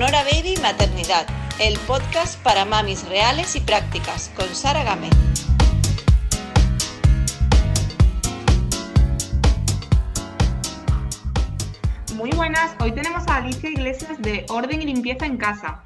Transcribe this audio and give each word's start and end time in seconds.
Sonora 0.00 0.24
Baby 0.24 0.54
Maternidad, 0.62 1.26
el 1.58 1.78
podcast 1.80 2.42
para 2.42 2.64
mamis 2.64 3.06
reales 3.06 3.54
y 3.54 3.60
prácticas, 3.60 4.32
con 4.34 4.48
Sara 4.48 4.82
Gámez. 4.82 5.10
Muy 12.14 12.30
buenas, 12.30 12.74
hoy 12.80 12.92
tenemos 12.92 13.28
a 13.28 13.36
Alicia 13.36 13.68
Iglesias 13.68 14.16
de 14.22 14.46
Orden 14.48 14.80
y 14.80 14.86
Limpieza 14.86 15.26
en 15.26 15.36
Casa. 15.36 15.84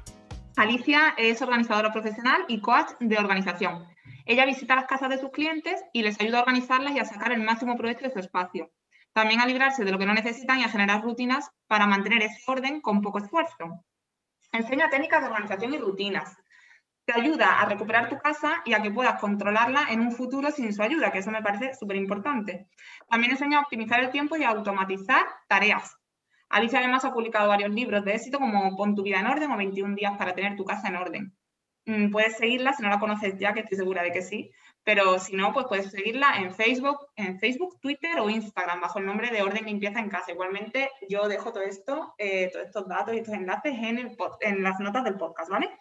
Alicia 0.55 1.13
es 1.17 1.41
organizadora 1.41 1.91
profesional 1.91 2.45
y 2.47 2.61
coach 2.61 2.91
de 3.01 3.17
organización. 3.17 3.85
Ella 4.25 4.45
visita 4.45 4.77
las 4.77 4.85
casas 4.85 5.09
de 5.09 5.17
sus 5.17 5.31
clientes 5.31 5.83
y 5.91 6.03
les 6.03 6.21
ayuda 6.21 6.37
a 6.37 6.43
organizarlas 6.43 6.95
y 6.95 6.99
a 6.99 7.05
sacar 7.05 7.33
el 7.33 7.43
máximo 7.43 7.75
provecho 7.75 8.05
de 8.05 8.13
su 8.13 8.19
espacio. 8.19 8.71
También 9.11 9.41
a 9.41 9.45
librarse 9.45 9.83
de 9.83 9.91
lo 9.91 9.99
que 9.99 10.05
no 10.05 10.13
necesitan 10.13 10.61
y 10.61 10.63
a 10.63 10.69
generar 10.69 11.03
rutinas 11.03 11.51
para 11.67 11.85
mantener 11.85 12.23
ese 12.23 12.39
orden 12.47 12.79
con 12.79 13.01
poco 13.01 13.17
esfuerzo. 13.17 13.83
Enseña 14.55 14.89
técnicas 14.89 15.21
de 15.21 15.27
organización 15.27 15.73
y 15.73 15.77
rutinas. 15.77 16.37
Te 17.03 17.11
ayuda 17.11 17.59
a 17.59 17.65
recuperar 17.65 18.07
tu 18.07 18.17
casa 18.17 18.61
y 18.63 18.73
a 18.73 18.81
que 18.81 18.89
puedas 18.89 19.19
controlarla 19.19 19.87
en 19.89 19.99
un 19.99 20.13
futuro 20.13 20.49
sin 20.49 20.73
su 20.73 20.81
ayuda, 20.81 21.11
que 21.11 21.19
eso 21.19 21.29
me 21.29 21.41
parece 21.41 21.73
súper 21.73 21.97
importante. 21.97 22.69
También 23.09 23.33
enseña 23.33 23.57
a 23.57 23.61
optimizar 23.63 23.99
el 23.99 24.11
tiempo 24.11 24.37
y 24.37 24.45
a 24.45 24.49
automatizar 24.51 25.25
tareas. 25.49 25.97
Alicia 26.47 26.79
además 26.79 27.03
ha 27.03 27.11
publicado 27.11 27.49
varios 27.49 27.71
libros 27.71 28.05
de 28.05 28.15
éxito 28.15 28.39
como 28.39 28.77
Pon 28.77 28.95
tu 28.95 29.03
vida 29.03 29.19
en 29.19 29.27
orden 29.27 29.51
o 29.51 29.57
21 29.57 29.93
días 29.93 30.17
para 30.17 30.33
tener 30.33 30.55
tu 30.55 30.63
casa 30.63 30.87
en 30.87 30.95
orden. 30.95 31.35
Mm, 31.85 32.09
puedes 32.09 32.37
seguirla 32.37 32.71
si 32.71 32.81
no 32.81 32.89
la 32.89 32.99
conoces 32.99 33.37
ya, 33.37 33.53
que 33.53 33.59
estoy 33.59 33.77
segura 33.77 34.03
de 34.03 34.13
que 34.13 34.21
sí, 34.21 34.51
pero 34.85 35.17
si 35.17 35.35
no, 35.35 35.51
pues 35.51 35.65
puedes 35.67 35.89
seguirla 35.89 36.37
en 36.37 36.53
Facebook, 36.53 36.99
en 37.15 37.39
Facebook, 37.39 37.79
Twitter 37.81 38.19
o 38.19 38.29
Instagram 38.29 38.81
bajo 38.81 38.99
el 38.99 39.07
nombre 39.07 39.31
de 39.31 39.41
Orden 39.41 39.65
Limpieza 39.65 39.99
en 39.99 40.09
Casa. 40.09 40.31
Igualmente, 40.31 40.91
yo 41.09 41.27
dejo 41.27 41.51
todo 41.51 41.63
esto, 41.63 42.13
eh, 42.19 42.51
todos 42.53 42.67
estos 42.67 42.87
datos 42.87 43.15
y 43.15 43.17
estos 43.17 43.33
enlaces 43.33 43.73
en, 43.73 43.97
el 43.97 44.15
en 44.41 44.61
las 44.61 44.79
notas 44.79 45.03
del 45.03 45.17
podcast, 45.17 45.49
¿vale? 45.49 45.71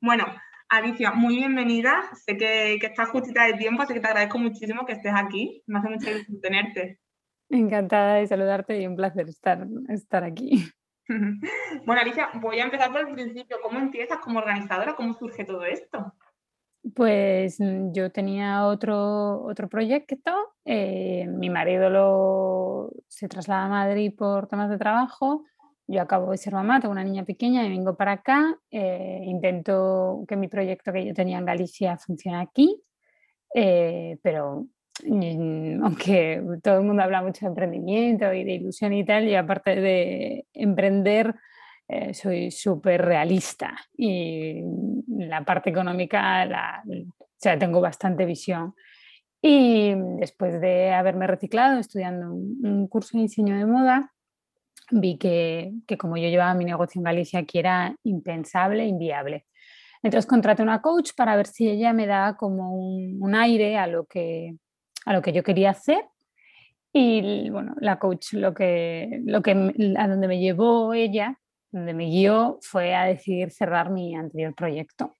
Bueno, 0.00 0.26
Alicia, 0.68 1.12
muy 1.12 1.36
bienvenida. 1.36 2.10
Sé 2.14 2.36
que, 2.36 2.78
que 2.80 2.88
estás 2.88 3.08
justita 3.10 3.46
de 3.46 3.54
tiempo, 3.54 3.82
así 3.82 3.94
que 3.94 4.00
te 4.00 4.08
agradezco 4.08 4.38
muchísimo 4.38 4.84
que 4.84 4.94
estés 4.94 5.14
aquí. 5.14 5.62
Me 5.66 5.78
hace 5.78 5.88
mucho 5.88 6.10
ilusión 6.10 6.40
tenerte. 6.40 6.98
Encantada 7.50 8.14
de 8.16 8.26
saludarte 8.26 8.80
y 8.80 8.88
un 8.88 8.96
placer 8.96 9.28
estar, 9.28 9.64
estar 9.88 10.24
aquí. 10.24 10.64
Bueno, 11.86 12.02
Alicia, 12.02 12.28
voy 12.34 12.60
a 12.60 12.64
empezar 12.64 12.92
por 12.92 13.00
el 13.00 13.14
principio. 13.14 13.56
¿Cómo 13.62 13.78
empiezas 13.78 14.18
como 14.18 14.40
organizadora? 14.40 14.94
¿Cómo 14.94 15.14
surge 15.14 15.42
todo 15.42 15.64
esto? 15.64 16.12
Pues 16.94 17.58
mm, 17.60 17.92
yo 17.92 18.10
tenía 18.10 18.66
otro, 18.66 19.42
otro 19.44 19.68
proyecto, 19.68 20.32
eh, 20.64 21.26
mi 21.28 21.50
marido 21.50 22.90
se 23.08 23.28
traslada 23.28 23.64
a 23.64 23.68
Madrid 23.68 24.12
por 24.16 24.46
temas 24.46 24.70
de 24.70 24.78
trabajo, 24.78 25.44
yo 25.86 26.02
acabo 26.02 26.30
de 26.30 26.36
ser 26.36 26.52
mamá, 26.52 26.80
tengo 26.80 26.92
una 26.92 27.04
niña 27.04 27.24
pequeña 27.24 27.64
y 27.64 27.70
vengo 27.70 27.96
para 27.96 28.12
acá, 28.12 28.56
eh, 28.70 29.22
intento 29.24 30.24
que 30.28 30.36
mi 30.36 30.48
proyecto 30.48 30.92
que 30.92 31.06
yo 31.06 31.14
tenía 31.14 31.38
en 31.38 31.46
Galicia 31.46 31.96
funcione 31.96 32.38
aquí, 32.40 32.82
eh, 33.54 34.18
pero 34.22 34.66
mm, 35.04 35.82
aunque 35.84 36.42
todo 36.62 36.78
el 36.78 36.84
mundo 36.84 37.02
habla 37.02 37.22
mucho 37.22 37.40
de 37.46 37.48
emprendimiento 37.48 38.32
y 38.32 38.44
de 38.44 38.52
ilusión 38.52 38.92
y 38.92 39.04
tal, 39.04 39.26
y 39.26 39.34
aparte 39.34 39.76
de 39.76 40.46
emprender, 40.52 41.34
eh, 41.88 42.12
soy 42.12 42.50
súper 42.50 43.02
realista 43.02 43.74
y 43.96 44.60
la 45.08 45.42
parte 45.42 45.70
económica 45.70 46.44
la, 46.44 46.82
tengo 47.58 47.80
bastante 47.80 48.26
visión. 48.26 48.74
Y 49.40 49.94
después 50.18 50.60
de 50.60 50.92
haberme 50.92 51.26
reciclado 51.26 51.78
estudiando 51.78 52.32
un, 52.32 52.88
curso 52.88 53.16
de 53.16 53.22
diseño 53.22 53.56
de 53.56 53.64
moda, 53.64 54.12
vi 54.90 55.16
que, 55.16 55.72
que, 55.86 55.96
como 55.96 56.16
yo 56.18 56.28
llevaba 56.28 56.54
mi 56.54 56.64
negocio 56.64 56.98
en 56.98 57.04
Galicia 57.04 57.40
aquí 57.40 57.58
era 57.58 57.96
impensable, 58.02 58.84
inviable. 58.84 59.46
Entonces 60.02 60.28
contraté 60.28 60.62
una 60.62 60.82
coach 60.82 61.12
para 61.16 61.36
ver 61.36 61.46
si 61.46 61.68
ella 61.68 61.92
me 61.92 62.06
da 62.06 62.36
como 62.36 62.74
un, 62.74 63.16
un 63.20 63.34
aire 63.34 63.78
a 63.78 63.86
lo, 63.86 64.04
que, 64.04 64.56
a 65.06 65.12
lo 65.14 65.22
que 65.22 65.32
yo 65.32 65.42
quería 65.42 65.70
hacer 65.70 66.04
y 66.92 67.48
bueno, 67.50 67.74
la 67.80 67.98
coach 67.98 68.32
lo 68.32 68.54
que, 68.54 69.22
lo 69.24 69.42
que 69.42 69.52
a 69.96 70.08
donde 70.08 70.28
me 70.28 70.38
llevó 70.38 70.94
ella 70.94 71.38
donde 71.70 71.94
me 71.94 72.06
guió 72.06 72.58
fue 72.62 72.94
a 72.94 73.04
decidir 73.04 73.50
cerrar 73.50 73.90
mi 73.90 74.14
anterior 74.14 74.54
proyecto. 74.54 75.14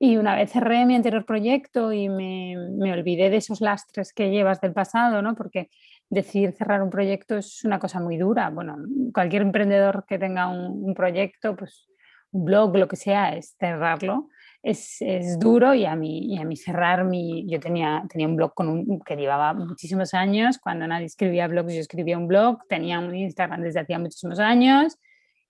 Y 0.00 0.16
una 0.16 0.36
vez 0.36 0.52
cerré 0.52 0.86
mi 0.86 0.94
anterior 0.94 1.24
proyecto 1.24 1.92
y 1.92 2.08
me, 2.08 2.54
me, 2.78 2.92
olvidé 2.92 3.30
de 3.30 3.38
esos 3.38 3.60
lastres 3.60 4.12
que 4.12 4.30
llevas 4.30 4.60
del 4.60 4.72
pasado, 4.72 5.22
¿no? 5.22 5.34
porque 5.34 5.70
decidir 6.08 6.52
cerrar 6.52 6.82
un 6.82 6.90
proyecto 6.90 7.36
es 7.36 7.64
una 7.64 7.80
cosa 7.80 7.98
muy 8.00 8.16
dura. 8.16 8.48
Bueno, 8.50 8.76
cualquier 9.12 9.42
emprendedor 9.42 10.04
que 10.06 10.18
tenga 10.18 10.48
un, 10.48 10.94
proyecto, 10.94 11.56
pues 11.56 11.88
un 12.30 12.44
blog, 12.44 12.76
lo 12.76 12.86
que 12.86 12.94
sea, 12.94 13.34
es 13.34 13.56
cerrarlo. 13.58 14.28
Es, 14.62 14.98
es, 15.00 15.38
duro 15.38 15.74
y 15.74 15.84
a 15.84 15.96
mí, 15.96 16.32
y 16.32 16.38
a 16.38 16.44
mí 16.44 16.56
cerrar 16.56 17.04
mi... 17.04 17.44
Yo 17.48 17.58
tenía, 17.58 18.04
tenía 18.08 18.28
un 18.28 18.36
blog 18.36 18.54
con 18.54 18.68
un, 18.68 19.00
que 19.00 19.16
llevaba 19.16 19.52
muchísimos 19.52 20.14
años, 20.14 20.58
cuando 20.58 20.86
nadie 20.86 21.06
escribía 21.06 21.48
blogs 21.48 21.74
yo 21.74 21.80
escribía 21.80 22.18
un 22.18 22.28
blog, 22.28 22.58
tenía 22.68 23.00
un 23.00 23.14
Instagram 23.14 23.62
desde 23.62 23.80
hacía 23.80 23.98
muchísimos 23.98 24.38
años 24.38 24.96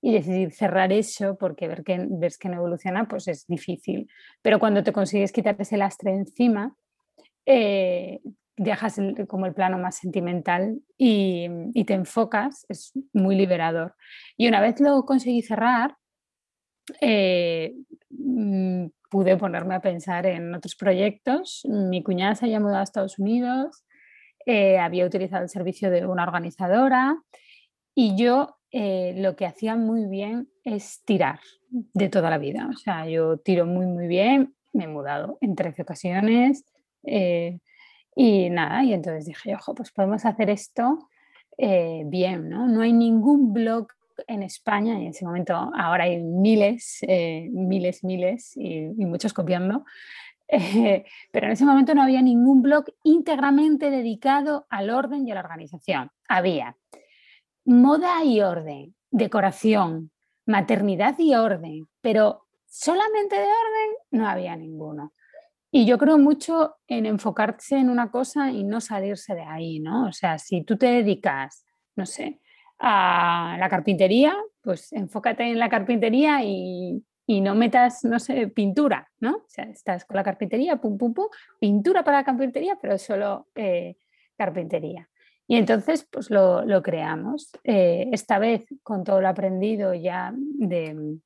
y 0.01 0.13
decidir 0.13 0.53
cerrar 0.53 0.93
eso 0.93 1.37
porque 1.37 1.69
ver 1.69 1.83
que, 1.83 2.07
ves 2.09 2.39
que 2.39 2.49
no 2.49 2.57
evoluciona, 2.57 3.09
pues 3.09 3.29
es 3.29 3.47
difícil. 3.47 4.09
Pero 4.43 4.59
cuando 4.59 4.83
te 4.83 4.93
consigues 4.93 5.33
quitar 5.33 5.57
ese 5.59 5.77
lastre 5.77 6.13
encima, 6.13 6.75
eh, 7.47 8.21
dejas 8.57 9.01
como 9.29 9.47
el 9.47 9.55
plano 9.55 9.79
más 9.79 9.97
sentimental 9.97 10.81
y, 10.97 11.49
te 11.85 11.95
enfocas, 11.95 12.67
es 12.69 12.93
muy 13.13 13.37
liberador. 13.37 13.95
Y 14.37 14.49
una 14.49 14.61
vez 14.61 14.81
lo 14.81 15.05
conseguí 15.05 15.43
cerrar, 15.43 15.97
eh, 17.01 17.75
mm, 18.11 18.87
pude 19.11 19.37
ponerme 19.37 19.75
a 19.75 19.81
pensar 19.81 20.27
en 20.27 20.55
otros 20.55 20.75
proyectos. 20.77 21.63
Mi 21.65 22.03
cuñada 22.03 22.35
se 22.35 22.47
había 22.47 22.61
mudado 22.61 22.81
a 22.81 22.83
Estados 22.83 23.19
Unidos, 23.19 23.85
eh, 24.47 24.79
había 24.79 25.07
utilizado 25.07 25.43
el 25.43 25.49
servicio 25.49 25.91
de 25.91 26.07
una 26.07 26.25
organizadora 26.25 27.17
y 27.95 28.17
yo 28.17 28.58
eh, 28.71 29.15
lo 29.17 29.35
que 29.35 29.47
hacía 29.47 29.77
muy 29.77 30.07
bien 30.07 30.49
es 30.63 31.03
tirar 31.05 31.41
de 31.71 32.09
toda 32.09 32.29
la 32.29 32.39
vida. 32.39 32.69
O 32.71 32.77
sea, 32.77 33.07
yo 33.09 33.39
tiro 33.39 33.65
muy, 33.65 33.87
muy 33.87 34.07
bien, 34.07 34.55
me 34.73 34.85
he 34.85 34.89
mudado 34.89 35.39
en 35.41 35.55
13 35.55 35.83
ocasiones 35.83 36.65
eh, 37.05 37.61
y 38.15 38.51
nada, 38.51 38.85
y 38.85 38.93
entonces 38.93 39.25
dije, 39.25 39.55
ojo, 39.55 39.75
pues 39.75 39.91
podemos 39.91 40.25
hacer 40.27 40.51
esto 40.51 41.09
eh, 41.57 42.03
bien, 42.07 42.49
¿no? 42.49 42.67
No 42.67 42.83
hay 42.83 42.93
ningún 42.93 43.53
blog 43.53 43.89
en 44.27 44.43
España, 44.43 44.99
y 44.99 45.03
en 45.03 45.11
ese 45.11 45.25
momento 45.25 45.55
ahora 45.55 46.05
hay 46.05 46.21
miles, 46.21 47.01
miles, 47.51 48.03
miles 48.03 48.57
y, 48.57 48.91
y 48.99 49.07
muchos 49.07 49.33
copiando, 49.33 49.85
pero 50.49 51.47
en 51.47 51.53
ese 51.53 51.65
momento 51.65 51.95
no 51.95 52.03
había 52.03 52.21
ningún 52.21 52.61
blog 52.61 52.87
íntegramente 53.05 53.91
dedicado 53.91 54.67
al 54.71 54.91
orden 54.91 55.27
y 55.27 55.31
a 55.31 55.35
la 55.35 55.41
organización. 55.41 56.11
Había 56.29 56.77
moda 57.69 58.25
y 58.25 58.41
orden, 58.41 58.95
decoración, 59.11 60.11
maternidad 60.47 61.17
y 61.19 61.35
orden, 61.35 61.87
pero 62.01 62.47
solamente 62.67 63.37
de 63.37 63.43
orden 63.43 63.97
no 64.11 64.27
había 64.27 64.57
ninguno. 64.57 65.13
Y 65.71 65.85
yo 65.85 65.99
creo 65.99 66.17
mucho 66.17 66.77
en 66.87 67.05
enfocarse 67.05 67.77
en 67.77 67.91
una 67.91 68.11
cosa 68.11 68.51
y 68.51 68.65
no 68.65 68.81
salirse 68.81 69.35
de 69.35 69.43
ahí, 69.43 69.81
¿no? 69.81 70.07
O 70.07 70.13
sea, 70.13 70.39
si 70.39 70.65
tú 70.65 70.79
te 70.79 70.87
dedicas, 70.87 71.67
no 71.95 72.07
sé, 72.07 72.41
a 72.79 73.59
la 73.61 73.69
carpintería, 73.69 74.35
pues 74.63 74.91
enfócate 74.95 75.43
en 75.43 75.59
la 75.59 75.69
carpintería 75.69 76.43
y, 76.43 77.05
no 77.27 77.55
metas, 77.55 78.03
no 78.05 78.19
sé, 78.19 78.49
pintura, 78.49 79.11
¿no? 79.21 79.37
O 79.37 79.47
sea, 79.47 79.65
estás 79.65 80.07
con 80.07 80.17
la 80.17 80.25
carpintería, 80.25 80.77
pum, 80.77 80.97
pum, 80.97 81.13
pum, 81.13 81.27
pintura 81.61 82.03
para 82.03 82.19
la 82.19 82.25
carpintería, 82.25 82.79
pero 82.81 82.97
solo 82.97 83.49
eh, 83.55 83.99
carpintería. 84.39 85.07
Y 85.51 85.57
entonces, 85.57 86.07
pues 86.11 86.31
lo, 86.31 86.83
creamos. 86.83 87.51
Eh, 87.65 88.11
esta 88.13 88.39
vez, 88.39 88.67
con 88.83 89.03
todo 89.03 89.23
lo 89.23 89.29
aprendido 89.29 89.95
ya 89.95 90.33
de, 90.37 91.17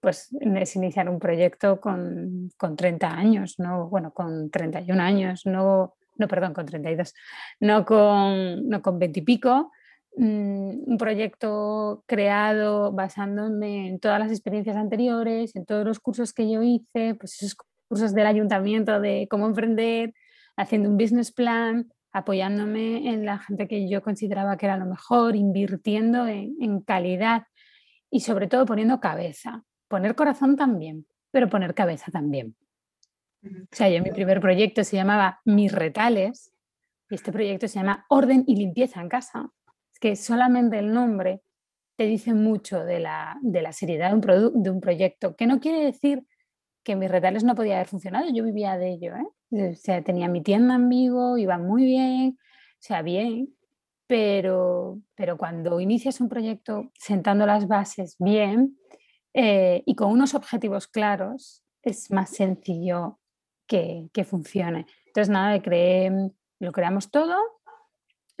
pues, 0.00 0.28
es 0.40 0.76
iniciar 0.76 1.08
un 1.08 1.20
proyecto 1.20 1.80
con, 1.80 2.50
con 2.56 2.74
30 2.74 3.08
años, 3.08 3.60
no, 3.60 3.88
bueno, 3.88 4.12
con 4.12 4.50
31 4.50 5.00
años, 5.00 5.46
no, 5.46 5.94
no 6.16 6.28
perdón, 6.28 6.52
con 6.52 6.66
32, 6.66 7.14
no 7.60 7.84
con, 7.84 8.68
no 8.68 8.82
con 8.82 8.98
20 8.98 9.20
y 9.20 9.22
pico. 9.22 9.70
Un 10.16 10.96
proyecto 10.98 12.02
creado 12.06 12.90
basándome 12.90 13.86
en 13.86 14.00
todas 14.00 14.18
las 14.18 14.32
experiencias 14.32 14.74
anteriores, 14.74 15.54
en 15.54 15.64
todos 15.64 15.86
los 15.86 16.00
cursos 16.00 16.32
que 16.32 16.50
yo 16.50 16.60
hice, 16.62 17.14
pues 17.14 17.40
esos 17.40 17.56
cursos 17.88 18.12
del 18.12 18.26
ayuntamiento 18.26 19.00
de 19.00 19.28
cómo 19.30 19.46
emprender, 19.46 20.12
haciendo 20.56 20.88
un 20.88 20.96
business 20.96 21.30
plan, 21.30 21.92
apoyándome 22.12 23.12
en 23.12 23.24
la 23.24 23.38
gente 23.38 23.68
que 23.68 23.88
yo 23.88 24.02
consideraba 24.02 24.56
que 24.56 24.66
era 24.66 24.76
lo 24.76 24.86
mejor, 24.86 25.36
invirtiendo 25.36 26.26
en, 26.26 26.80
calidad 26.80 27.44
y 28.10 28.20
sobre 28.20 28.48
todo 28.48 28.66
poniendo 28.66 29.00
cabeza. 29.00 29.64
Poner 29.88 30.14
corazón 30.14 30.56
también, 30.56 31.06
pero 31.30 31.48
poner 31.48 31.74
cabeza 31.74 32.10
también. 32.10 32.56
O 33.42 33.48
sea, 33.70 33.88
yo 33.88 34.02
mi 34.02 34.10
primer 34.10 34.40
proyecto 34.40 34.84
se 34.84 34.96
llamaba 34.96 35.40
Mis 35.44 35.72
Retales 35.72 36.52
y 37.08 37.14
este 37.14 37.32
proyecto 37.32 37.68
se 37.68 37.78
llama 37.78 38.04
Orden 38.08 38.44
y 38.46 38.56
Limpieza 38.56 39.00
en 39.00 39.08
Casa. 39.08 39.50
Es 39.92 39.98
que 39.98 40.16
solamente 40.16 40.78
el 40.78 40.92
nombre 40.92 41.42
te 41.96 42.06
dice 42.06 42.34
mucho 42.34 42.84
de 42.84 43.00
la, 43.00 43.38
de 43.42 43.62
la 43.62 43.72
seriedad 43.72 44.10
de 44.10 44.14
un, 44.14 44.62
de 44.62 44.70
un 44.70 44.80
proyecto, 44.80 45.36
que 45.36 45.46
no 45.46 45.60
quiere 45.60 45.84
decir 45.84 46.24
que 46.82 46.96
mis 46.96 47.10
retales 47.10 47.44
no 47.44 47.54
podía 47.54 47.76
haber 47.76 47.88
funcionado, 47.88 48.26
yo 48.32 48.44
vivía 48.44 48.76
de 48.76 48.92
ello, 48.92 49.14
¿eh? 49.14 49.72
o 49.72 49.74
sea, 49.74 50.02
tenía 50.02 50.28
mi 50.28 50.42
tienda 50.42 50.74
en 50.74 50.88
Vigo, 50.88 51.36
iba 51.36 51.58
muy 51.58 51.84
bien, 51.84 52.38
o 52.38 52.82
sea, 52.82 53.02
bien, 53.02 53.54
pero, 54.06 55.00
pero 55.14 55.36
cuando 55.36 55.80
inicias 55.80 56.20
un 56.20 56.28
proyecto 56.28 56.90
sentando 56.94 57.46
las 57.46 57.68
bases 57.68 58.16
bien 58.18 58.78
eh, 59.34 59.82
y 59.86 59.94
con 59.94 60.10
unos 60.10 60.34
objetivos 60.34 60.88
claros, 60.88 61.62
es 61.82 62.10
más 62.10 62.30
sencillo 62.30 63.20
que, 63.66 64.08
que 64.12 64.24
funcione. 64.24 64.86
Entonces, 65.06 65.30
nada, 65.30 65.60
lo 66.58 66.72
creamos 66.72 67.10
todo, 67.10 67.36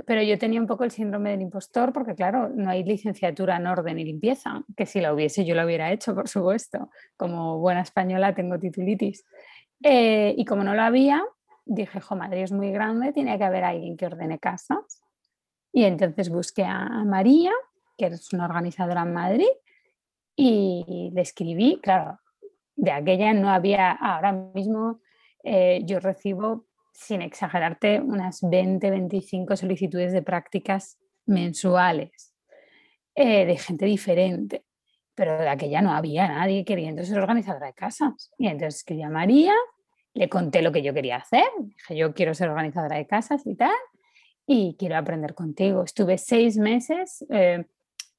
pero 0.06 0.22
yo 0.22 0.38
tenía 0.38 0.60
un 0.60 0.66
poco 0.66 0.84
el 0.84 0.90
síndrome 0.90 1.30
del 1.30 1.42
impostor 1.42 1.92
porque, 1.92 2.14
claro, 2.14 2.48
no 2.48 2.70
hay 2.70 2.84
licenciatura 2.84 3.56
en 3.56 3.66
orden 3.66 3.98
y 3.98 4.04
limpieza, 4.04 4.62
que 4.76 4.86
si 4.86 5.00
la 5.00 5.12
hubiese 5.12 5.44
yo 5.44 5.54
lo 5.54 5.64
hubiera 5.64 5.92
hecho, 5.92 6.14
por 6.14 6.28
supuesto. 6.28 6.90
Como 7.16 7.58
buena 7.58 7.82
española 7.82 8.34
tengo 8.34 8.58
titulitis. 8.58 9.24
Eh, 9.82 10.34
y 10.36 10.44
como 10.44 10.62
no 10.64 10.74
lo 10.74 10.82
había, 10.82 11.24
dije, 11.64 12.00
jo, 12.00 12.16
Madrid 12.16 12.42
es 12.42 12.52
muy 12.52 12.70
grande, 12.70 13.12
tiene 13.12 13.36
que 13.38 13.44
haber 13.44 13.64
alguien 13.64 13.96
que 13.96 14.06
ordene 14.06 14.38
casas. 14.38 15.02
Y 15.72 15.84
entonces 15.84 16.28
busqué 16.28 16.64
a 16.64 17.04
María, 17.04 17.52
que 17.96 18.06
es 18.06 18.32
una 18.32 18.46
organizadora 18.46 19.02
en 19.02 19.12
Madrid, 19.12 19.50
y 20.36 21.10
le 21.12 21.20
escribí, 21.20 21.78
claro, 21.82 22.18
de 22.76 22.90
aquella 22.90 23.32
no 23.34 23.50
había, 23.50 23.92
ahora 23.92 24.32
mismo 24.32 25.00
eh, 25.44 25.82
yo 25.84 26.00
recibo 26.00 26.66
sin 26.92 27.22
exagerarte, 27.22 28.00
unas 28.00 28.40
20, 28.42 28.90
25 28.90 29.56
solicitudes 29.56 30.12
de 30.12 30.22
prácticas 30.22 30.98
mensuales 31.26 32.34
eh, 33.14 33.46
de 33.46 33.56
gente 33.56 33.86
diferente. 33.86 34.64
Pero 35.14 35.38
de 35.38 35.48
aquella 35.48 35.82
no 35.82 35.92
había 35.92 36.28
nadie 36.28 36.64
queriendo 36.64 37.04
ser 37.04 37.18
organizadora 37.18 37.66
de 37.66 37.74
casas. 37.74 38.32
Y 38.38 38.46
entonces 38.46 38.76
escribí 38.76 39.02
a 39.02 39.10
María, 39.10 39.54
le 40.14 40.28
conté 40.28 40.62
lo 40.62 40.72
que 40.72 40.82
yo 40.82 40.94
quería 40.94 41.16
hacer. 41.16 41.44
Dije, 41.58 41.96
yo 41.96 42.14
quiero 42.14 42.34
ser 42.34 42.48
organizadora 42.48 42.96
de 42.96 43.06
casas 43.06 43.46
y 43.46 43.54
tal, 43.54 43.74
y 44.46 44.76
quiero 44.78 44.96
aprender 44.96 45.34
contigo. 45.34 45.82
Estuve 45.84 46.18
seis 46.18 46.56
meses 46.56 47.24
eh, 47.30 47.64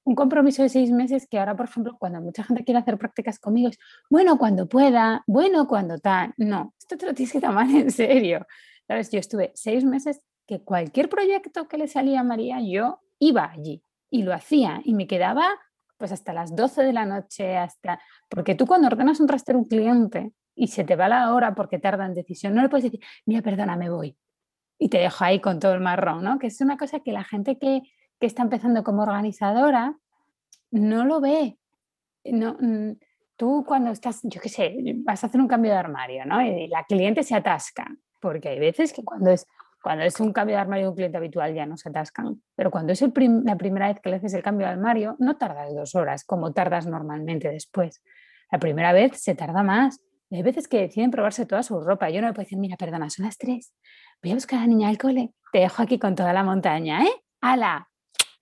un 0.04 0.16
compromiso 0.16 0.64
de 0.64 0.70
seis 0.70 0.92
meses 0.92 1.28
que 1.28 1.40
ahora, 1.40 1.56
por 1.56 1.68
ejemplo, 1.68 1.96
cuando 2.00 2.22
mucha 2.22 2.44
gente 2.44 2.64
quiere 2.64 2.80
hacer 2.80 2.98
prácticas 2.98 3.40
conmigo 3.40 3.70
es, 3.70 3.78
bueno, 4.10 4.38
cuando 4.38 4.68
pueda, 4.68 5.24
bueno, 5.28 5.68
cuando 5.68 6.00
tal. 6.00 6.34
No, 6.38 6.74
esto 6.80 6.98
te 6.98 7.06
lo 7.06 7.14
tienes 7.14 7.34
que 7.34 7.42
tomar 7.42 7.70
en 7.70 7.92
serio. 7.92 8.46
¿Sabes? 8.88 9.12
Yo 9.12 9.20
estuve 9.20 9.52
seis 9.54 9.86
meses 9.86 10.22
que 10.48 10.64
cualquier 10.64 11.08
proyecto 11.08 11.68
que 11.68 11.78
le 11.78 11.88
salía 11.88 12.22
a 12.22 12.24
María, 12.24 12.60
yo 12.62 13.00
iba 13.20 13.50
allí 13.50 13.84
y 14.10 14.24
lo 14.24 14.34
hacía 14.34 14.82
y 14.84 14.94
me 14.94 15.08
quedaba 15.08 15.48
pues 15.98 16.12
hasta 16.12 16.34
las 16.34 16.56
12 16.56 16.82
de 16.84 16.94
la 16.94 17.06
noche, 17.06 17.56
hasta... 17.56 18.02
Porque 18.28 18.56
tú 18.56 18.66
cuando 18.66 18.88
ordenas 18.88 19.20
un 19.20 19.28
raster 19.28 19.54
a 19.54 19.60
un 19.60 19.66
cliente 19.66 20.32
y 20.56 20.68
se 20.68 20.84
te 20.84 20.96
va 20.96 21.08
la 21.08 21.32
hora 21.32 21.54
porque 21.54 21.78
tarda 21.78 22.08
en 22.08 22.16
decisión, 22.16 22.56
no 22.56 22.64
le 22.64 22.70
puedes 22.70 22.86
decir, 22.86 23.00
mira, 23.28 23.44
perdona, 23.44 23.78
me 23.78 23.92
voy. 23.92 24.18
Y 24.80 24.90
te 24.90 24.98
dejo 24.98 25.24
ahí 25.24 25.40
con 25.40 25.60
todo 25.60 25.76
el 25.76 25.80
marrón, 25.80 26.24
¿no? 26.24 26.40
Que 26.40 26.48
es 26.48 26.60
una 26.60 26.76
cosa 26.76 27.02
que 27.02 27.12
la 27.12 27.24
gente 27.24 27.60
que 27.60 27.84
que 28.22 28.28
está 28.28 28.44
empezando 28.44 28.84
como 28.84 29.02
organizadora 29.02 29.98
no 30.70 31.04
lo 31.06 31.20
ve. 31.20 31.58
No, 32.24 32.56
mm, 32.58 32.92
tú 33.36 33.66
cuando 33.68 33.90
estás, 33.90 34.22
yo 34.24 34.40
qué 34.40 34.48
sé, 34.48 34.76
vas 34.98 35.24
a 35.24 35.28
hacer 35.28 35.42
un 35.42 35.48
cambio 35.48 35.72
de 35.72 35.78
armario, 35.78 36.24
¿no? 36.26 36.40
Y 36.42 36.68
la 36.68 36.86
cliente 36.86 37.24
se 37.24 37.36
atasca, 37.36 37.88
porque 38.22 38.50
hay 38.50 38.60
veces 38.60 38.94
que 38.94 39.04
cuando 39.04 39.32
es, 39.32 39.48
cuando 39.82 40.06
es 40.06 40.20
un 40.20 40.32
cambio 40.32 40.56
de 40.56 40.62
armario 40.62 40.86
de 40.86 40.90
un 40.90 40.96
cliente 40.96 41.18
habitual 41.18 41.56
ya 41.56 41.66
no 41.66 41.76
se 41.78 41.90
atascan, 41.90 42.42
pero 42.56 42.70
cuando 42.70 42.94
es 42.94 43.02
la 43.02 43.56
primera 43.58 43.88
vez 43.88 44.00
que 44.00 44.12
le 44.12 44.18
haces 44.18 44.36
el 44.36 44.44
cambio 44.44 44.68
de 44.68 44.74
armario, 44.74 45.16
no 45.18 45.38
tardas 45.38 45.74
dos 45.74 45.96
horas 45.96 46.24
como 46.24 46.54
tardas 46.54 46.86
normalmente 46.86 47.50
después. 47.50 48.04
La 48.52 48.60
primera 48.60 48.94
vez 48.94 49.18
se 49.20 49.34
tarda 49.34 49.64
más. 49.64 50.00
hay 50.30 50.44
veces 50.44 50.68
que 50.68 50.80
deciden 50.80 51.10
probarse 51.10 51.48
toda 51.48 51.64
su 51.64 51.82
ropa. 51.82 52.10
Yo 52.12 52.22
no 52.22 52.28
le 52.28 52.34
puedo 52.34 52.44
decir, 52.44 52.60
mira, 52.60 52.78
perdona, 52.78 53.10
son 53.10 53.26
las 53.26 53.38
tres. 53.38 53.74
Voy 54.22 54.32
a 54.32 54.36
buscar 54.36 54.60
a 54.60 54.62
la 54.62 54.68
niña 54.68 54.90
al 54.90 55.00
cole. 55.00 55.34
Te 55.52 55.60
dejo 55.60 55.82
aquí 55.82 55.98
con 55.98 56.14
toda 56.16 56.32
la 56.34 56.44
montaña, 56.44 57.04
¿eh? 57.04 57.12
¡Hala! 57.42 57.91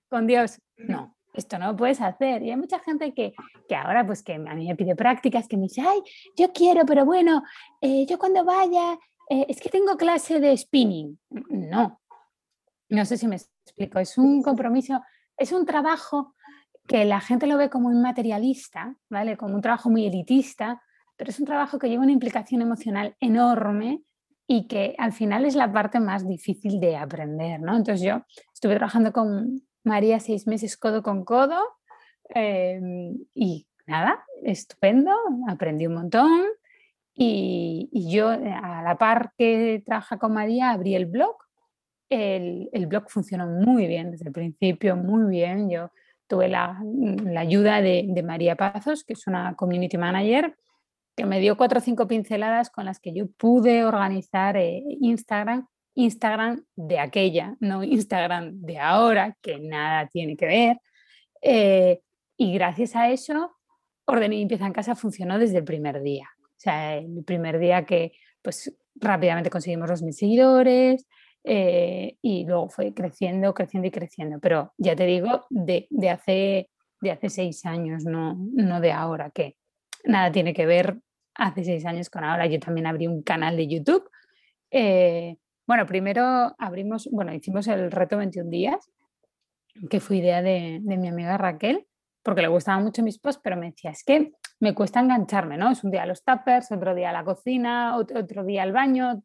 Con 0.10 0.28
Dios. 0.28 0.60
No, 0.78 1.16
esto 1.34 1.58
no 1.58 1.68
lo 1.68 1.76
puedes 1.76 2.02
hacer. 2.02 2.44
Y 2.44 2.52
hay 2.52 2.58
mucha 2.58 2.80
gente 2.80 3.14
que, 3.14 3.34
ahora, 3.76 4.06
pues 4.06 4.24
que 4.24 4.34
a 4.34 4.56
mí 4.56 4.68
me 4.68 4.76
pide 4.76 4.96
prácticas, 4.96 5.48
que 5.48 5.58
me 5.58 5.64
dice, 5.64 5.82
ay, 5.82 6.02
yo 6.36 6.52
quiero, 6.52 6.86
pero 6.86 7.06
bueno, 7.06 7.44
eh, 7.82 8.06
yo 8.06 8.18
cuando 8.18 8.44
vaya, 8.44 8.98
eh, 9.30 9.46
es 9.48 9.62
que 9.62 9.70
tengo 9.70 9.96
clase 9.96 10.40
de 10.40 10.56
spinning. 10.58 11.20
No, 11.30 12.02
no 12.90 13.06
sé 13.06 13.18
si 13.18 13.28
me 13.28 13.38
explico. 13.38 14.00
Es 14.00 14.18
un 14.18 14.42
compromiso, 14.42 15.02
es 15.38 15.52
un 15.52 15.66
trabajo 15.66 16.36
que 16.88 17.06
la 17.06 17.22
gente 17.22 17.46
lo 17.46 17.58
ve 17.58 17.70
como 17.70 17.88
un 17.88 18.02
materialista, 18.02 18.96
¿vale? 19.10 19.38
Como 19.38 19.56
un 19.56 19.62
trabajo 19.62 19.92
muy 19.92 20.08
elitista, 20.08 20.82
pero 21.16 21.30
es 21.30 21.40
un 21.40 21.46
trabajo 21.46 21.78
que 21.78 21.88
lleva 21.88 22.02
una 22.02 22.12
implicación 22.12 22.62
emocional 22.62 23.16
enorme 23.20 24.02
y 24.48 24.68
que 24.68 24.96
al 24.98 25.14
final 25.14 25.46
es 25.46 25.54
la 25.56 25.72
parte 25.72 26.00
más 26.00 26.28
difícil 26.28 26.80
de 26.80 26.98
aprender, 26.98 27.62
¿no? 27.62 27.76
Entonces 27.76 28.02
yo 28.02 28.24
estuve 28.52 28.76
trabajando 28.78 29.14
con, 29.14 29.62
María 29.84 30.20
seis 30.20 30.48
meses 30.48 30.78
codo 30.78 31.04
con 31.04 31.24
codo 31.24 31.60
em, 32.30 33.18
y 33.34 33.68
nada, 33.88 34.24
estupendo, 34.44 35.12
aprendí 35.48 35.88
un 35.88 35.96
montón 35.96 36.30
y, 37.22 37.90
yo 38.10 38.32
eh, 38.32 38.52
a 38.52 38.82
la 38.82 38.98
par 38.98 39.34
que 39.38 39.84
trabaja 39.86 40.18
con 40.18 40.34
María 40.34 40.72
abrí 40.72 40.96
el 40.96 41.06
blog. 41.06 41.36
El, 42.10 42.70
blog 42.88 43.10
funcionó 43.10 43.46
muy 43.46 43.88
bien 43.88 44.12
desde 44.12 44.28
el 44.28 44.32
principio, 44.32 44.96
muy 44.96 45.30
bien. 45.30 45.70
Yo 45.70 45.92
tuve 46.28 46.48
la, 46.48 46.80
ayuda 47.38 47.82
de, 47.82 48.24
María 48.24 48.56
Pazos, 48.56 49.04
que 49.04 49.14
es 49.14 49.28
una 49.28 49.56
community 49.56 49.98
manager, 49.98 50.56
que 51.16 51.26
me 51.26 51.40
dio 51.40 51.58
cuatro 51.58 51.80
o 51.80 51.82
cinco 51.82 52.08
pinceladas 52.08 52.70
con 52.70 52.86
las 52.86 53.00
que 53.00 53.14
yo 53.14 53.28
pude 53.38 53.84
organizar 53.84 54.56
eh, 54.56 54.82
Instagram 55.02 55.68
Instagram 56.00 56.64
de 56.76 57.00
aquella, 57.00 57.56
no 57.60 57.84
Instagram 57.84 58.62
de 58.62 58.80
ahora, 58.80 59.36
que 59.42 59.60
nada 59.60 60.08
tiene 60.08 60.38
que 60.38 60.46
ver. 60.46 60.78
Eh, 61.42 62.02
y 62.38 62.54
gracias 62.54 62.96
a 62.96 63.10
eso, 63.10 63.58
Orden 64.06 64.32
y 64.34 64.38
Limpieza 64.38 64.66
en 64.66 64.74
Casa 64.74 64.96
funcionó 64.96 65.38
desde 65.38 65.58
el 65.58 65.66
primer 65.66 66.02
día. 66.02 66.30
O 66.42 66.56
sea, 66.62 66.96
el 66.96 67.24
primer 67.26 67.60
día 67.60 67.86
que 67.86 68.14
pues 68.42 68.74
rápidamente 68.96 69.50
conseguimos 69.50 69.90
los 69.90 70.02
mil 70.02 70.14
seguidores 70.14 71.06
eh, 71.44 72.18
y 72.22 72.46
luego 72.46 72.70
fue 72.70 72.94
creciendo, 72.94 73.54
creciendo 73.54 73.88
y 73.88 73.92
creciendo. 73.92 74.40
Pero 74.40 74.74
ya 74.78 74.96
te 74.96 75.06
digo, 75.06 75.46
de, 75.50 75.88
hace, 76.10 76.70
de 77.02 77.12
hace 77.12 77.30
seis 77.30 77.66
años, 77.66 78.06
no, 78.06 78.38
no 78.54 78.80
de 78.80 78.94
ahora, 78.94 79.32
que 79.32 79.58
nada 80.06 80.32
tiene 80.32 80.54
que 80.54 80.66
ver 80.66 80.98
hace 81.36 81.66
seis 81.66 81.86
años 81.86 82.10
con 82.10 82.24
ahora. 82.24 82.46
Yo 82.48 82.60
también 82.60 82.88
abrí 82.88 83.08
un 83.08 83.22
canal 83.22 83.58
de 83.58 83.68
YouTube. 83.68 84.10
Eh, 84.72 85.36
bueno, 85.70 85.86
primero 85.86 86.56
abrimos, 86.58 87.08
bueno, 87.12 87.32
hicimos 87.32 87.68
el 87.68 87.92
reto 87.92 88.18
21 88.18 88.50
días, 88.50 88.90
que 89.88 90.00
fue 90.00 90.18
idea 90.18 90.42
de, 90.42 90.82
mi 90.84 91.08
amiga 91.08 91.38
Raquel, 91.38 91.86
porque 92.24 92.42
le 92.42 92.48
gustaban 92.48 92.84
mucho 92.84 93.04
mis 93.04 93.20
posts, 93.20 93.40
pero 93.44 93.56
me 93.56 93.68
decía, 93.68 93.92
es 93.92 94.04
que 94.04 94.32
me 94.60 94.74
cuesta 94.74 95.00
engancharme, 95.00 95.58
¿no? 95.58 95.70
Es 95.70 95.84
un 95.84 95.92
día 95.92 96.08
los 96.08 96.24
tuppers, 96.24 96.72
otro 96.72 96.96
día 96.96 97.12
la 97.12 97.24
cocina, 97.24 97.98
otro, 97.98 98.44
día 98.44 98.64
el 98.64 98.72
baño, 98.72 99.22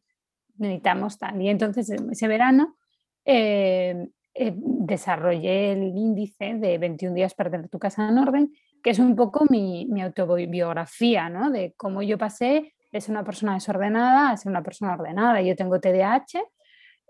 necesitamos 0.57 1.17
tal. 1.17 1.41
Y 1.41 1.49
entonces 1.49 1.89
ese 1.89 2.27
verano 2.27 2.77
eh, 3.25 4.09
eh, 4.35 4.53
desarrollé 4.55 5.71
el 5.71 5.97
índice 5.97 6.53
de 6.53 6.77
21 6.77 7.15
días 7.15 7.33
para 7.33 7.49
tener 7.49 7.69
tu 7.69 7.79
casa 7.79 8.07
en 8.07 8.19
orden, 8.19 8.53
que 8.83 8.91
es 8.91 8.99
un 8.99 9.15
poco 9.15 9.47
mi, 9.49 9.87
mi 9.87 10.03
autobiografía, 10.03 11.27
¿no? 11.27 11.49
De 11.49 11.73
cómo 11.75 12.03
yo 12.03 12.19
pasé 12.19 12.75
es 12.95 13.09
una 13.09 13.23
persona 13.23 13.55
desordenada 13.55 14.33
es 14.33 14.45
una 14.45 14.63
persona 14.63 14.93
ordenada. 14.93 15.41
Yo 15.41 15.55
tengo 15.55 15.79
TDAH, 15.79 16.43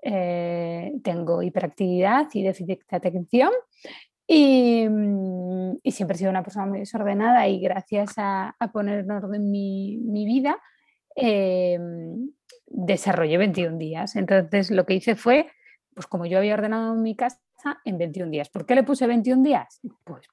eh, 0.01 0.93
tengo 1.03 1.43
hiperactividad 1.43 2.27
y 2.33 2.43
déficit 2.43 2.81
de 2.89 2.97
atención 2.97 3.51
y, 4.27 4.87
siempre 5.91 6.15
he 6.15 6.17
sido 6.17 6.31
una 6.31 6.43
persona 6.43 6.65
muy 6.65 6.79
desordenada 6.79 7.47
y 7.47 7.59
gracias 7.59 8.13
a, 8.17 8.55
poner 8.73 8.99
en 9.01 9.11
orden 9.11 9.51
mi, 9.51 10.25
vida 10.25 10.57
eh, 11.15 11.79
desarrollé 12.65 13.37
21 13.37 13.77
días. 13.77 14.15
Entonces 14.15 14.71
lo 14.71 14.85
que 14.85 14.95
hice 14.95 15.15
fue, 15.15 15.51
pues 15.93 16.07
como 16.07 16.25
yo 16.25 16.39
había 16.39 16.55
ordenado 16.55 16.95
mi 16.95 17.15
casa, 17.15 17.39
en 17.83 17.97
21 17.97 18.31
días. 18.31 18.49
¿Por 18.49 18.65
qué 18.65 18.75
le 18.75 18.83
puse 18.83 19.07
21 19.07 19.43
días? 19.43 19.79
Pues 20.03 20.27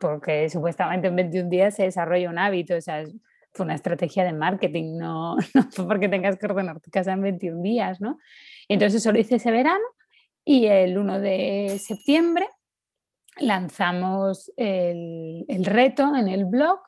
porque 0.00 0.48
supuestamente 0.48 1.08
en 1.08 1.16
21 1.16 1.48
días 1.50 1.74
se 1.74 1.84
desarrolla 1.84 2.30
un 2.30 2.38
hábito, 2.38 2.76
o 2.76 2.80
sea, 2.80 3.04
fue 3.52 3.64
una 3.64 3.74
estrategia 3.74 4.24
de 4.24 4.32
marketing, 4.32 4.96
no, 4.98 5.36
fue 5.70 5.86
porque 5.86 6.08
tengas 6.08 6.38
que 6.38 6.46
ordenar 6.46 6.80
tu 6.80 6.90
casa 6.90 7.12
en 7.12 7.22
21 7.22 7.62
días, 7.62 8.00
¿no? 8.00 8.18
Entonces 8.68 9.00
eso 9.00 9.12
lo 9.12 9.18
hice 9.18 9.36
ese 9.36 9.50
verano 9.50 9.84
y 10.44 10.66
el 10.66 10.96
1 10.96 11.20
de 11.20 11.80
septiembre 11.80 12.48
lanzamos 13.38 14.52
el, 14.56 15.44
reto 15.64 16.14
en 16.14 16.28
el 16.28 16.44
blog. 16.44 16.80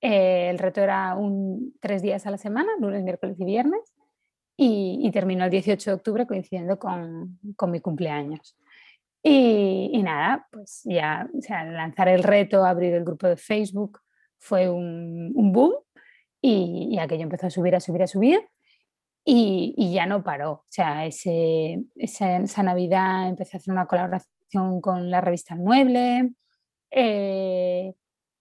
Eh, 0.00 0.50
el 0.50 0.58
reto 0.58 0.80
era 0.82 1.14
un, 1.14 1.74
tres 1.80 2.02
días 2.02 2.26
a 2.26 2.30
la 2.30 2.38
semana, 2.38 2.70
lunes, 2.78 3.02
miércoles 3.02 3.36
y 3.40 3.44
viernes, 3.44 3.80
y, 4.58 5.10
terminó 5.12 5.44
el 5.44 5.50
18 5.50 5.90
de 5.90 5.94
octubre 5.94 6.26
coincidiendo 6.26 6.78
con, 6.78 7.38
con 7.56 7.70
mi 7.70 7.80
cumpleaños. 7.80 8.56
Y, 9.28 10.02
nada, 10.04 10.46
pues 10.52 10.82
ya, 10.84 11.28
o 11.36 11.42
sea, 11.42 11.64
lanzar 11.64 12.08
el 12.08 12.22
reto, 12.22 12.64
abrir 12.64 12.94
el 12.94 13.04
grupo 13.04 13.26
de 13.26 13.36
Facebook 13.36 14.00
fue 14.38 14.70
un, 14.70 15.32
boom 15.34 15.72
y, 16.46 16.98
aquello 16.98 17.24
empezó 17.24 17.46
a 17.46 17.50
subir, 17.50 17.74
a 17.74 17.80
subir, 17.80 18.02
a 18.02 18.06
subir 18.06 18.40
y, 19.24 19.92
ya 19.92 20.06
no 20.06 20.22
paró. 20.22 20.52
O 20.52 20.64
sea, 20.68 21.06
ese, 21.06 21.84
esa, 21.96 22.62
Navidad 22.62 23.28
empecé 23.28 23.56
a 23.56 23.58
hacer 23.58 23.72
una 23.72 23.86
colaboración 23.86 24.80
con 24.80 25.10
la 25.10 25.20
revista 25.20 25.56
Mueble. 25.56 26.32
Eh, 26.90 27.94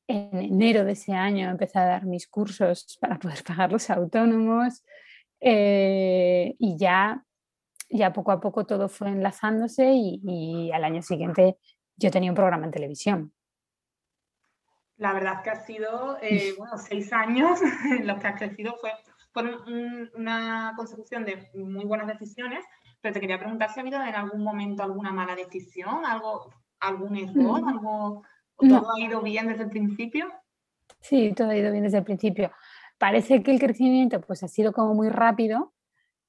en 0.07 0.38
enero 0.38 0.85
de 0.85 0.91
ese 0.91 1.13
año 1.13 1.50
empecé 1.50 1.79
a 1.79 1.85
dar 1.85 2.05
mis 2.05 2.27
cursos 2.27 2.97
para 3.01 3.17
poder 3.19 3.43
pagar 3.43 3.71
los 3.71 3.89
autónomos 3.89 4.83
eh, 5.39 6.55
y 6.59 6.77
ya, 6.77 7.25
ya 7.89 8.13
poco 8.13 8.31
a 8.31 8.39
poco 8.39 8.65
todo 8.65 8.88
fue 8.89 9.09
enlazándose 9.09 9.91
y, 9.93 10.71
al 10.71 10.83
año 10.83 11.01
siguiente 11.01 11.57
yo 11.97 12.12
tenía 12.12 12.31
un 12.31 12.35
programa 12.35 12.65
en 12.65 12.71
televisión. 12.71 13.33
La 14.97 15.13
verdad 15.13 15.41
que 15.43 15.49
ha 15.49 15.55
sido 15.55 16.17
eh, 16.21 16.53
bueno, 16.57 16.77
seis 16.77 17.11
años 17.11 17.59
en 17.91 18.07
los 18.07 18.19
que 18.19 18.27
has 18.27 18.37
crecido, 18.37 18.75
fue, 18.79 18.91
una 20.15 20.73
consecución 20.77 21.25
de 21.25 21.49
muy 21.55 21.83
buenas 21.83 22.07
decisiones, 22.07 22.63
pero 23.01 23.13
te 23.13 23.19
quería 23.19 23.37
preguntar 23.37 23.69
si 23.69 23.79
ha 23.79 23.83
habido 23.83 24.01
en 24.01 24.15
algún 24.15 24.41
momento 24.41 24.81
alguna 24.81 25.11
mala 25.11 25.35
decisión, 25.35 26.05
algo, 26.05 26.53
algún 26.79 27.17
error, 27.17 27.61
mm. 27.61 27.67
algo 27.67 28.23
¿Todo 28.57 28.87
ha 28.95 28.99
ido 28.99 29.21
bien 29.21 29.47
desde 29.47 29.63
el 29.63 29.69
principio? 29.69 30.27
Sí, 31.01 31.33
todo 31.35 31.49
ha 31.49 31.57
ido 31.57 31.71
bien 31.71 31.83
desde 31.83 31.99
el 31.99 32.03
principio. 32.03 32.51
Parece 32.97 33.43
que 33.43 33.51
el 33.51 33.59
crecimiento 33.59 34.21
pues, 34.21 34.43
ha 34.43 34.47
sido 34.47 34.71
como 34.71 34.93
muy 34.93 35.09
rápido, 35.09 35.73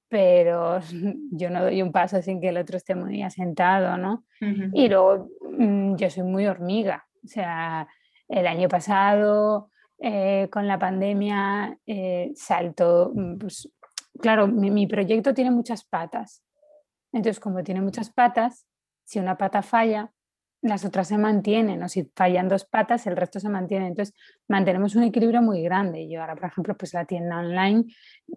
pero 0.09 0.81
yo 1.31 1.51
no 1.51 1.63
doy 1.63 1.83
un 1.83 1.93
paso 1.93 2.21
sin 2.23 2.41
que 2.41 2.49
el 2.49 2.59
otro 2.59 2.77
esté 2.77 2.95
muy 2.95 3.23
asentado, 3.23 3.97
¿no? 3.97 4.25
Y 4.73 4.89
luego 4.89 5.29
mm, 5.41 5.97
yo 5.97 6.11
soy 6.11 6.25
muy 6.25 6.47
hormiga, 6.47 7.07
o 7.25 7.29
sea, 7.29 7.87
el 8.29 8.47
año 8.47 8.69
pasado 8.69 9.71
eh, 9.99 10.49
con 10.51 10.67
la 10.67 10.79
pandemia 10.79 11.79
eh, 11.87 12.33
salto, 12.35 13.13
mm, 13.15 13.39
pues, 13.39 13.69
claro, 14.21 14.47
mi 14.47 14.87
proyecto 14.87 15.35
tiene 15.35 15.51
muchas 15.51 15.85
patas, 15.85 16.43
entonces 17.13 17.41
como 17.41 17.63
tiene 17.63 17.81
muchas 17.81 18.11
patas, 18.11 18.67
si 19.05 19.19
una 19.19 19.39
pata 19.39 19.63
falla, 19.63 20.13
las 20.63 20.85
otras 20.85 21.09
se 21.09 21.19
mantienen, 21.19 21.83
o 21.83 21.89
si 21.89 22.11
fallan 22.15 22.49
dos 22.49 22.65
patas, 22.65 23.07
el 23.07 23.17
resto 23.17 23.41
se 23.41 23.49
mantiene. 23.49 23.87
Entonces, 23.87 24.15
mantenemos 24.49 24.97
un 24.97 25.05
equilibrio 25.05 25.43
muy 25.43 25.63
grande. 25.63 26.09
Yo 26.09 26.21
ahora, 26.21 26.35
por 26.35 26.47
ejemplo, 26.47 26.77
pues 26.77 26.93
la 26.95 27.05
tienda 27.05 27.39
online 27.39 27.85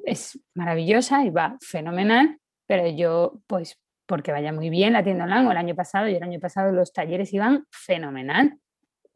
es 0.06 0.40
maravillosa 0.54 1.24
y 1.24 1.30
va 1.30 1.58
fenomenal, 1.62 2.40
pero 2.68 2.88
yo, 2.88 3.42
pues, 3.48 3.80
porque 4.06 4.32
vaya 4.32 4.52
muy 4.52 4.70
bien 4.70 4.94
la 4.94 5.04
tienda 5.04 5.24
online, 5.26 5.48
o 5.48 5.52
el 5.52 5.58
año 5.58 5.76
pasado, 5.76 6.08
y 6.08 6.16
el 6.16 6.24
año 6.24 6.40
pasado 6.40 6.72
los 6.72 6.94
talleres 6.94 7.34
iban 7.34 7.66
fenomenal. 7.72 8.60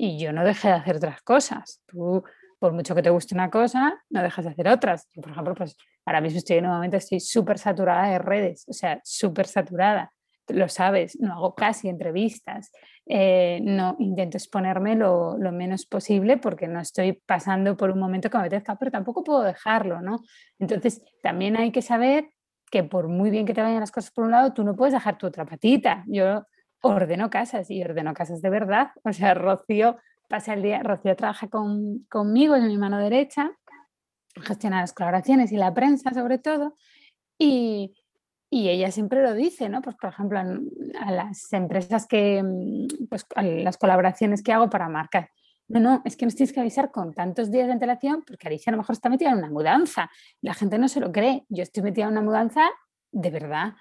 Y 0.04 0.20
yo 0.20 0.34
no 0.34 0.44
dejé 0.44 0.68
de 0.68 0.74
hacer 0.74 0.98
otras 0.98 1.22
cosas. 1.22 1.82
Tú, 1.86 2.22
por 2.60 2.74
mucho 2.74 2.94
que 2.94 3.02
te 3.02 3.10
guste 3.10 3.34
una 3.36 3.50
cosa, 3.50 4.04
no 4.10 4.22
dejas 4.22 4.44
de 4.44 4.52
hacer 4.52 4.68
otras. 4.68 5.08
Yo, 5.14 5.22
por 5.22 5.32
ejemplo, 5.32 5.56
pues 5.56 5.78
ahora 6.06 6.20
mismo 6.20 6.40
estoy 6.40 6.58
en 6.58 6.66
un 6.66 6.74
momento, 6.74 6.98
estoy 6.98 7.22
súper 7.22 7.58
saturada 7.58 8.10
de 8.10 8.20
redes, 8.20 8.66
o 8.68 8.74
sea, 8.74 9.00
súper 9.06 9.48
saturada 9.48 10.12
lo 10.50 10.68
sabes, 10.68 11.18
no 11.22 11.32
hago 11.32 11.56
casi 11.56 11.88
entrevistas, 11.88 12.70
eh, 13.06 13.62
no 13.64 13.96
intento 13.98 14.36
exponerme 14.36 14.94
lo, 14.94 15.38
menos 15.54 15.86
posible 15.86 16.36
porque 16.36 16.68
no 16.68 16.82
estoy 16.82 17.14
pasando 17.14 17.78
por 17.78 17.90
un 17.92 18.00
momento 18.00 18.30
que 18.30 18.38
me 18.38 18.48
apetezca, 18.48 18.76
pero 18.76 18.92
tampoco 18.92 19.24
puedo 19.24 19.42
dejarlo, 19.42 20.02
¿no? 20.02 20.20
Entonces, 20.60 21.02
también 21.22 21.56
hay 21.56 21.72
que 21.72 21.82
saber 21.82 22.30
que 22.70 22.84
por 22.84 23.08
muy 23.08 23.30
bien 23.30 23.46
que 23.46 23.54
te 23.54 23.62
vayan 23.62 23.80
las 23.80 23.92
cosas 23.92 24.12
por 24.12 24.26
un 24.26 24.32
lado, 24.32 24.52
tú 24.52 24.66
no 24.66 24.76
puedes 24.76 24.94
dejar 24.94 25.18
tu 25.18 25.28
otra 25.28 25.46
patita. 25.46 26.04
Yo 26.08 26.44
ordeno 26.84 27.30
casas 27.30 27.72
y 27.72 27.82
ordeno 27.82 28.14
casas 28.14 28.42
de 28.42 28.50
verdad. 28.50 28.92
O 29.04 29.14
sea, 29.14 29.34
Rocío 29.34 29.98
pasa 30.28 30.54
el 30.54 30.62
día, 30.62 30.84
Rocío 30.84 31.16
trabaja 31.16 31.48
conmigo, 31.48 32.56
es 32.56 32.64
mi 32.64 32.78
mano 32.78 33.00
derecha, 33.00 33.52
gestiona 34.36 34.82
las 34.82 34.94
colaboraciones 34.94 35.52
y 35.52 35.58
la 35.58 35.74
prensa 35.74 36.14
sobre 36.14 36.38
todo, 36.38 36.76
y, 37.38 37.96
y 38.50 38.70
ella 38.70 38.92
siempre 38.92 39.22
lo 39.24 39.34
dice, 39.34 39.70
¿no? 39.70 39.82
Pues 39.82 39.96
por 39.96 40.10
ejemplo, 40.10 40.40
a 40.40 41.12
las 41.12 41.52
empresas 41.54 42.06
que, 42.06 42.44
mm, 42.44 43.08
pues 43.10 43.26
a 43.36 43.44
las 43.44 43.78
colaboraciones 43.78 44.44
que 44.44 44.52
hago 44.52 44.70
para 44.70 44.90
marcar. 44.90 45.30
No, 45.70 45.80
no, 45.80 46.02
es 46.04 46.18
que 46.18 46.26
nos 46.26 46.36
tienes 46.36 46.54
que 46.54 46.60
avisar 46.60 46.92
con 46.92 47.14
tantos 47.14 47.50
días 47.50 47.68
de 47.68 47.74
antelación 47.74 48.24
porque 48.28 48.48
Alicia 48.48 48.70
a 48.70 48.74
lo 48.74 48.80
mejor 48.80 48.94
está 48.94 49.10
metida 49.10 49.32
en 49.32 49.38
una 49.38 49.50
mudanza. 49.50 50.12
La 50.42 50.54
gente 50.54 50.78
no 50.78 50.90
se 50.90 51.00
lo 51.00 51.12
cree. 51.12 51.46
Yo 51.48 51.64
estoy 51.64 51.84
metida 51.84 52.06
en 52.06 52.12
una 52.12 52.22
mudanza 52.22 52.70
de 53.12 53.30
verdad. 53.30 53.74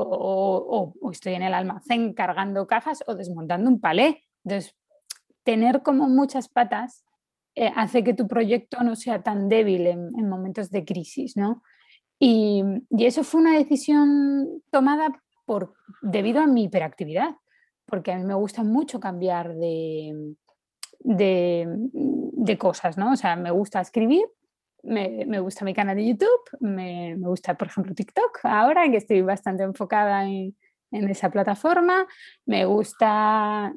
O, 0.00 0.94
estoy 1.10 1.34
en 1.34 1.42
el 1.42 1.54
almacén 1.54 2.14
cargando 2.14 2.66
cajas 2.66 3.02
o 3.06 3.14
desmontando 3.14 3.68
un 3.68 3.80
palé. 3.80 4.24
Entonces, 4.44 4.76
tener 5.42 5.82
como 5.82 6.08
muchas 6.08 6.48
patas 6.48 7.04
eh, 7.54 7.72
hace 7.74 8.04
que 8.04 8.14
tu 8.14 8.28
proyecto 8.28 8.82
no 8.84 8.94
sea 8.94 9.22
tan 9.22 9.48
débil 9.48 9.86
en, 9.86 10.12
en 10.16 10.28
momentos 10.28 10.70
de 10.70 10.84
crisis, 10.84 11.36
¿no? 11.36 11.62
Y, 12.18 12.64
eso 12.98 13.22
fue 13.22 13.40
una 13.40 13.56
decisión 13.56 14.62
tomada 14.70 15.22
por, 15.44 15.74
debido 16.02 16.40
a 16.40 16.46
mi 16.46 16.64
hiperactividad, 16.64 17.36
porque 17.86 18.12
a 18.12 18.18
mí 18.18 18.24
me 18.24 18.34
gusta 18.34 18.64
mucho 18.64 19.00
cambiar 19.00 19.54
de, 19.54 20.34
de, 21.00 22.58
cosas, 22.58 22.98
¿no? 22.98 23.12
O 23.12 23.16
sea, 23.16 23.36
me 23.36 23.50
gusta 23.50 23.80
escribir, 23.80 24.24
me, 24.82 25.40
gusta 25.40 25.64
mi 25.64 25.74
canal 25.74 25.96
de 25.96 26.06
YouTube, 26.06 26.42
me, 26.60 27.16
me, 27.16 27.28
gusta, 27.28 27.54
por 27.56 27.68
ejemplo, 27.68 27.94
TikTok 27.94 28.40
ahora, 28.44 28.90
que 28.90 28.96
estoy 28.96 29.22
bastante 29.22 29.62
enfocada 29.64 30.24
en, 30.24 30.56
en 30.90 31.08
esa 31.08 31.30
plataforma, 31.30 32.06
me 32.46 32.64
gusta 32.64 33.74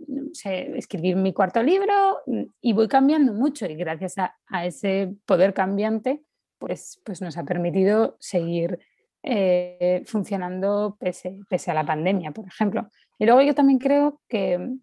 escribir 0.76 1.16
mi 1.16 1.34
cuarto 1.34 1.62
libro 1.62 2.20
y 2.62 2.74
voy 2.74 2.88
cambiando 2.88 3.34
mucho 3.34 3.66
y 3.66 3.76
gracias 3.76 4.18
a, 4.18 4.36
a 4.48 4.66
ese 4.66 5.14
poder 5.26 5.54
cambiante 5.54 6.24
pues, 6.62 7.02
pues 7.04 7.22
nos 7.22 7.38
ha 7.38 7.44
permitido 7.44 8.18
seguir 8.20 8.80
eh, 9.24 10.04
funcionando 10.06 10.96
pese, 11.00 11.40
a 11.68 11.74
la 11.74 11.84
pandemia, 11.84 12.32
por 12.32 12.46
ejemplo. 12.48 12.90
Y 13.18 13.26
luego 13.26 13.42
yo 13.42 13.56
también 13.56 13.80
creo 13.80 14.22
que 14.30 14.76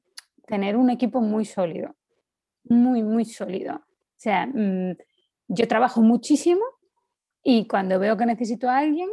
tener 0.45 0.77
un 0.77 0.91
equipo 0.91 1.21
muy 1.21 1.45
sólido, 1.45 1.95
muy, 2.65 3.05
muy 3.05 3.25
sólido. 3.25 3.77
O 3.77 4.17
sea, 4.21 4.47
mm, 4.47 4.97
yo 5.49 5.67
trabajo 5.67 6.00
muchísimo 6.02 6.62
y 7.43 7.67
cuando 7.67 7.99
veo 7.99 8.17
que 8.17 8.26
necesito 8.26 8.69
a 8.69 8.78
alguien, 8.78 9.09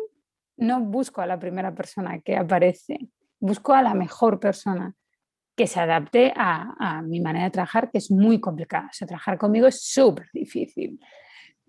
no 0.57 0.81
busco 0.81 1.21
a 1.21 1.25
la 1.25 1.39
primera 1.39 1.73
persona 1.73 2.19
que 2.19 2.35
aparece, 2.35 3.09
busco 3.39 3.73
a 3.73 3.81
la 3.81 3.93
mejor 3.93 4.39
persona 4.39 4.95
que 5.55 5.67
se 5.67 5.79
adapte 5.79 6.33
a, 6.35 7.01
mi 7.03 7.21
manera 7.21 7.45
de 7.45 7.51
trabajar, 7.51 7.89
que 7.89 7.99
es 7.99 8.11
muy 8.11 8.41
complicada. 8.41 8.87
O 8.87 8.93
sea, 8.93 9.07
trabajar 9.07 9.37
conmigo 9.37 9.67
es 9.67 9.81
súper 9.81 10.27
difícil 10.33 10.99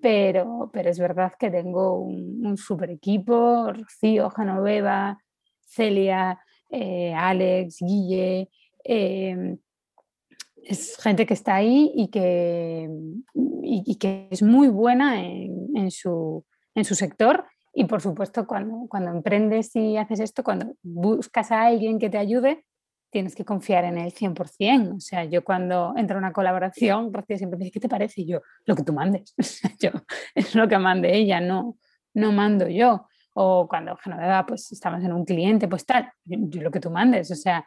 pero, 0.01 0.71
pero 0.73 0.91
es 0.91 0.99
verdad 0.99 1.33
que 1.39 1.51
tengo 1.51 1.99
un, 1.99 2.57
super 2.57 2.91
equipo, 2.91 3.73
Rocío, 3.73 4.31
Genoveva, 4.31 5.19
Celia, 5.61 6.39
eh, 6.71 7.13
Alex, 7.15 7.79
Guille, 7.81 8.49
em, 8.85 9.59
es 10.69 10.97
gente 10.97 11.27
que 11.27 11.35
está 11.35 11.55
ahí 11.55 11.93
y 11.95 12.09
que, 12.09 12.89
y, 13.63 13.97
que 13.97 14.29
es 14.31 14.43
muy 14.43 14.69
buena 14.69 15.23
en, 15.23 15.71
en, 15.75 15.91
su, 15.91 16.45
en, 16.75 16.85
su, 16.85 16.95
sector. 16.95 17.45
Y 17.73 17.85
por 17.85 18.01
supuesto, 18.01 18.47
cuando, 18.47 18.87
cuando 18.89 19.11
emprendes 19.11 19.75
y 19.77 19.97
haces 19.97 20.21
esto, 20.21 20.43
cuando 20.43 20.75
buscas 20.83 21.53
a 21.53 21.67
alguien 21.67 21.99
que 21.99 22.11
te 22.11 22.19
ayude, 22.19 22.65
tienes 23.11 23.35
que 23.35 23.45
confiar 23.45 23.85
en 23.85 23.99
él 23.99 24.13
100%. 24.13 24.97
O 24.97 25.01
sea, 25.01 25.25
yo 25.25 25.45
cuando 25.45 25.95
entro 25.97 26.17
a 26.17 26.19
una 26.19 26.33
colaboración, 26.33 27.13
Rocío 27.13 27.39
siempre 27.39 27.59
me 27.59 27.65
dice, 27.65 27.73
¿qué 27.73 27.81
te 27.81 27.89
parece? 27.89 28.23
Y 28.23 28.27
yo, 28.27 28.41
lo 28.65 28.75
que 28.75 28.83
tú 28.83 28.93
mandes. 28.93 29.35
yo, 29.81 29.91
es 30.35 30.55
lo 30.55 30.69
que 30.69 30.79
mande 30.79 31.15
ella, 31.15 31.41
no, 31.41 31.79
no 32.15 32.33
mando 32.33 32.69
yo. 32.69 33.07
O 33.35 33.69
cuando 33.69 33.97
Genoveva, 33.97 34.47
pues 34.47 34.73
estamos 34.73 35.05
en 35.05 35.13
un 35.13 35.25
cliente, 35.25 35.69
pues 35.69 35.85
tal, 35.85 36.11
yo, 36.25 36.63
lo 36.63 36.71
que 36.71 36.81
tú 36.81 36.91
mandes. 36.91 37.31
O 37.31 37.37
sea, 37.37 37.65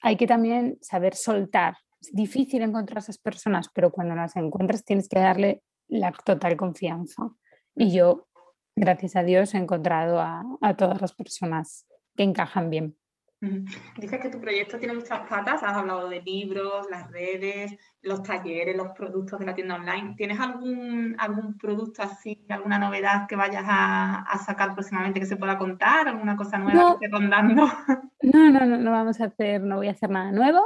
hay 0.00 0.16
que 0.16 0.26
también 0.26 0.78
saber 0.80 1.14
soltar. 1.14 1.76
Es 2.00 2.12
difícil 2.12 2.62
encontrar 2.62 2.98
esas 2.98 3.18
personas, 3.18 3.68
pero 3.72 3.90
cuando 3.90 4.14
las 4.14 4.36
encuentras 4.36 4.84
tienes 4.84 5.08
que 5.08 5.18
darle 5.18 5.62
la 5.88 6.12
total 6.12 6.56
confianza. 6.56 7.30
Y 7.74 7.92
yo, 7.92 8.28
gracias 8.74 9.16
a 9.16 9.22
Dios, 9.22 9.54
he 9.54 9.58
encontrado 9.58 10.20
a, 10.20 10.42
a 10.60 10.76
todas 10.76 11.00
las 11.00 11.12
personas 11.14 11.86
que 12.16 12.22
encajan 12.22 12.70
bien. 12.70 12.96
Dices 13.38 14.20
que 14.20 14.30
tu 14.30 14.40
proyecto 14.40 14.78
tiene 14.78 14.94
muchas 14.94 15.28
patas, 15.28 15.62
has 15.62 15.76
hablado 15.76 16.08
de 16.08 16.22
libros, 16.22 16.86
las 16.90 17.10
redes, 17.10 17.76
los 18.00 18.22
talleres, 18.22 18.74
los 18.74 18.88
productos 18.88 19.38
de 19.38 19.46
la 19.46 19.54
tienda 19.54 19.74
online. 19.74 20.14
¿Tienes 20.16 20.40
algún, 20.40 21.14
algún 21.18 21.58
producto 21.58 22.02
así, 22.02 22.46
alguna 22.48 22.78
novedad 22.78 23.26
que 23.28 23.36
vayas 23.36 23.64
a, 23.66 24.24
sacar 24.44 24.72
próximamente 24.74 25.20
que 25.20 25.26
se 25.26 25.36
pueda 25.36 25.58
contar? 25.58 26.08
¿Alguna 26.08 26.34
cosa 26.34 26.58
nueva 26.58 26.96
que 26.98 27.04
esté 27.04 27.16
rondando? 27.16 27.68
No, 28.22 28.50
no, 28.50 28.66
no, 28.66 28.78
no 28.78 28.90
vamos 28.90 29.20
a 29.20 29.26
hacer, 29.26 29.60
no 29.60 29.76
voy 29.76 29.88
a 29.88 29.92
hacer 29.92 30.10
nada 30.10 30.32
nuevo. 30.32 30.60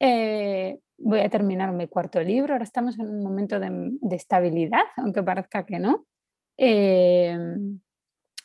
Eh, 0.00 0.78
voy 0.98 1.20
a 1.20 1.28
terminar 1.28 1.72
mi 1.72 1.88
cuarto 1.88 2.20
libro. 2.20 2.54
Ahora 2.54 2.64
estamos 2.64 2.98
en 2.98 3.08
un 3.08 3.22
momento 3.22 3.60
de, 3.60 3.98
estabilidad, 4.10 4.84
aunque 4.96 5.22
parezca 5.22 5.64
que 5.64 5.78
no. 5.78 6.06
Eh, 6.56 7.36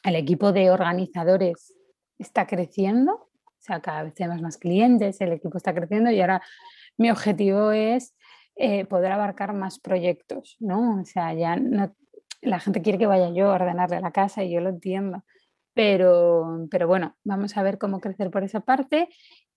el 0.04 0.16
equipo 0.16 0.52
de 0.52 0.70
organizadores 0.70 1.76
está 2.18 2.46
creciendo 2.46 3.30
sea, 3.64 3.82
cada 3.82 4.04
vez 4.04 4.14
tenemos 4.14 4.42
más 4.42 4.58
clientes, 4.58 5.22
el 5.22 5.32
equipo 5.32 5.58
está 5.58 5.74
creciendo 5.74 6.12
y 6.12 6.20
ahora 6.22 6.42
mi 6.98 7.10
objetivo 7.10 7.72
es 7.72 8.16
eh, 8.56 8.86
poder 8.86 9.12
abarcar 9.12 9.54
más 9.54 9.80
proyectos, 9.80 10.58
¿no? 10.60 11.02
O 11.02 11.06
sea, 11.06 11.34
ya 11.34 11.56
no, 11.56 11.96
la 12.42 12.60
gente 12.60 12.82
quiere 12.82 13.00
que 13.00 13.08
vaya 13.08 13.30
yo 13.30 13.50
a 13.52 13.56
ordenarle 13.56 14.02
la 14.02 14.12
casa 14.12 14.44
y 14.44 14.52
yo 14.52 14.60
lo 14.62 14.70
entiendo. 14.70 15.24
Pero, 15.74 16.68
pero 16.70 16.88
bueno, 16.88 17.16
vamos 17.24 17.58
a 17.58 17.64
ver 17.64 17.80
cómo 17.80 18.00
crecer 18.00 18.30
por 18.30 18.44
esa 18.44 18.60
parte 18.60 19.10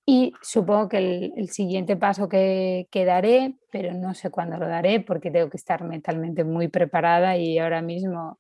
y 0.09 0.33
supongo 0.41 0.89
que 0.89 1.33
el, 1.37 1.49
siguiente 1.51 1.97
paso 1.97 2.29
que, 2.29 2.87
daré, 2.93 3.57
pero 3.73 3.93
no 3.93 4.15
sé 4.15 4.31
cuándo 4.31 4.57
lo 4.57 4.69
daré 4.69 5.01
porque 5.01 5.33
tengo 5.33 5.51
que 5.51 5.57
estar 5.57 5.83
mentalmente 5.83 6.45
muy 6.45 6.69
preparada 6.69 7.37
y 7.37 7.59
ahora 7.59 7.83
mismo 7.83 8.39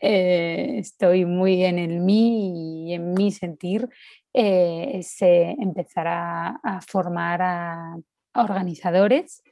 eh, 0.00 0.76
estoy 0.78 1.24
muy 1.24 1.64
en 1.64 1.80
el 1.80 1.98
mí 1.98 2.90
y 2.90 2.94
en 2.94 3.14
mi 3.14 3.32
sentir, 3.32 3.88
eh, 4.32 4.92
es 4.94 5.16
empezar 5.20 6.06
a, 6.06 6.80
formar 6.86 7.42
a, 7.42 7.96
organizadores 8.34 9.42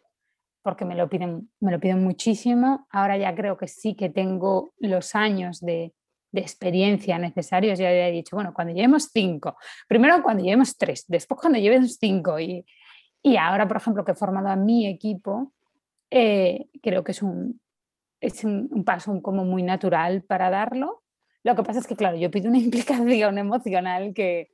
porque 0.62 0.84
me 0.84 0.94
lo, 0.94 1.08
piden, 1.08 1.50
me 1.58 1.72
lo 1.72 1.80
piden 1.80 2.04
muchísimo. 2.04 2.86
Ahora 2.90 3.16
ya 3.16 3.34
creo 3.34 3.56
que 3.56 3.66
sí 3.66 3.96
que 3.96 4.08
tengo 4.08 4.72
los 4.78 5.16
años 5.16 5.60
de, 5.60 5.92
de 6.36 6.42
experiencia 6.42 7.18
necesarios, 7.18 7.78
ya 7.78 7.88
había 7.88 8.08
dicho, 8.08 8.36
bueno, 8.36 8.52
cuando 8.52 8.74
llevemos 8.74 9.10
cinco, 9.10 9.56
primero 9.88 10.22
cuando 10.22 10.44
llevemos 10.44 10.76
tres, 10.76 11.06
después 11.08 11.40
cuando 11.40 11.58
llevemos 11.58 11.96
cinco 11.98 12.38
y, 12.38 12.64
y 13.22 13.36
ahora, 13.38 13.66
por 13.66 13.78
ejemplo, 13.78 14.04
que 14.04 14.12
he 14.12 14.14
formado 14.14 14.48
a 14.48 14.56
mi 14.56 14.86
equipo, 14.86 15.54
eh, 16.10 16.66
creo 16.82 17.02
que 17.02 17.12
es 17.12 17.22
un, 17.22 17.60
es 18.20 18.44
un, 18.44 18.84
paso 18.84 19.20
como 19.22 19.44
muy 19.44 19.62
natural 19.62 20.22
para 20.22 20.50
darlo. 20.50 21.02
Lo 21.42 21.56
que 21.56 21.62
pasa 21.62 21.80
es 21.80 21.86
que, 21.86 21.96
claro, 21.96 22.18
yo 22.18 22.30
pido 22.30 22.50
una 22.50 22.58
implicación 22.66 23.38
emocional 23.38 24.12
que, 24.14 24.50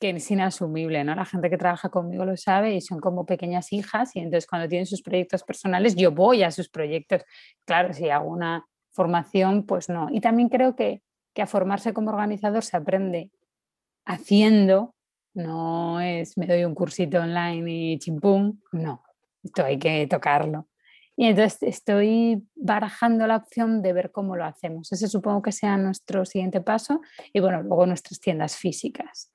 que 0.00 0.10
es 0.10 0.30
inasumible, 0.32 1.04
¿no? 1.04 1.14
La 1.14 1.24
gente 1.24 1.48
que 1.48 1.58
trabaja 1.58 1.90
conmigo 1.90 2.24
lo 2.24 2.36
sabe 2.36 2.74
y 2.74 2.80
son 2.80 2.98
como 2.98 3.24
pequeñas 3.24 3.72
hijas 3.72 4.16
y 4.16 4.18
entonces 4.18 4.48
cuando 4.48 4.68
tienen 4.68 4.86
sus 4.86 5.02
proyectos 5.02 5.44
personales 5.44 5.94
yo 5.94 6.10
voy 6.10 6.42
a 6.42 6.50
sus 6.50 6.68
proyectos. 6.68 7.22
Claro, 7.64 7.94
si 7.94 8.10
hago 8.10 8.28
una 8.28 8.66
formación, 8.90 9.64
pues 9.64 9.88
no. 9.88 10.08
Y 10.10 10.20
también 10.20 10.48
creo 10.48 10.74
que 10.74 11.02
que 11.34 11.42
a 11.42 11.46
formarse 11.46 11.92
como 11.92 12.10
organizador 12.10 12.64
se 12.64 12.76
aprende 12.76 13.30
haciendo, 14.04 14.94
no 15.34 16.00
es 16.00 16.36
me 16.36 16.46
doy 16.46 16.64
un 16.64 16.74
cursito 16.74 17.20
online 17.20 17.70
y 17.72 17.98
chimpum, 17.98 18.58
no, 18.72 19.04
esto 19.42 19.64
hay 19.64 19.78
que 19.78 20.06
tocarlo. 20.06 20.68
Y 21.16 21.26
entonces 21.26 21.62
estoy 21.62 22.42
barajando 22.54 23.26
la 23.26 23.36
opción 23.36 23.82
de 23.82 23.92
ver 23.92 24.10
cómo 24.10 24.36
lo 24.36 24.44
hacemos. 24.46 24.90
Ese 24.90 25.06
supongo 25.06 25.42
que 25.42 25.52
sea 25.52 25.76
nuestro 25.76 26.24
siguiente 26.24 26.62
paso. 26.62 27.02
Y 27.34 27.40
bueno, 27.40 27.62
luego 27.62 27.84
nuestras 27.84 28.20
tiendas 28.20 28.56
físicas, 28.56 29.30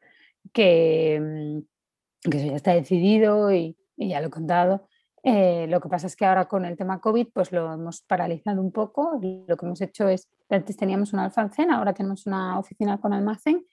que, 0.51 1.19
mm, 1.21 2.29
eso 2.35 2.45
ya 2.47 2.55
está 2.55 2.73
decidido 2.73 3.53
y, 3.53 3.77
y 3.97 4.09
ya 4.09 4.19
lo 4.19 4.27
he 4.27 4.31
contado. 4.31 4.87
Eh, 5.27 5.65
lo 5.67 5.81
que 5.81 5.89
pasa 5.89 6.05
es 6.05 6.15
que 6.15 6.23
ahora 6.23 6.45
con 6.45 6.65
el 6.65 6.77
tema 6.77 7.01
COVID 7.01 7.29
pues 7.33 7.51
lo 7.51 7.73
hemos 7.73 8.03
paralizado 8.03 8.61
un 8.61 8.71
poco. 8.71 9.19
Lo 9.47 9.57
que 9.57 9.65
hemos 9.65 9.81
hecho 9.81 10.07
es, 10.07 10.29
antes 10.51 10.77
teníamos 10.77 11.13
un 11.13 11.19
almacén, 11.19 11.71
ahora 11.71 11.93
tenemos 11.95 12.27
una 12.27 12.59
oficina 12.59 12.99
con 12.99 13.11
almacén 13.11 13.65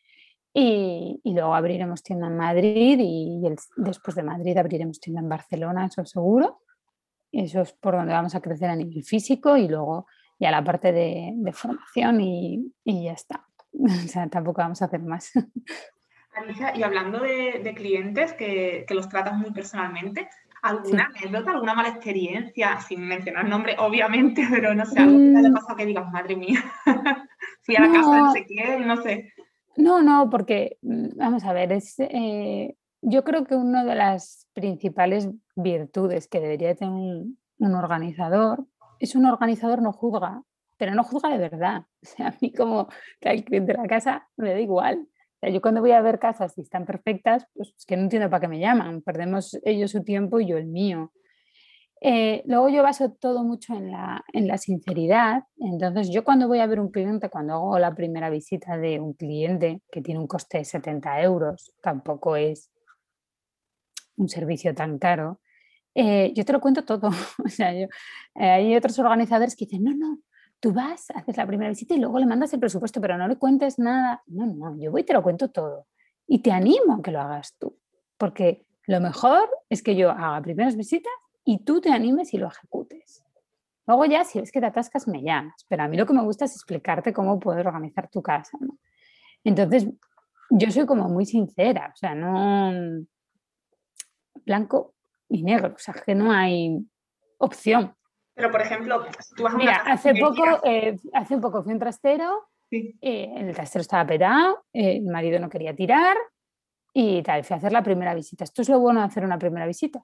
y, 0.55 1.21
luego 1.25 1.55
abriremos 1.55 2.03
tienda 2.03 2.29
en 2.29 2.39
Madrid 2.39 2.99
y, 2.99 3.43
después 3.77 4.17
de 4.17 4.23
Madrid 4.23 4.57
abriremos 4.57 4.99
tienda 4.99 5.21
en 5.21 5.29
Barcelona, 5.29 5.85
eso 5.85 6.07
seguro. 6.07 6.63
Eso 7.31 7.61
es 7.61 7.75
por 7.75 7.97
donde 7.97 8.15
vamos 8.15 8.35
a 8.35 8.41
crecer 8.41 8.71
a 8.71 8.77
nivel 8.77 9.05
físico 9.05 9.55
y 9.59 9.69
luego 9.69 10.07
ya 10.39 10.51
la 10.51 10.65
parte 10.65 10.91
de, 10.91 11.35
formación 11.53 12.19
y, 12.23 12.73
ya 12.87 13.13
está. 13.13 13.47
O 13.75 14.09
sea, 14.09 14.27
tampoco 14.29 14.63
vamos 14.63 14.81
a 14.81 14.87
hacer 14.87 15.01
más. 15.01 15.33
Alicia, 16.35 16.75
y 16.75 16.83
hablando 16.83 17.21
de, 17.21 17.75
clientes 17.77 18.33
que, 18.33 18.87
que, 18.89 18.95
los 18.95 19.11
tratas 19.11 19.37
muy 19.39 19.51
personalmente, 19.51 20.31
¿Alguna 20.63 21.11
anécdota, 21.15 21.51
alguna 21.51 21.75
mala 21.75 21.89
experiencia, 21.89 22.81
sin 22.81 23.01
mencionar 23.07 23.49
nombre, 23.49 23.77
obviamente, 23.79 24.47
pero 24.51 24.75
no 24.75 24.87
sé, 24.87 25.01
algo 25.01 25.19
que 25.19 25.33
te 25.33 25.39
haya 25.39 25.51
mm. 25.51 25.55
pasado 25.55 25.77
que 25.77 25.87
digas, 25.87 26.11
madre 26.13 26.37
mía, 26.37 26.61
fui 27.63 27.77
a 27.77 27.81
la 27.81 27.93
casa 27.93 28.15
de 28.15 28.21
no 28.21 28.33
sé 28.33 28.47
quién, 28.47 28.87
no 28.87 28.97
sé. 29.03 29.33
No, 29.77 30.03
no, 30.03 30.31
porque, 30.31 30.79
mm, 30.83 31.17
vamos 31.17 31.45
a 31.45 31.53
ver, 31.53 31.73
es, 31.73 31.97
eh, 31.99 32.77
yo 33.01 33.25
creo 33.25 33.45
que 33.45 33.57
una 33.57 33.85
de 33.85 33.95
las 33.95 34.49
principales 34.53 35.29
virtudes 35.57 36.29
que 36.29 36.41
debería 36.41 36.75
tener 36.75 36.95
un, 36.95 37.39
un 37.59 37.75
organizador 37.75 38.65
es 39.01 39.17
un 39.17 39.27
organizador 39.27 39.83
no 39.83 39.93
juzga, 39.93 40.45
pero 40.77 40.95
no 40.95 41.03
juzga 41.03 41.31
de 41.31 41.39
verdad. 41.39 41.87
O 42.03 42.07
sea, 42.07 42.29
a 42.29 42.35
mí 42.41 42.53
como 42.53 42.89
que 43.21 43.29
al 43.29 43.45
cliente 43.45 43.73
de 43.73 43.79
la 43.79 43.87
casa 43.87 44.29
me 44.37 44.51
da 44.51 44.61
igual 44.61 45.07
yo 45.51 45.61
cuando 45.61 45.81
voy 45.81 45.93
a 45.93 46.01
ver 46.01 46.19
casas 46.19 46.57
y 46.57 46.63
están 46.63 46.85
perfectas, 46.85 47.47
pues 47.55 47.75
es 47.77 47.85
que 47.85 47.97
no 47.97 48.05
entiendo 48.05 48.31
para 48.31 48.43
qué 48.43 48.49
me 48.49 48.61
llaman. 48.61 49.03
Perdemos 49.03 49.59
ellos 49.65 49.91
su 49.91 50.05
tiempo 50.05 50.41
y 50.41 50.47
yo 50.47 50.57
el 50.57 50.67
mío. 50.67 51.13
Eh, 52.01 52.43
luego 52.47 52.69
yo 52.69 52.83
baso 52.83 53.13
todo 53.13 53.45
mucho 53.45 53.75
en 53.75 53.91
la, 53.91 54.25
en 54.33 54.49
la 54.49 54.59
sinceridad. 54.59 55.45
Entonces 55.59 56.11
yo 56.13 56.25
cuando 56.25 56.49
voy 56.49 56.59
a 56.59 56.67
ver 56.67 56.81
un 56.81 56.91
cliente, 56.91 57.29
cuando 57.29 57.55
hago 57.55 57.79
la 57.79 57.95
primera 57.95 58.31
visita 58.31 58.77
de 58.77 59.01
un 59.01 59.15
cliente 59.15 59.83
que 59.91 60.03
tiene 60.03 60.21
un 60.21 60.27
coste 60.27 60.59
de 60.59 60.65
70 60.65 61.23
euros, 61.23 61.73
tampoco 61.81 62.37
es 62.37 62.71
un 64.17 64.29
servicio 64.29 64.75
tan 64.75 64.99
caro, 64.99 65.41
eh, 65.95 66.33
yo 66.35 66.45
te 66.45 66.53
lo 66.53 66.61
cuento 66.61 66.85
todo. 66.85 67.09
o 67.45 67.49
sea, 67.49 67.73
yo, 67.73 67.87
eh, 68.35 68.51
hay 68.51 68.77
otros 68.77 68.99
organizadores 68.99 69.57
que 69.57 69.67
dicen, 69.67 69.85
no, 69.85 69.95
no, 69.95 70.19
tú 70.63 70.73
vas, 70.73 71.11
haces 71.11 71.37
la 71.37 71.45
primera 71.45 71.71
visita 71.71 71.93
y 71.95 71.99
luego 71.99 72.21
le 72.21 72.27
mandas 72.27 72.53
el 72.55 72.61
presupuesto, 72.61 73.01
pero 73.01 73.19
no 73.19 73.27
le 73.27 73.37
cuentes 73.37 73.81
nada. 73.81 74.23
No, 74.29 74.47
no, 74.47 74.79
yo 74.79 74.93
voy 74.93 75.01
y 75.01 75.05
te 75.05 75.13
lo 75.13 75.21
cuento 75.21 75.51
todo. 75.51 75.89
Y 76.29 76.39
te 76.39 76.53
animo 76.53 76.95
a 76.95 77.03
que 77.03 77.11
lo 77.11 77.21
hagas 77.21 77.57
tú, 77.59 77.77
porque 78.17 78.65
lo 78.87 79.01
mejor 79.01 79.51
es 79.69 79.83
que 79.83 79.97
yo 79.97 80.11
haga 80.13 80.41
primeras 80.41 80.77
visitas 80.77 81.13
y 81.45 81.65
tú 81.65 81.81
te 81.81 81.91
animes 81.91 82.33
y 82.33 82.39
lo 82.39 82.47
ejecutes. 82.47 83.25
Luego 83.89 84.05
ya, 84.05 84.23
si 84.25 84.39
ves 84.39 84.53
que 84.53 84.61
te 84.61 84.67
atascas, 84.67 85.09
me 85.09 85.21
llamas. 85.21 85.67
Pero 85.69 85.83
a 85.83 85.89
mí 85.89 85.97
lo 85.97 86.07
que 86.07 86.13
me 86.13 86.23
gusta 86.23 86.45
es 86.45 86.55
explicarte 86.55 87.13
cómo 87.13 87.41
puedes 87.41 87.67
organizar 87.67 88.09
tu 88.09 88.23
casa. 88.23 88.57
Entonces, 89.43 89.89
yo 90.49 90.71
soy 90.71 90.87
como 90.87 91.09
muy 91.09 91.27
sincera, 91.27 91.91
o 91.93 91.97
sea, 91.97 92.15
no 92.15 93.05
blanco 94.47 94.95
y 95.29 95.43
negro, 95.43 95.75
o 95.75 95.79
sea, 95.79 95.95
que 95.95 96.15
no 96.15 96.31
hay 96.31 96.87
opción. 97.39 97.97
Pero, 98.43 98.51
por 98.51 98.61
ejemplo, 98.61 99.05
tú 99.37 99.45
vas 99.45 99.55
a 99.55 99.57
Mira, 99.57 99.77
hace 99.87 100.17
poco, 100.17 100.43
eh, 100.65 100.99
hace 101.13 101.37
un 101.37 101.41
poco 101.41 101.63
fui 101.63 101.73
un 101.73 101.79
trastero, 101.79 102.49
eh, 102.73 103.33
el 103.37 103.55
trastero 103.55 103.83
estaba 103.83 104.05
petado, 104.05 104.65
eh, 104.73 104.97
el 104.97 105.05
marido 105.05 105.39
no 105.39 105.49
quería 105.49 105.77
tirar 105.77 106.17
y 106.93 107.23
tal, 107.23 107.45
fui 107.45 107.55
a 107.55 107.59
hacer 107.59 107.71
la 107.71 107.85
primera 107.85 108.13
visita. 108.15 108.43
Esto 108.43 108.63
es 108.63 108.69
lo 108.69 108.81
bueno 108.81 108.99
de 108.99 109.07
hacer 109.07 109.25
una 109.25 109.39
primera 109.39 109.65
visita. 109.65 110.03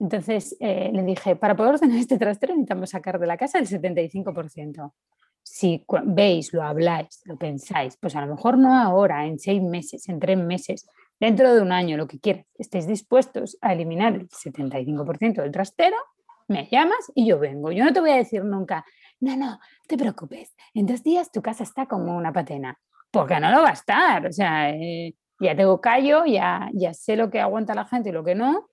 Entonces 0.00 0.56
le 0.58 1.02
dije, 1.04 1.36
para 1.36 1.54
poder 1.54 1.74
ordenar 1.74 1.98
este 1.98 2.18
trastero 2.18 2.52
necesitamos 2.54 2.90
sacar 2.90 3.20
de 3.20 3.28
la 3.28 3.36
casa 3.36 3.60
el 3.60 3.68
75%. 3.68 4.92
Si 5.44 5.84
veis, 6.04 6.52
lo 6.52 6.64
habláis, 6.64 7.22
lo 7.26 7.36
pensáis, 7.36 7.96
pues 7.96 8.16
a 8.16 8.26
lo 8.26 8.34
mejor 8.34 8.58
no 8.58 8.76
ahora, 8.76 9.24
en 9.24 9.38
seis 9.38 9.62
meses, 9.62 10.08
en 10.08 10.18
tres 10.18 10.36
meses, 10.36 10.88
dentro 11.20 11.54
de 11.54 11.62
un 11.62 11.70
año, 11.70 11.96
lo 11.96 12.08
que 12.08 12.18
quieras, 12.18 12.44
estéis 12.58 12.88
dispuestos 12.88 13.56
a 13.60 13.72
eliminar 13.72 14.14
el 14.14 14.28
75% 14.28 15.42
del 15.42 15.52
trastero, 15.52 15.96
me 16.48 16.68
llamas 16.70 17.12
y 17.14 17.26
yo 17.26 17.38
vengo. 17.38 17.70
Yo 17.70 17.84
no 17.84 17.92
te 17.92 18.00
voy 18.00 18.10
a 18.10 18.16
decir 18.16 18.44
nunca, 18.44 18.84
no, 19.20 19.36
no, 19.36 19.60
te 19.86 19.96
preocupes, 19.96 20.54
en 20.74 20.86
dos 20.86 21.02
días 21.02 21.30
tu 21.30 21.42
casa 21.42 21.62
está 21.62 21.86
como 21.86 22.16
una 22.16 22.32
patena, 22.32 22.78
porque 23.10 23.38
no 23.38 23.50
lo 23.50 23.62
va 23.62 23.70
a 23.70 23.74
estar. 23.74 24.26
O 24.26 24.32
sea, 24.32 24.70
eh, 24.70 25.14
ya 25.40 25.54
tengo 25.54 25.80
callo, 25.80 26.24
ya, 26.26 26.70
ya 26.72 26.92
sé 26.94 27.16
lo 27.16 27.30
que 27.30 27.40
aguanta 27.40 27.74
la 27.74 27.84
gente 27.84 28.08
y 28.08 28.12
lo 28.12 28.24
que 28.24 28.34
no. 28.34 28.68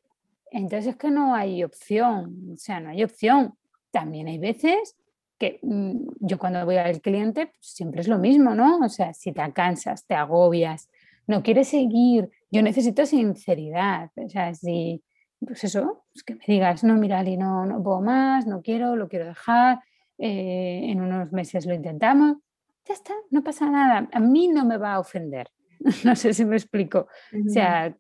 Entonces 0.52 0.88
es 0.88 0.96
que 0.96 1.12
no 1.12 1.36
hay 1.36 1.64
opción, 1.64 2.52
o 2.54 2.58
sea, 2.58 2.80
no 2.80 2.90
hay 2.90 3.04
opción. 3.04 3.56
También 3.92 4.28
hay 4.28 4.38
veces 4.38 4.96
que 5.38 5.60
mm, 5.62 6.08
yo 6.20 6.38
cuando 6.38 6.64
voy 6.66 6.78
al 6.78 7.02
cliente 7.02 7.48
pues, 7.48 7.58
siempre 7.74 8.02
es 8.02 8.08
lo 8.08 8.18
mismo, 8.20 8.56
¿no? 8.56 8.80
O 8.80 8.90
sea, 8.90 9.14
si 9.14 9.32
te 9.32 9.54
cansas, 9.54 10.06
te 10.06 10.16
agobias, 10.16 10.90
no 11.28 11.44
quieres 11.44 11.70
seguir, 11.70 12.30
yo 12.52 12.62
necesito 12.62 13.06
sinceridad, 13.06 14.12
o 14.16 14.30
sea, 14.30 14.54
si, 14.54 15.04
pues 15.40 15.64
eso, 15.64 16.06
pues 16.14 16.24
que 16.24 16.36
me 16.36 16.44
digas, 16.48 16.84
no, 16.84 16.96
mira, 16.96 17.20
Ali, 17.20 17.38
no, 17.38 17.66
no 17.66 17.82
puedo 17.84 18.02
más, 18.02 18.48
no 18.48 18.62
quiero, 18.62 18.96
lo 18.96 19.08
quiero 19.08 19.26
dejar, 19.26 19.80
eh, 20.18 20.82
en 20.86 21.02
unos 21.02 21.32
meses 21.32 21.66
lo 21.66 21.74
intentamos, 21.74 22.38
ya 22.86 22.94
está, 22.94 23.14
no 23.32 23.44
pasa 23.44 23.70
nada, 23.70 24.08
a 24.12 24.20
mí 24.20 24.48
no 24.48 24.66
me 24.66 24.78
va 24.78 24.94
a 24.94 25.00
ofender, 25.00 25.52
no 26.06 26.16
sé 26.16 26.34
si 26.34 26.46
me 26.46 26.56
explico, 26.56 27.08
o 27.34 27.50
sea, 27.50 27.96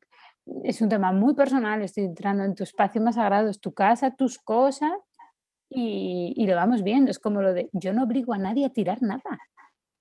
es 0.63 0.82
un 0.82 0.89
tema 0.89 1.12
muy 1.12 1.34
personal, 1.34 1.82
estoy 1.82 2.06
entrando 2.06 2.43
en 2.43 2.56
tu 2.56 2.63
espacio 2.63 3.02
más 3.02 3.15
sagrado, 3.15 3.50
es 3.50 3.60
tu 3.60 3.74
casa, 3.74 4.15
tus 4.15 4.38
cosas, 4.38 4.93
y, 5.67 6.34
y, 6.38 6.45
lo 6.45 6.56
vamos 6.56 6.84
viendo, 6.84 7.10
es 7.10 7.17
como 7.17 7.41
lo 7.41 7.52
de, 7.54 7.69
yo 7.74 7.91
no 7.91 8.04
obligo 8.04 8.34
a 8.34 8.38
nadie 8.38 8.65
a 8.65 8.69
tirar 8.69 9.02
nada, 9.02 9.39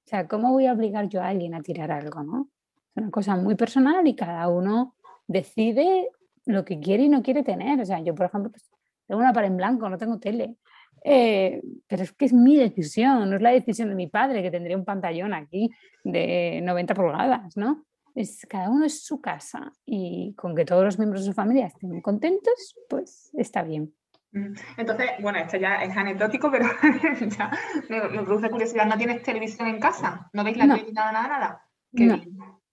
o 0.05 0.07
sea, 0.07 0.29
¿cómo 0.29 0.53
voy 0.53 0.67
a 0.67 0.73
obligar 0.75 1.09
yo 1.09 1.23
a 1.23 1.29
alguien 1.29 1.55
a 1.55 1.63
tirar 1.63 1.91
algo, 1.91 2.23
no? 2.23 2.49
Es 2.95 3.03
una 3.03 3.11
cosa 3.11 3.37
muy 3.37 3.55
personal 3.55 4.07
y 4.07 4.15
cada 4.15 4.49
uno 4.49 4.95
decide 5.27 6.11
lo 6.47 6.65
que 6.65 6.79
quiere 6.81 7.05
y 7.05 7.09
no 7.09 7.23
quiere 7.23 7.43
tener. 7.43 7.81
O 7.81 7.85
sea, 7.85 8.01
yo, 8.01 8.15
por 8.15 8.27
ejemplo, 8.27 8.51
pues, 8.51 8.71
tengo 9.07 9.21
una 9.21 9.33
pared 9.33 9.49
en 9.49 9.57
blanco, 9.57 9.89
no 9.89 9.99
tengo 9.99 10.19
tele. 10.19 10.57
Eh, 11.05 11.61
pero 11.87 12.03
es 12.03 12.13
que 12.13 12.25
es 12.25 12.33
mi 12.33 12.57
decisión, 12.57 13.29
no 13.29 13.37
es 13.37 13.43
la 13.43 13.51
decisión 13.51 13.91
de 13.91 13.95
mi 13.95 14.07
padre, 14.07 14.43
que 14.43 14.51
tendría 14.51 14.77
un 14.77 14.85
pantallón 14.85 15.35
aquí 15.35 15.71
de 16.03 16.61
90 16.63 16.95
pulgadas, 16.95 17.57
¿no? 17.57 17.85
es, 18.15 18.47
cada 18.49 18.71
uno 18.71 18.85
es 18.87 19.05
su 19.05 19.21
casa 19.21 19.73
y 19.85 20.35
con 20.35 20.55
que 20.55 20.65
todos 20.65 20.85
los 20.85 20.99
miembros 20.99 21.23
de 21.23 21.31
su 21.31 21.35
familia 21.35 21.67
estén 21.67 22.01
contentos, 22.01 22.77
pues 22.89 23.31
está 23.35 23.63
bien. 23.63 23.93
Mm, 24.33 24.55
entonces, 24.77 25.11
bueno, 25.21 25.39
esto 25.39 25.57
ya 25.57 25.77
es 25.77 25.97
anecdótico, 25.97 26.51
pero 26.51 26.67
ya 27.39 27.51
me, 27.89 28.23
produce 28.23 28.51
curiosidad. 28.51 28.87
¿No 28.87 28.97
tienes 28.97 29.23
televisión 29.23 29.69
en 29.69 29.81
casa? 29.81 30.29
¿No 30.33 30.45
veis 30.45 30.57
la 30.57 30.65
televisión 30.65 30.95
nada, 30.95 31.13
nada, 31.13 31.29
nada? 31.29 31.63
no. 31.93 32.64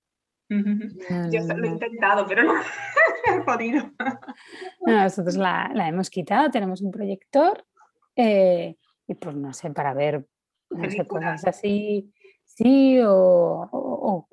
Yo 1.32 1.42
lo 1.56 1.64
he 1.64 1.68
intentado, 1.68 2.26
pero 2.28 2.44
no 2.44 2.54
he 3.36 3.42
podido. 3.42 3.90
nosotros 4.86 5.38
la, 5.38 5.72
hemos 5.88 6.10
quitado, 6.10 6.52
tenemos 6.52 6.82
un 6.82 6.92
proyector 6.92 7.66
eh, 8.16 8.76
y 9.08 9.16
pues 9.16 9.36
no 9.36 9.54
sé, 9.54 9.72
para 9.72 9.94
ver 9.94 10.26
cosas 11.08 11.46
así, 11.46 12.14
sí, 12.44 13.00
o, 13.04 14.28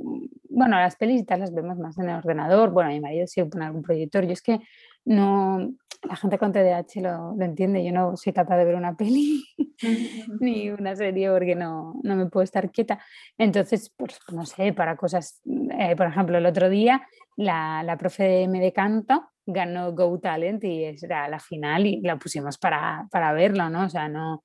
bueno, 0.48 0.76
las 0.76 0.96
pelis 0.96 1.24
las 1.28 1.52
vemos 1.52 1.78
más 1.78 1.98
en 1.98 2.08
el 2.08 2.16
ordenador. 2.16 2.70
Bueno, 2.70 2.90
mi 2.90 3.00
marido 3.00 3.26
sí 3.26 3.42
pone 3.44 3.66
algún 3.66 3.82
proyector. 3.82 4.24
Yo 4.24 4.32
es 4.32 4.42
que 4.42 4.60
no, 5.08 5.72
la 6.02 6.16
gente 6.16 6.38
con 6.38 6.52
TDAH 6.52 7.00
lo, 7.00 7.34
lo, 7.34 7.44
entiende, 7.44 7.82
yo 7.82 7.92
no 7.92 8.16
soy 8.16 8.32
capaz 8.32 8.58
de 8.58 8.64
ver 8.66 8.74
una 8.74 8.94
peli 8.94 9.42
ni 10.40 10.70
una 10.70 10.94
serie 10.94 11.30
porque 11.30 11.54
no, 11.54 11.94
no, 12.02 12.16
me 12.16 12.26
puedo 12.26 12.44
estar 12.44 12.70
quieta. 12.70 13.00
Entonces, 13.38 13.92
pues 13.96 14.18
no 14.32 14.44
sé, 14.44 14.72
para 14.72 14.96
cosas, 14.96 15.40
eh, 15.78 15.96
por 15.96 16.06
ejemplo, 16.06 16.38
el 16.38 16.46
otro 16.46 16.68
día 16.68 17.06
la, 17.36 17.82
la 17.82 17.96
profe 17.96 18.24
de 18.24 18.48
me 18.48 18.60
de 18.60 18.72
canto 18.72 19.30
ganó 19.46 19.92
Go 19.92 20.18
Talent 20.20 20.62
y 20.64 20.84
era 20.84 21.26
la 21.28 21.40
final 21.40 21.86
y 21.86 22.00
la 22.02 22.18
pusimos 22.18 22.58
para, 22.58 23.08
para 23.10 23.32
verlo, 23.32 23.70
¿no? 23.70 23.86
O 23.86 23.88
sea, 23.88 24.08
no, 24.08 24.44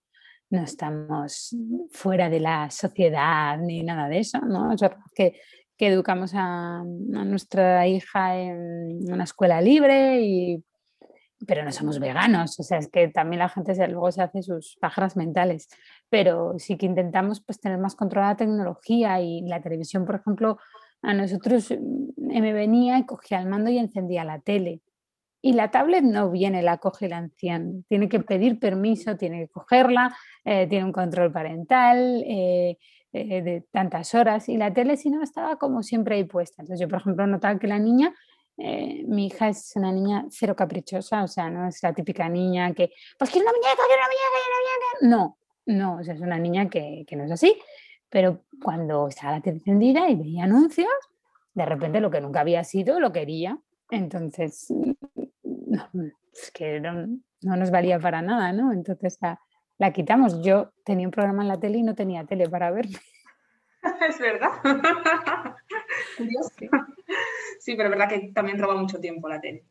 no 0.50 0.64
estamos 0.64 1.56
fuera 1.92 2.30
de 2.30 2.40
la 2.40 2.70
sociedad 2.70 3.58
ni 3.58 3.84
nada 3.84 4.08
de 4.08 4.20
eso, 4.20 4.40
¿no? 4.40 4.72
Es 4.74 4.82
que 5.14 5.34
que 5.78 5.88
educamos 5.88 6.34
a, 6.36 6.84
nuestra 6.86 7.88
hija 7.88 8.38
en 8.38 9.12
una 9.12 9.24
escuela 9.24 9.62
libre, 9.62 10.22
y, 10.22 10.64
pero 11.46 11.64
no 11.64 11.72
somos 11.72 12.00
veganos, 12.00 12.60
o 12.60 12.64
sea, 12.64 12.78
es 12.78 12.88
que 12.88 13.08
también 13.08 13.40
la 13.40 13.50
gente 13.50 13.76
luego 13.88 14.12
se 14.12 14.22
hace 14.22 14.42
sus 14.44 14.78
pájaras 14.80 15.16
mentales, 15.16 15.68
pero 16.10 16.56
sí 16.58 16.78
que 16.78 16.86
intentamos 16.86 17.42
pues, 17.42 17.60
tener 17.60 17.78
más 17.78 17.96
controlada 17.96 18.34
la 18.34 18.38
tecnología 18.38 19.22
y 19.22 19.42
la 19.42 19.62
televisión, 19.62 20.06
por 20.06 20.16
ejemplo, 20.16 20.58
a 21.02 21.14
nosotros 21.14 21.72
mm, 21.72 22.42
me 22.42 22.54
venía 22.54 22.98
y 22.98 23.06
cogía 23.06 23.40
el 23.40 23.48
mando 23.48 23.70
y 23.70 23.78
encendía 23.78 24.24
la 24.24 24.40
tele. 24.40 24.82
Y 25.46 25.54
la 25.54 25.72
tablet 25.72 26.04
no 26.04 26.32
viene, 26.32 26.62
la 26.62 26.78
coge 26.78 27.08
el 27.08 27.14
anciano. 27.14 27.84
Tiene 27.90 28.08
que 28.08 28.22
pedir 28.22 28.60
permiso, 28.60 29.18
tiene 29.18 29.42
que 29.42 29.50
cogerla, 29.50 30.16
eh, 30.46 30.68
tiene 30.68 30.86
un 30.86 30.94
control 30.94 31.34
parental, 31.34 32.24
eh, 32.26 32.78
eh, 33.16 33.44
de 33.44 33.62
tantas 33.72 34.16
horas 34.16 34.50
y 34.50 34.58
la 34.58 34.74
tele 34.74 34.98
si 34.98 35.12
no 35.12 35.22
estaba 35.22 35.58
como 35.58 35.84
siempre 35.84 36.16
ahí 36.16 36.24
puesta. 36.24 36.64
Entonces 36.64 36.82
yo, 36.82 36.90
por 36.90 37.00
ejemplo, 37.00 37.28
notaba 37.28 37.60
que 37.60 37.68
la 37.68 37.78
niña, 37.78 38.12
eh, 38.58 39.04
mi 39.06 39.28
hija 39.28 39.50
es 39.50 39.74
una 39.76 39.92
niña 39.92 40.26
cero 40.32 40.56
caprichosa, 40.56 41.24
o 41.24 41.28
sea, 41.28 41.48
no 41.50 41.68
es 41.68 41.84
la 41.84 41.94
típica 41.94 42.28
niña 42.28 42.74
que, 42.74 42.92
pues 43.20 43.30
quiero 43.30 43.48
una 43.48 43.56
muñeca, 43.56 43.84
quiero 43.86 44.02
una 44.02 44.08
muñeca, 44.08 44.30
quiero 44.34 44.50
una 44.50 44.62
muñeca. 44.64 45.16
No, 45.16 45.38
no, 45.66 46.00
o 46.00 46.04
sea, 46.04 46.16
es 46.16 46.22
una 46.22 46.40
niña 46.40 46.70
que, 46.70 47.06
que 47.08 47.16
no 47.16 47.26
es 47.26 47.32
así. 47.32 47.56
Pero 48.10 48.46
cuando 48.62 49.08
estaba 49.08 49.34
la 49.34 49.42
tele 49.42 49.58
encendida 49.58 50.10
y 50.10 50.16
veía 50.16 50.46
anuncios, 50.46 50.90
de 51.54 51.66
repente 51.66 52.00
lo 52.00 52.10
que 52.10 52.20
nunca 52.20 52.42
había 52.42 52.64
sido 52.64 53.00
lo 53.00 53.12
quería. 53.12 53.60
Entonces, 53.92 54.68
no, 55.44 55.90
es 56.34 56.52
que 56.52 56.80
no, 56.80 57.08
no 57.44 57.56
nos 57.58 57.70
valía 57.70 58.00
para 58.00 58.24
nada, 58.24 58.52
¿no? 58.54 58.74
Entonces, 58.74 59.22
a, 59.22 59.40
la 59.84 59.92
quitamos. 59.92 60.42
Yo 60.42 60.72
tenía 60.86 61.06
un 61.06 61.12
programa 61.12 61.44
en 61.44 61.50
la 61.50 61.60
tele 61.60 61.80
y 61.80 61.84
no 61.84 61.94
tenía 61.94 62.24
tele 62.24 62.48
para 62.50 62.72
verme. 62.72 62.98
Es 64.08 64.18
verdad. 64.18 64.52
sí, 67.60 67.76
pero 67.76 67.90
es 67.90 67.90
verdad 67.90 68.08
que 68.08 68.32
también 68.34 68.58
roba 68.58 68.76
mucho 68.76 68.98
tiempo 68.98 69.28
la 69.28 69.42
tele. 69.42 69.66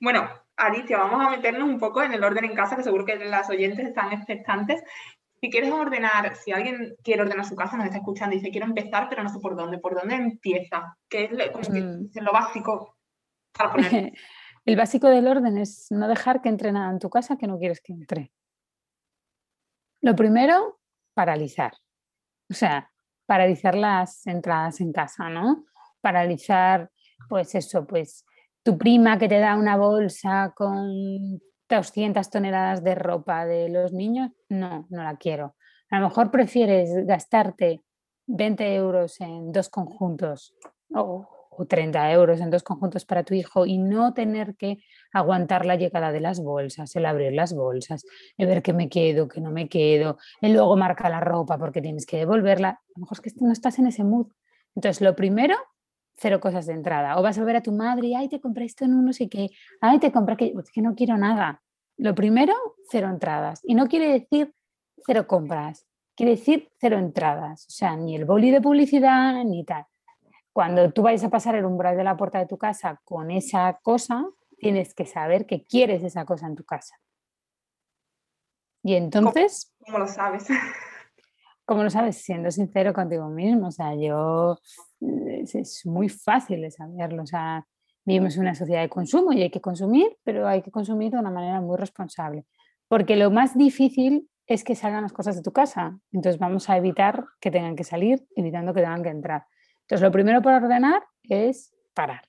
Bueno, 0.00 0.28
Alicia, 0.56 0.98
vamos 0.98 1.26
a 1.26 1.30
meternos 1.30 1.68
un 1.68 1.80
poco 1.80 2.04
en 2.04 2.12
el 2.12 2.22
orden 2.22 2.44
en 2.44 2.54
casa, 2.54 2.76
que 2.76 2.84
seguro 2.84 3.04
que 3.04 3.16
las 3.16 3.50
oyentes 3.50 3.84
están 3.84 4.12
expectantes. 4.12 4.80
Si 5.40 5.50
quieres 5.50 5.72
ordenar, 5.72 6.36
si 6.36 6.52
alguien 6.52 6.94
quiere 7.02 7.22
ordenar 7.22 7.44
su 7.46 7.56
casa, 7.56 7.76
nos 7.76 7.86
está 7.86 7.98
escuchando 7.98 8.36
y 8.36 8.38
dice, 8.38 8.52
quiero 8.52 8.66
empezar, 8.66 9.08
pero 9.10 9.24
no 9.24 9.28
sé 9.28 9.40
por 9.40 9.56
dónde, 9.56 9.78
¿por 9.78 9.96
dónde 9.96 10.14
empieza? 10.14 10.96
¿Qué 11.08 11.24
es 11.24 11.32
mm. 11.32 12.22
lo 12.22 12.32
básico 12.32 12.94
para 13.50 13.72
poner? 13.72 14.12
El 14.64 14.76
básico 14.76 15.08
del 15.08 15.26
orden 15.26 15.58
es 15.58 15.88
no 15.90 16.06
dejar 16.06 16.42
que 16.42 16.48
entre 16.48 16.70
nada 16.70 16.92
en 16.92 17.00
tu 17.00 17.10
casa 17.10 17.36
que 17.36 17.48
no 17.48 17.58
quieres 17.58 17.80
que 17.80 17.92
entre. 17.92 18.30
Lo 20.08 20.16
primero, 20.16 20.78
paralizar. 21.12 21.74
O 22.48 22.54
sea, 22.54 22.90
paralizar 23.26 23.74
las 23.74 24.26
entradas 24.26 24.80
en 24.80 24.90
casa, 24.90 25.28
¿no? 25.28 25.66
Paralizar, 26.00 26.90
pues 27.28 27.54
eso, 27.54 27.86
pues 27.86 28.24
tu 28.62 28.78
prima 28.78 29.18
que 29.18 29.28
te 29.28 29.38
da 29.38 29.54
una 29.54 29.76
bolsa 29.76 30.54
con 30.56 31.42
200 31.68 32.30
toneladas 32.30 32.82
de 32.82 32.94
ropa 32.94 33.44
de 33.44 33.68
los 33.68 33.92
niños, 33.92 34.30
no, 34.48 34.86
no 34.88 35.02
la 35.02 35.18
quiero. 35.18 35.56
A 35.90 36.00
lo 36.00 36.08
mejor 36.08 36.30
prefieres 36.30 36.88
gastarte 37.04 37.82
20 38.28 38.76
euros 38.76 39.20
en 39.20 39.52
dos 39.52 39.68
conjuntos 39.68 40.54
o 40.94 41.28
o 41.58 41.66
30 41.66 42.12
euros 42.12 42.40
en 42.40 42.50
dos 42.50 42.62
conjuntos 42.62 43.04
para 43.04 43.24
tu 43.24 43.34
hijo 43.34 43.66
y 43.66 43.78
no 43.78 44.14
tener 44.14 44.54
que 44.54 44.78
aguantar 45.12 45.66
la 45.66 45.74
llegada 45.74 46.12
de 46.12 46.20
las 46.20 46.40
bolsas, 46.40 46.94
el 46.94 47.04
abrir 47.04 47.32
las 47.32 47.52
bolsas, 47.52 48.06
el 48.36 48.46
ver 48.46 48.62
que 48.62 48.72
me 48.72 48.88
quedo, 48.88 49.26
que 49.26 49.40
no 49.40 49.50
me 49.50 49.68
quedo, 49.68 50.18
el 50.40 50.52
luego 50.52 50.76
marca 50.76 51.08
la 51.08 51.20
ropa 51.20 51.58
porque 51.58 51.82
tienes 51.82 52.06
que 52.06 52.18
devolverla. 52.18 52.68
A 52.68 52.80
lo 52.94 53.00
mejor 53.00 53.18
es 53.24 53.34
que 53.34 53.44
no 53.44 53.52
estás 53.52 53.78
en 53.80 53.88
ese 53.88 54.04
mood. 54.04 54.28
Entonces, 54.76 55.00
lo 55.00 55.16
primero, 55.16 55.56
cero 56.14 56.38
cosas 56.38 56.66
de 56.66 56.74
entrada. 56.74 57.18
O 57.18 57.22
vas 57.22 57.38
a 57.38 57.44
ver 57.44 57.56
a 57.56 57.62
tu 57.62 57.72
madre 57.72 58.06
y, 58.06 58.14
ay, 58.14 58.28
te 58.28 58.40
compré 58.40 58.64
esto 58.64 58.84
en 58.84 58.94
uno, 58.94 59.10
y 59.18 59.28
que, 59.28 59.50
ay, 59.80 59.98
te 59.98 60.12
compré 60.12 60.36
que, 60.36 60.54
que 60.72 60.82
no 60.82 60.94
quiero 60.94 61.16
nada. 61.16 61.60
Lo 61.96 62.14
primero, 62.14 62.54
cero 62.88 63.08
entradas. 63.10 63.60
Y 63.64 63.74
no 63.74 63.88
quiere 63.88 64.12
decir 64.12 64.54
cero 65.04 65.26
compras, 65.26 65.86
quiere 66.14 66.32
decir 66.32 66.70
cero 66.78 66.98
entradas. 66.98 67.66
O 67.66 67.70
sea, 67.70 67.96
ni 67.96 68.14
el 68.14 68.24
boli 68.24 68.52
de 68.52 68.60
publicidad 68.60 69.44
ni 69.44 69.64
tal 69.64 69.84
cuando 70.52 70.90
tú 70.92 71.02
vayas 71.02 71.24
a 71.24 71.30
pasar 71.30 71.54
el 71.54 71.64
umbral 71.64 71.96
de 71.96 72.04
la 72.04 72.16
puerta 72.16 72.38
de 72.38 72.46
tu 72.46 72.58
casa 72.58 73.00
con 73.04 73.30
esa 73.30 73.78
cosa, 73.82 74.26
tienes 74.58 74.94
que 74.94 75.06
saber 75.06 75.46
que 75.46 75.64
quieres 75.64 76.02
esa 76.02 76.24
cosa 76.24 76.46
en 76.46 76.56
tu 76.56 76.64
casa. 76.64 76.96
Y 78.82 78.94
entonces... 78.94 79.74
¿Cómo, 79.84 79.98
lo 79.98 80.06
sabes? 80.06 80.46
¿Cómo 81.64 81.82
lo 81.82 81.90
sabes? 81.90 82.22
Siendo 82.22 82.50
sincero 82.50 82.92
contigo 82.92 83.28
mismo. 83.28 83.68
O 83.68 83.70
sea, 83.70 83.94
yo... 83.94 84.58
Es, 85.00 85.84
muy 85.86 86.08
fácil 86.08 86.62
de 86.62 86.70
saberlo. 86.70 87.22
O 87.22 87.26
sea, 87.26 87.66
vivimos 88.04 88.36
en 88.36 88.42
una 88.42 88.54
sociedad 88.54 88.82
de 88.82 88.88
consumo 88.88 89.32
y 89.32 89.42
hay 89.42 89.50
que 89.50 89.60
consumir, 89.60 90.16
pero 90.24 90.46
hay 90.48 90.62
que 90.62 90.70
consumir 90.70 91.12
de 91.12 91.18
una 91.18 91.30
manera 91.30 91.60
muy 91.60 91.76
responsable. 91.76 92.46
Porque 92.88 93.16
lo 93.16 93.30
más 93.30 93.56
difícil 93.56 94.28
es 94.46 94.64
que 94.64 94.74
salgan 94.74 95.02
las 95.02 95.12
cosas 95.12 95.36
de 95.36 95.42
tu 95.42 95.52
casa. 95.52 95.98
Entonces 96.10 96.38
vamos 96.38 96.70
a 96.70 96.76
evitar 96.76 97.26
que 97.40 97.50
tengan 97.50 97.76
que 97.76 97.84
salir, 97.84 98.26
evitando 98.34 98.72
que 98.72 98.80
tengan 98.80 99.02
que 99.02 99.10
entrar. 99.10 99.46
Entonces, 99.88 100.04
lo 100.04 100.12
primero 100.12 100.42
para 100.42 100.58
ordenar 100.58 101.02
es 101.22 101.74
parar. 101.94 102.28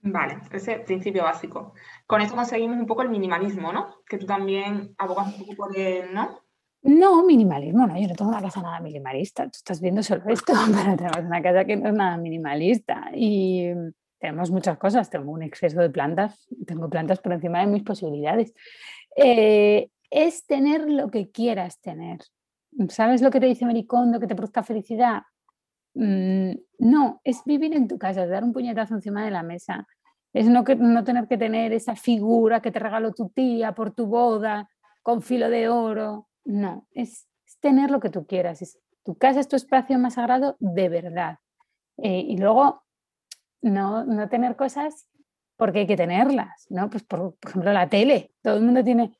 Vale, 0.00 0.38
ese 0.50 0.78
principio 0.78 1.24
básico. 1.24 1.74
Con 2.06 2.22
eso 2.22 2.34
conseguimos 2.34 2.78
un 2.78 2.86
poco 2.86 3.02
el 3.02 3.10
minimalismo, 3.10 3.70
¿no? 3.70 3.96
Que 4.08 4.16
tú 4.16 4.24
también 4.24 4.94
abogas 4.96 5.26
un 5.26 5.40
poco 5.40 5.56
por 5.56 5.76
él, 5.76 6.14
¿no? 6.14 6.40
No, 6.80 7.22
minimalismo, 7.22 7.86
no, 7.86 8.00
yo 8.00 8.08
no 8.08 8.14
tengo 8.14 8.30
una 8.30 8.40
casa 8.40 8.62
nada 8.62 8.80
minimalista, 8.80 9.42
tú 9.44 9.56
estás 9.56 9.80
viendo 9.80 10.02
solo 10.02 10.22
esto, 10.28 10.54
pero 10.72 10.96
tenemos 10.96 11.18
una 11.18 11.42
casa 11.42 11.64
que 11.66 11.76
no 11.76 11.88
es 11.88 11.94
nada 11.94 12.16
minimalista 12.16 13.10
y 13.12 13.72
tenemos 14.18 14.50
muchas 14.50 14.78
cosas, 14.78 15.10
tengo 15.10 15.30
un 15.30 15.42
exceso 15.42 15.80
de 15.80 15.90
plantas, 15.90 16.48
tengo 16.66 16.88
plantas 16.88 17.20
por 17.20 17.32
encima 17.32 17.60
de 17.60 17.66
mis 17.66 17.82
posibilidades. 17.82 18.54
Eh, 19.16 19.90
es 20.08 20.46
tener 20.46 20.88
lo 20.88 21.10
que 21.10 21.30
quieras 21.30 21.78
tener. 21.80 22.20
¿Sabes 22.88 23.20
lo 23.20 23.30
que 23.30 23.40
te 23.40 23.46
dice 23.46 23.66
Mericondo, 23.66 24.18
que 24.18 24.26
te 24.26 24.34
produzca 24.34 24.62
felicidad? 24.62 25.22
Mm, 26.00 26.52
no, 26.78 27.20
es 27.24 27.42
vivir 27.44 27.74
en 27.74 27.88
tu 27.88 27.98
casa, 27.98 28.24
dar 28.28 28.44
un 28.44 28.52
puñetazo 28.52 28.94
encima 28.94 29.24
de 29.24 29.32
la 29.32 29.42
mesa. 29.42 29.84
Es 30.32 30.46
no, 30.46 30.62
tener 30.62 31.26
que 31.26 31.36
tener 31.36 31.72
esa 31.72 31.96
figura 31.96 32.62
que 32.62 32.70
te 32.70 32.78
regaló 32.78 33.12
tu 33.12 33.30
tía 33.30 33.74
por 33.74 33.90
tu 33.90 34.06
boda 34.06 34.68
con 35.02 35.22
filo 35.22 35.50
de 35.50 35.68
oro. 35.68 36.28
No, 36.44 36.86
es, 36.92 37.26
tener 37.58 37.90
lo 37.90 37.98
que 37.98 38.10
tú 38.10 38.26
quieras. 38.26 38.62
Es, 38.62 38.78
tu 39.02 39.16
casa 39.16 39.40
es 39.40 39.48
tu 39.48 39.56
espacio 39.56 39.98
más 39.98 40.14
sagrado 40.14 40.56
de 40.60 40.88
verdad. 40.88 41.38
Eh, 41.96 42.20
y 42.28 42.38
luego, 42.38 42.84
no, 43.60 44.28
tener 44.28 44.54
cosas 44.54 45.08
porque 45.56 45.80
hay 45.80 45.86
que 45.88 45.96
tenerlas, 45.96 46.66
¿no? 46.70 46.88
Pues 46.90 47.02
por, 47.02 47.34
ejemplo 47.44 47.72
la 47.72 47.88
tele. 47.88 48.30
Todo 48.40 48.58
el 48.58 48.62
mundo 48.62 48.84
tiene, 48.84 49.18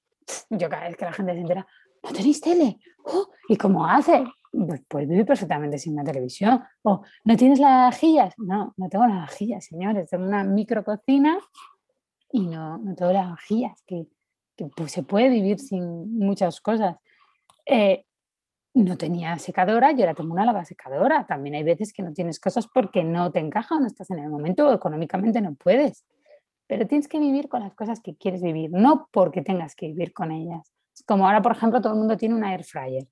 yo 0.50 0.68
cada 0.68 0.86
vez 0.86 0.96
que 0.96 1.06
la 1.06 1.12
gente 1.12 1.32
se 1.32 1.40
entera, 1.40 1.66
¿no 2.04 2.12
tenéis 2.12 2.40
tele? 2.40 2.78
¡Oh! 3.02 3.30
¿Y 3.48 3.56
cómo 3.56 3.84
hace? 3.84 4.24
Pues 4.52 4.82
puedes 4.88 5.08
vivir 5.08 5.26
perfectamente 5.26 5.78
sin 5.78 5.94
una 5.94 6.04
televisión. 6.04 6.62
O, 6.82 7.02
¿no 7.24 7.36
tienes 7.36 7.58
las 7.58 7.90
vajillas? 7.90 8.34
No, 8.38 8.74
no 8.76 8.88
tengo 8.88 9.06
las 9.06 9.20
vajillas, 9.20 9.64
señores. 9.64 10.10
Tengo 10.10 10.24
una 10.24 10.44
micrococina 10.44 11.38
y 12.30 12.46
no, 12.46 12.78
no 12.78 12.94
tengo 12.94 13.12
las 13.12 13.30
vajillas, 13.30 13.82
que, 13.86 14.06
que 14.56 14.66
pues, 14.76 14.92
se 14.92 15.02
puede 15.02 15.28
vivir 15.28 15.58
sin 15.58 16.18
muchas 16.18 16.60
cosas. 16.60 16.96
Eh, 17.66 18.04
no 18.74 18.96
tenía 18.96 19.38
secadora 19.38 19.92
y 19.92 20.00
ahora 20.00 20.14
tengo 20.14 20.32
una 20.32 20.44
lava 20.44 20.64
secadora. 20.64 21.26
También 21.26 21.54
hay 21.56 21.64
veces 21.64 21.92
que 21.92 22.02
no 22.02 22.12
tienes 22.12 22.38
cosas 22.40 22.66
porque 22.66 23.02
no 23.02 23.30
te 23.32 23.40
encaja 23.40 23.76
o 23.76 23.80
no 23.80 23.86
estás 23.86 24.10
en 24.10 24.18
el 24.20 24.30
momento 24.30 24.68
o 24.68 24.72
económicamente 24.72 25.40
no 25.40 25.54
puedes. 25.54 26.04
Pero 26.66 26.86
tienes 26.86 27.08
que 27.08 27.18
vivir 27.18 27.48
con 27.48 27.60
las 27.60 27.74
cosas 27.74 28.00
que 28.00 28.16
quieres 28.16 28.42
vivir, 28.42 28.70
no 28.70 29.08
porque 29.10 29.42
tengas 29.42 29.74
que 29.74 29.86
vivir 29.88 30.12
con 30.12 30.30
ellas. 30.32 30.72
como 31.06 31.26
ahora, 31.26 31.40
por 31.42 31.52
ejemplo, 31.52 31.80
todo 31.80 31.94
el 31.94 31.98
mundo 31.98 32.16
tiene 32.16 32.34
una 32.34 32.52
air 32.52 32.64
fryer. 32.64 33.08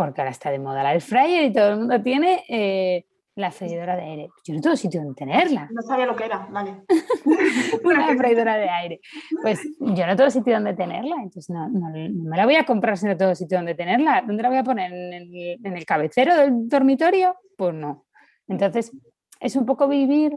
Porque 0.00 0.22
ahora 0.22 0.30
está 0.30 0.50
de 0.50 0.58
moda 0.58 0.82
la 0.82 0.94
air 0.94 1.02
fryer 1.02 1.44
y 1.44 1.52
todo 1.52 1.72
el 1.72 1.76
mundo 1.76 2.00
tiene 2.00 2.42
eh, 2.48 3.04
la 3.34 3.50
freidora 3.50 3.96
de 3.96 4.02
aire. 4.02 4.30
Yo 4.46 4.54
no 4.54 4.62
tengo 4.62 4.74
sitio 4.74 5.02
donde 5.02 5.14
tenerla. 5.14 5.68
No 5.70 5.82
sabía 5.82 6.06
lo 6.06 6.16
que 6.16 6.24
era, 6.24 6.48
vale. 6.50 6.84
una 7.84 8.16
freidora 8.16 8.56
de 8.56 8.70
aire. 8.70 9.00
Pues 9.42 9.60
yo 9.78 10.06
no 10.06 10.16
tengo 10.16 10.30
sitio 10.30 10.54
donde 10.54 10.72
tenerla, 10.72 11.16
entonces 11.16 11.50
no, 11.50 11.68
me 11.68 12.34
la 12.34 12.46
voy 12.46 12.54
a 12.54 12.64
comprar 12.64 12.96
si 12.96 13.08
no 13.08 13.16
tengo 13.18 13.34
sitio 13.34 13.58
donde 13.58 13.74
tenerla. 13.74 14.24
¿Dónde 14.26 14.42
la 14.42 14.48
voy 14.48 14.56
a 14.56 14.64
poner? 14.64 14.90
¿En 14.90 15.76
el, 15.76 15.84
cabecero 15.84 16.34
del 16.34 16.66
dormitorio? 16.66 17.36
Pues 17.58 17.74
no. 17.74 18.06
Entonces, 18.48 18.96
es 19.38 19.54
un 19.54 19.66
poco 19.66 19.86
vivir 19.86 20.34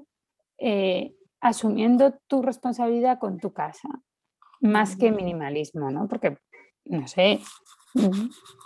eh, 0.58 1.14
asumiendo 1.40 2.20
tu 2.28 2.42
responsabilidad 2.42 3.18
con 3.18 3.38
tu 3.38 3.54
casa, 3.54 3.88
más 4.60 4.98
que 4.98 5.10
minimalismo, 5.10 5.90
¿no? 5.90 6.10
Porque, 6.10 6.38
no 6.84 7.08
sé, 7.08 7.40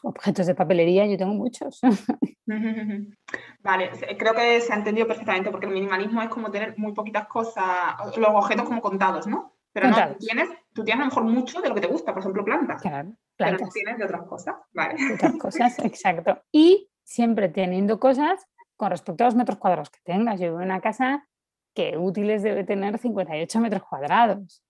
objetos 0.03 0.47
de 0.47 0.55
papelería 0.55 1.05
yo 1.05 1.17
tengo 1.17 1.33
muchos. 1.33 1.79
Vale, 3.61 3.91
creo 4.17 4.33
que 4.33 4.61
se 4.61 4.73
ha 4.73 4.77
entendido 4.77 5.07
perfectamente 5.07 5.51
porque 5.51 5.65
el 5.65 5.73
minimalismo 5.73 6.21
es 6.21 6.29
como 6.29 6.49
tener 6.49 6.77
muy 6.77 6.93
poquitas 6.93 7.27
cosas, 7.27 7.95
los 8.15 8.29
objetos 8.29 8.65
como 8.65 8.81
contados, 8.81 9.27
¿no? 9.27 9.53
Pero 9.73 9.89
no, 9.89 10.07
tú 10.07 10.17
tienes, 10.19 10.49
tú 10.73 10.83
tienes 10.83 11.01
a 11.01 11.05
lo 11.05 11.09
mejor 11.09 11.23
mucho 11.25 11.61
de 11.61 11.69
lo 11.69 11.75
que 11.75 11.81
te 11.81 11.87
gusta, 11.87 12.13
por 12.13 12.21
ejemplo, 12.21 12.43
plantas. 12.43 12.81
Claro, 12.81 13.13
plantas. 13.35 13.59
Pero 13.59 13.71
tienes 13.71 13.97
de 13.97 14.05
otras 14.05 14.23
cosas, 14.23 14.55
¿vale? 14.73 14.95
otras 15.13 15.33
cosas, 15.39 15.79
exacto. 15.79 16.41
Y 16.51 16.89
siempre 17.03 17.49
teniendo 17.49 17.99
cosas 17.99 18.47
con 18.75 18.91
respecto 18.91 19.23
a 19.23 19.27
los 19.27 19.35
metros 19.35 19.57
cuadrados 19.57 19.89
que 19.89 19.99
tengas. 20.03 20.39
Yo 20.39 20.47
vivo 20.47 20.59
en 20.59 20.65
una 20.65 20.81
casa 20.81 21.27
que 21.73 21.97
útiles 21.97 22.43
debe 22.43 22.63
tener 22.63 22.97
58 22.97 23.59
metros 23.59 23.83
cuadrados. 23.83 24.63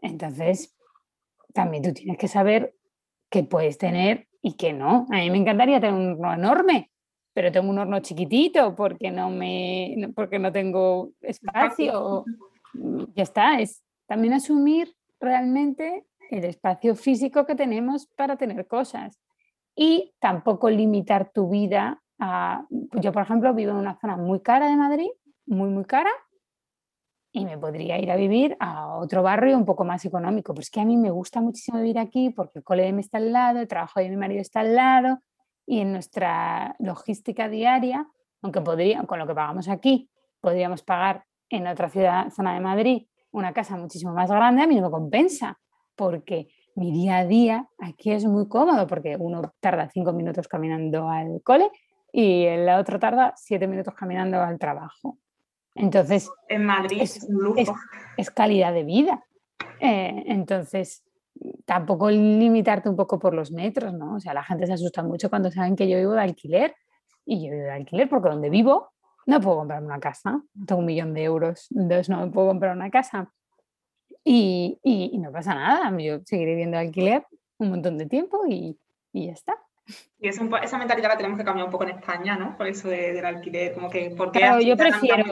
Entonces, 0.00 0.76
también 1.52 1.82
tú 1.82 1.92
tienes 1.92 2.18
que 2.18 2.28
saber 2.28 2.74
qué 3.30 3.44
puedes 3.44 3.78
tener 3.78 4.26
y 4.42 4.54
qué 4.54 4.72
no. 4.72 5.06
A 5.10 5.16
mí 5.16 5.30
me 5.30 5.38
encantaría 5.38 5.80
tener 5.80 5.94
un 5.94 6.12
horno 6.12 6.34
enorme, 6.34 6.90
pero 7.32 7.52
tengo 7.52 7.70
un 7.70 7.78
horno 7.78 8.00
chiquitito 8.00 8.74
porque 8.74 9.10
no, 9.10 9.30
me, 9.30 10.10
porque 10.14 10.38
no 10.38 10.52
tengo 10.52 11.10
espacio. 11.20 12.24
Ya 13.14 13.22
está, 13.22 13.60
es 13.60 13.82
también 14.06 14.34
asumir 14.34 14.94
realmente 15.20 16.04
el 16.30 16.44
espacio 16.44 16.94
físico 16.94 17.46
que 17.46 17.54
tenemos 17.54 18.06
para 18.06 18.36
tener 18.36 18.66
cosas 18.66 19.18
y 19.74 20.12
tampoco 20.18 20.68
limitar 20.68 21.30
tu 21.32 21.48
vida 21.48 22.02
a... 22.18 22.66
Yo, 23.00 23.12
por 23.12 23.22
ejemplo, 23.22 23.54
vivo 23.54 23.70
en 23.70 23.78
una 23.78 23.98
zona 24.00 24.16
muy 24.16 24.40
cara 24.40 24.68
de 24.68 24.76
Madrid, 24.76 25.08
muy, 25.46 25.70
muy 25.70 25.84
cara, 25.84 26.10
y 27.32 27.44
me 27.44 27.58
podría 27.58 27.98
ir 27.98 28.10
a 28.10 28.16
vivir 28.16 28.56
a 28.60 28.96
otro 28.96 29.22
barrio 29.22 29.56
un 29.56 29.64
poco 29.64 29.84
más 29.84 30.04
económico. 30.04 30.54
Pero 30.54 30.62
es 30.62 30.70
que 30.70 30.80
a 30.80 30.84
mí 30.84 30.96
me 30.96 31.10
gusta 31.10 31.40
muchísimo 31.40 31.78
vivir 31.78 31.98
aquí 31.98 32.30
porque 32.30 32.58
el 32.58 32.64
cole 32.64 32.92
me 32.92 33.00
está 33.00 33.18
al 33.18 33.32
lado, 33.32 33.60
el 33.60 33.68
trabajo 33.68 34.00
de 34.00 34.08
mi 34.08 34.16
marido 34.16 34.40
está 34.40 34.60
al 34.60 34.74
lado 34.74 35.18
y 35.66 35.80
en 35.80 35.92
nuestra 35.92 36.74
logística 36.78 37.48
diaria, 37.48 38.06
aunque 38.42 38.60
podría, 38.60 39.02
con 39.02 39.18
lo 39.18 39.26
que 39.26 39.34
pagamos 39.34 39.68
aquí, 39.68 40.08
podríamos 40.40 40.82
pagar 40.82 41.24
en 41.50 41.66
otra 41.66 41.90
ciudad, 41.90 42.30
zona 42.30 42.54
de 42.54 42.60
Madrid, 42.60 43.06
una 43.30 43.52
casa 43.52 43.76
muchísimo 43.76 44.12
más 44.12 44.30
grande, 44.30 44.62
a 44.62 44.66
mí 44.66 44.76
no 44.76 44.82
me 44.82 44.90
compensa 44.90 45.58
porque 45.94 46.48
mi 46.74 46.92
día 46.92 47.18
a 47.18 47.26
día 47.26 47.68
aquí 47.78 48.12
es 48.12 48.24
muy 48.24 48.48
cómodo 48.48 48.86
porque 48.86 49.16
uno 49.18 49.52
tarda 49.60 49.90
cinco 49.90 50.12
minutos 50.12 50.48
caminando 50.48 51.08
al 51.08 51.42
cole 51.42 51.70
y 52.12 52.44
el 52.44 52.68
otro 52.70 52.98
tarda 52.98 53.34
siete 53.36 53.66
minutos 53.66 53.94
caminando 53.94 54.40
al 54.40 54.58
trabajo. 54.58 55.18
Entonces, 55.74 56.30
en 56.48 56.64
Madrid 56.64 57.02
es, 58.16 58.30
calidad 58.30 58.72
de 58.72 58.84
vida. 58.84 59.24
Eh, 59.80 60.24
entonces, 60.26 61.04
tampoco 61.64 62.10
limitarte 62.10 62.88
un 62.88 62.96
poco 62.96 63.18
por 63.18 63.34
los 63.34 63.52
metros, 63.52 63.94
¿no? 63.94 64.16
O 64.16 64.20
sea, 64.20 64.34
la 64.34 64.42
gente 64.42 64.66
se 64.66 64.72
asusta 64.72 65.02
mucho 65.02 65.30
cuando 65.30 65.50
saben 65.50 65.76
que 65.76 65.88
yo 65.88 65.98
vivo 65.98 66.12
de 66.12 66.22
alquiler 66.22 66.74
y 67.24 67.44
yo 67.44 67.52
vivo 67.52 67.64
de 67.64 67.70
alquiler 67.70 68.08
porque 68.08 68.28
donde 68.28 68.50
vivo 68.50 68.90
no 69.26 69.40
puedo 69.40 69.58
comprarme 69.58 69.86
una 69.86 70.00
casa, 70.00 70.42
tengo 70.66 70.80
un 70.80 70.86
millón 70.86 71.12
de 71.12 71.22
euros, 71.22 71.68
entonces 71.72 72.08
no 72.08 72.24
me 72.24 72.32
puedo 72.32 72.48
comprar 72.48 72.74
una 72.74 72.90
casa. 72.90 73.30
Y, 74.24 74.78
no 75.20 75.30
pasa 75.30 75.54
nada, 75.54 75.96
yo 75.98 76.20
seguiré 76.24 76.52
viviendo 76.52 76.78
de 76.78 76.84
alquiler 76.84 77.26
un 77.58 77.70
montón 77.70 77.98
de 77.98 78.06
tiempo 78.06 78.46
y, 78.48 78.78
y 79.12 79.26
ya 79.26 79.32
está. 79.32 79.54
Y 80.18 80.28
esa 80.28 80.78
mentalidad 80.78 81.10
la 81.10 81.16
tenemos 81.16 81.38
que 81.38 81.44
cambiar 81.44 81.66
un 81.66 81.70
poco 81.70 81.84
en 81.84 81.90
España, 81.90 82.36
¿no? 82.36 82.56
Por 82.56 82.66
eso 82.66 82.88
del 82.88 83.24
alquiler, 83.24 83.72
como 83.74 83.88
que, 83.88 84.10
¿por 84.10 84.32
qué 84.32 84.40
yo 84.64 84.76
prefiero, 84.76 85.24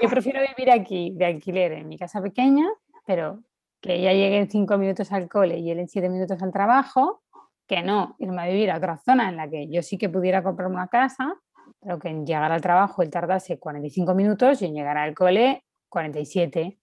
yo 0.00 0.08
prefiero 0.08 0.40
vivir 0.40 0.70
aquí 0.70 1.12
de 1.16 1.26
alquiler 1.26 1.72
en 1.72 1.88
mi 1.88 1.98
casa 1.98 2.22
pequeña, 2.22 2.66
pero 3.04 3.40
que 3.80 3.94
ella 3.94 4.12
llegue 4.12 4.38
en 4.38 4.50
cinco 4.50 4.78
minutos 4.78 5.10
al 5.12 5.28
cole 5.28 5.58
y 5.58 5.70
él 5.70 5.80
en 5.80 5.88
siete 5.88 6.08
minutos 6.08 6.40
al 6.42 6.52
trabajo, 6.52 7.22
que 7.66 7.82
no 7.82 8.16
irme 8.18 8.42
a 8.42 8.46
vivir 8.46 8.70
a 8.70 8.76
otra 8.76 8.98
zona 8.98 9.28
en 9.28 9.36
la 9.36 9.48
que 9.48 9.68
yo 9.68 9.82
sí 9.82 9.98
que 9.98 10.08
pudiera 10.08 10.42
comprar 10.42 10.68
una 10.68 10.88
casa, 10.88 11.34
pero 11.80 11.98
que 11.98 12.08
en 12.08 12.26
llegar 12.26 12.52
al 12.52 12.60
trabajo 12.60 13.02
él 13.02 13.10
tardase 13.10 13.58
45 13.58 14.14
minutos 14.14 14.62
y 14.62 14.66
en 14.66 14.74
llegar 14.74 14.96
al 14.96 15.14
cole 15.14 15.64
47, 15.88 16.78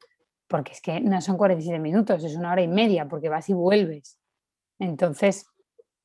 porque 0.48 0.72
es 0.74 0.82
que 0.82 1.00
no 1.00 1.20
son 1.22 1.38
47 1.38 1.80
minutos, 1.80 2.24
es 2.24 2.36
una 2.36 2.52
hora 2.52 2.62
y 2.62 2.68
media, 2.68 3.08
porque 3.08 3.30
vas 3.30 3.48
y 3.50 3.54
vuelves. 3.54 4.20
Entonces, 4.80 5.48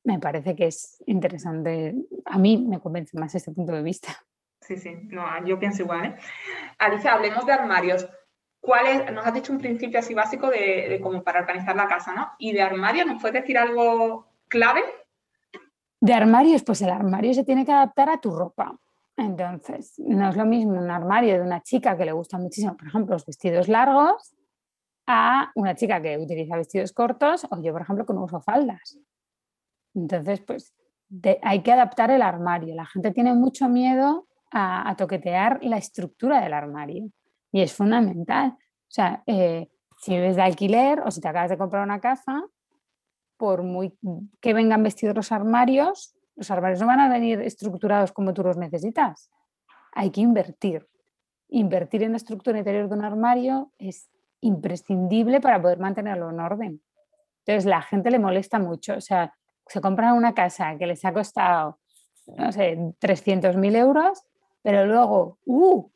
me 0.03 0.19
parece 0.19 0.55
que 0.55 0.67
es 0.67 1.01
interesante. 1.05 1.95
A 2.25 2.37
mí 2.37 2.57
me 2.57 2.79
convence 2.79 3.17
más 3.17 3.33
este 3.35 3.51
punto 3.51 3.71
de 3.71 3.83
vista. 3.83 4.09
Sí, 4.61 4.77
sí, 4.77 4.95
no, 5.09 5.23
yo 5.45 5.59
pienso 5.59 5.83
igual. 5.83 6.05
¿eh? 6.05 6.15
Alicia, 6.77 7.13
hablemos 7.13 7.45
de 7.45 7.53
armarios. 7.53 8.07
¿Cuál 8.59 8.87
es, 8.87 9.11
nos 9.11 9.25
has 9.25 9.33
dicho 9.33 9.51
un 9.51 9.59
principio 9.59 9.99
así 9.99 10.13
básico 10.13 10.49
de, 10.49 10.87
de 10.89 11.01
como 11.01 11.21
para 11.21 11.41
organizar 11.41 11.75
la 11.75 11.87
casa, 11.87 12.13
¿no? 12.13 12.31
¿Y 12.37 12.53
de 12.53 12.61
armario 12.61 13.05
nos 13.05 13.21
puedes 13.21 13.41
decir 13.41 13.57
algo 13.57 14.27
clave? 14.47 14.81
De 15.99 16.13
armarios, 16.13 16.63
pues 16.63 16.81
el 16.81 16.89
armario 16.89 17.33
se 17.33 17.43
tiene 17.43 17.65
que 17.65 17.73
adaptar 17.73 18.09
a 18.09 18.19
tu 18.19 18.31
ropa. 18.31 18.77
Entonces, 19.17 19.93
no 19.99 20.29
es 20.29 20.35
lo 20.35 20.45
mismo 20.45 20.73
un 20.73 20.89
armario 20.89 21.35
de 21.35 21.41
una 21.41 21.61
chica 21.61 21.97
que 21.97 22.05
le 22.05 22.13
gusta 22.13 22.37
muchísimo, 22.37 22.75
por 22.75 22.87
ejemplo, 22.87 23.15
los 23.15 23.25
vestidos 23.25 23.67
largos, 23.67 24.33
a 25.05 25.51
una 25.55 25.75
chica 25.75 26.01
que 26.01 26.17
utiliza 26.17 26.55
vestidos 26.55 26.93
cortos 26.93 27.45
o 27.49 27.61
yo, 27.61 27.73
por 27.73 27.81
ejemplo, 27.81 28.05
que 28.05 28.13
no 28.13 28.23
uso 28.23 28.39
faldas. 28.39 28.97
Entonces, 29.93 30.41
pues 30.41 30.73
hay 31.41 31.61
que 31.61 31.71
adaptar 31.71 32.11
el 32.11 32.21
armario. 32.21 32.75
La 32.75 32.85
gente 32.85 33.11
tiene 33.11 33.33
mucho 33.33 33.69
miedo 33.69 34.27
a, 34.51 34.95
toquetear 34.97 35.59
la 35.63 35.77
estructura 35.77 36.41
del 36.41 36.53
armario 36.53 37.09
y 37.51 37.61
es 37.61 37.73
fundamental. 37.73 38.49
O 38.51 38.91
sea, 38.95 39.23
eh, 39.25 39.69
si 39.99 40.15
vives 40.15 40.35
de 40.35 40.41
alquiler 40.41 40.99
o 41.01 41.11
si 41.11 41.21
te 41.21 41.27
acabas 41.27 41.49
de 41.49 41.57
comprar 41.57 41.83
una 41.83 41.99
casa, 41.99 42.43
por 43.37 43.63
muy 43.63 43.97
que 44.39 44.53
vengan 44.53 44.83
vestidos 44.83 45.15
los 45.15 45.31
armarios, 45.31 46.15
los 46.35 46.49
armarios 46.51 46.79
no 46.79 46.87
van 46.87 46.99
a 46.99 47.09
venir 47.09 47.41
estructurados 47.41 48.11
como 48.11 48.33
tú 48.33 48.43
los 48.43 48.57
necesitas. 48.57 49.31
Hay 49.91 50.11
que 50.11 50.21
invertir. 50.21 50.87
Invertir 51.49 52.03
en 52.03 52.11
la 52.11 52.17
estructura 52.17 52.57
interior 52.57 52.87
de 52.87 52.95
un 52.95 53.03
armario 53.03 53.71
es 53.77 54.09
imprescindible 54.41 55.39
para 55.39 55.61
poder 55.61 55.79
mantenerlo 55.79 56.29
en 56.29 56.39
orden. 56.39 56.81
Entonces, 57.45 57.65
la 57.65 57.81
gente 57.81 58.11
le 58.11 58.19
molesta 58.19 58.59
mucho. 58.59 58.95
O 58.95 59.01
sea, 59.01 59.33
se 59.73 59.81
compran 59.81 60.13
una 60.13 60.35
casa 60.35 60.77
que 60.77 60.85
les 60.85 61.03
ha 61.03 61.11
costado, 61.11 61.79
no 62.27 62.51
sé, 62.51 62.77
300.000 63.01 63.75
euros, 63.75 64.23
pero 64.61 64.85
luego, 64.85 65.39
¡uh! 65.45 65.89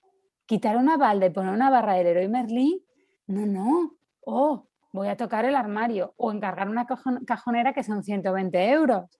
Quitar 0.47 0.77
una 0.77 0.97
balda 0.97 1.27
y 1.27 1.29
poner 1.29 1.53
una 1.53 1.69
barra 1.69 1.93
del 1.93 2.05
Leroy 2.05 2.27
Merlin, 2.27 2.79
no, 3.27 3.45
no, 3.45 3.95
oh, 4.21 4.67
voy 4.91 5.09
a 5.09 5.15
tocar 5.15 5.45
el 5.45 5.55
armario 5.55 6.15
o 6.17 6.31
encargar 6.31 6.69
una 6.69 6.87
cajonera 7.27 7.73
que 7.73 7.83
son 7.83 8.03
120 8.03 8.69
euros. 8.71 9.19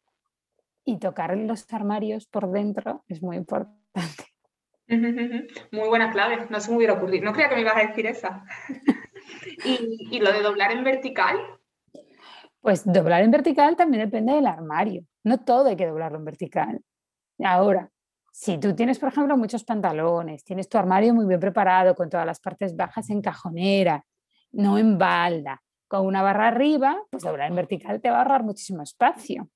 Y 0.84 0.98
tocar 0.98 1.38
los 1.38 1.72
armarios 1.72 2.26
por 2.26 2.50
dentro 2.50 3.04
es 3.10 3.22
muy 3.22 3.38
importante. 3.38 3.78
Muy 4.88 5.88
buena 5.89 6.12
clave, 6.12 6.48
no 6.50 6.60
se 6.62 6.72
me 6.72 6.78
hubiera 6.78 6.93
ocurrido. 6.93 7.26
No 7.26 7.34
creía 7.34 7.50
que 7.50 7.56
me 7.56 7.62
ibas 7.62 7.76
a 7.76 7.88
decir 7.88 8.08
esa. 8.08 8.46
y, 9.65 10.15
y 10.15 10.20
lo 10.20 10.32
de 10.32 10.41
doblar 10.41 10.72
en 10.72 10.86
vertical, 10.86 11.38
pues 12.62 12.84
doblar 12.86 13.24
en 13.24 13.32
vertical 13.32 13.76
también 13.76 14.04
depende 14.04 14.34
del 14.34 14.48
armario. 14.48 15.04
No 15.24 15.39
todo 15.39 15.67
hay 15.67 15.76
que 15.76 15.88
doblarlo 15.88 16.17
en 16.17 16.26
vertical. 16.26 16.82
Ahora, 17.43 17.89
si 18.32 18.58
tú 18.58 18.76
tienes, 18.76 19.00
por 19.00 19.10
ejemplo, 19.10 19.36
muchos 19.38 19.63
pantalones, 19.63 20.43
tienes 20.43 20.70
tu 20.70 20.78
armario 20.78 21.13
muy 21.13 21.26
bien 21.26 21.39
preparado, 21.39 21.96
con 21.96 22.10
todas 22.10 22.26
las 22.26 22.39
partes 22.39 22.76
bajas 22.76 23.10
en 23.10 23.22
cajonera, 23.22 24.06
no 24.52 24.78
en 24.78 24.98
balda, 24.98 25.62
con 25.88 26.06
una 26.06 26.22
barra 26.22 26.50
arriba, 26.50 26.98
pues 27.10 27.24
doblar 27.24 27.50
en 27.50 27.56
vertical 27.56 28.02
te 28.02 28.10
va 28.10 28.17
a 28.17 28.22
ahorrar 28.22 28.43
muchísimo 28.43 28.84
espacio. 28.84 29.50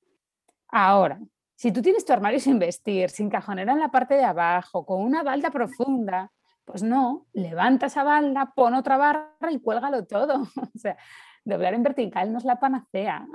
Ahora, 0.70 1.20
si 1.56 1.72
tú 1.72 1.82
tienes 1.82 2.06
tu 2.06 2.14
armario 2.14 2.40
sin 2.40 2.58
vestir, 2.58 3.10
sin 3.10 3.30
cajonera 3.30 3.74
en 3.74 3.80
la 3.80 3.92
parte 3.92 4.16
de 4.16 4.24
abajo, 4.24 4.84
con 4.86 5.02
una 5.04 5.22
balda 5.22 5.52
profunda, 5.52 6.32
pues 6.66 6.82
no, 6.82 7.28
levanta 7.34 7.88
esa 7.88 8.04
balda, 8.04 8.52
pon 8.56 8.74
otra 8.74 8.98
barra 8.98 9.52
y 9.52 9.60
cuélgalo 9.60 10.06
todo. 10.06 10.42
o 10.56 10.80
sea, 10.80 10.98
doblar 11.44 11.74
en 11.74 11.84
vertical 11.84 12.32
no 12.32 12.38
es 12.38 12.46
la 12.46 12.60
panacea. 12.60 13.26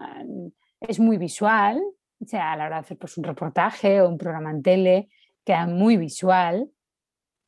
Es 0.81 1.01
muy 1.01 1.19
visual, 1.19 1.83
o 2.21 2.27
sea, 2.27 2.53
a 2.53 2.57
la 2.57 2.67
hora 2.67 2.77
de 2.77 2.81
hacer 2.81 2.99
pues, 2.99 3.17
un 3.19 3.25
reportaje 3.25 4.01
o 4.01 4.09
un 4.09 4.19
programa 4.19 4.51
en 4.51 4.63
tele, 4.63 5.09
queda 5.45 5.67
muy 5.67 5.97
visual, 5.97 6.71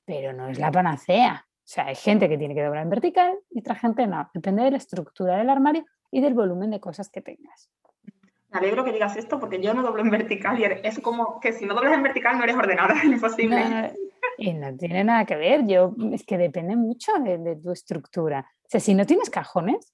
pero 0.05 0.33
no 0.33 0.49
es 0.49 0.59
la 0.59 0.71
panacea. 0.71 1.47
O 1.47 1.71
sea, 1.71 1.87
hay 1.87 1.97
gente 1.97 2.29
que 2.29 2.39
tiene 2.39 2.55
que 2.55 2.63
doblar 2.63 2.83
en 2.83 2.91
vertical 2.91 3.39
y 3.51 3.61
otra 3.61 3.75
gente 3.75 4.07
no. 4.07 4.31
Depende 4.33 4.63
de 4.63 4.71
la 4.71 4.79
estructura 4.79 5.37
del 5.37 5.51
armario 5.51 5.85
y 6.11 6.21
del 6.21 6.35
volumen 6.35 6.71
de 6.71 6.81
cosas 6.81 7.11
que 7.11 7.21
tengas. 7.21 7.71
Me 8.51 8.59
alegro 8.59 8.83
que 8.85 8.93
digas 8.93 9.17
esto 9.17 9.39
porque 9.39 9.61
yo 9.61 9.75
no 9.75 9.83
doblo 9.83 10.03
en 10.03 10.11
vertical 10.11 10.59
y 10.59 10.65
es 10.65 10.99
como 11.01 11.39
que 11.39 11.53
si 11.53 11.67
no 11.67 11.75
doblas 11.75 11.93
en 11.93 12.03
vertical 12.03 12.39
no 12.39 12.45
eres 12.45 12.57
ordenada, 12.57 12.95
es 12.95 13.05
imposible. 13.05 13.93
y 14.39 14.55
no 14.55 14.75
tiene 14.77 15.05
nada 15.05 15.27
que 15.27 15.37
ver, 15.37 15.67
yo, 15.67 15.95
es 16.13 16.25
que 16.25 16.39
depende 16.39 16.75
mucho 16.75 17.13
de, 17.23 17.57
tu 17.57 17.71
estructura. 17.71 18.47
O 18.65 18.69
sea, 18.69 18.81
si 18.81 18.95
no 18.95 19.05
tienes 19.05 19.29
cajones, 19.29 19.93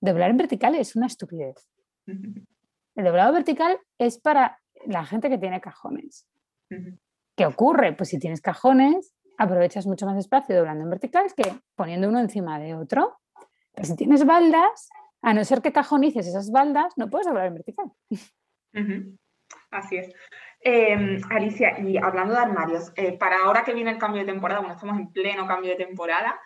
doblar 0.00 0.30
en 0.30 0.36
vertical 0.36 0.74
es 0.74 0.96
una 0.96 1.06
estupidez. 1.06 1.70
El 2.06 3.04
doblado 3.04 3.32
vertical 3.32 3.78
es 3.98 4.18
para 4.18 4.60
la 4.86 5.04
gente 5.04 5.28
que 5.28 5.38
tiene 5.38 5.60
cajones. 5.60 6.26
¿Qué 7.36 7.46
ocurre? 7.46 7.92
Pues 7.92 8.10
si 8.10 8.18
tienes 8.18 8.40
cajones, 8.40 9.14
aprovechas 9.38 9.86
mucho 9.86 10.06
más 10.06 10.18
espacio 10.18 10.56
doblando 10.56 10.84
en 10.84 10.90
vertical 10.90 11.26
que 11.36 11.54
poniendo 11.74 12.08
uno 12.08 12.20
encima 12.20 12.58
de 12.58 12.74
otro. 12.74 13.18
Pero 13.74 13.86
si 13.86 13.96
tienes 13.96 14.24
baldas, 14.24 14.88
a 15.22 15.34
no 15.34 15.44
ser 15.44 15.62
que 15.62 15.72
cajonices 15.72 16.26
esas 16.26 16.50
baldas, 16.50 16.92
no 16.96 17.08
puedes 17.08 17.26
doblar 17.26 17.46
en 17.46 17.54
vertical. 17.54 17.92
Así 19.70 19.96
es. 19.96 20.12
Em, 20.60 21.20
Alicia, 21.30 21.78
y 21.78 21.96
hablando 21.96 22.34
de 22.34 22.40
armarios, 22.40 22.92
eh, 22.96 23.16
para 23.16 23.44
ahora 23.44 23.62
que 23.62 23.74
viene 23.74 23.90
el 23.90 23.98
cambio 23.98 24.22
de 24.22 24.32
temporada, 24.32 24.60
bueno, 24.60 24.74
estamos 24.74 24.98
en 24.98 25.12
pleno 25.12 25.46
cambio 25.46 25.70
de 25.70 25.84
temporada, 25.84 26.38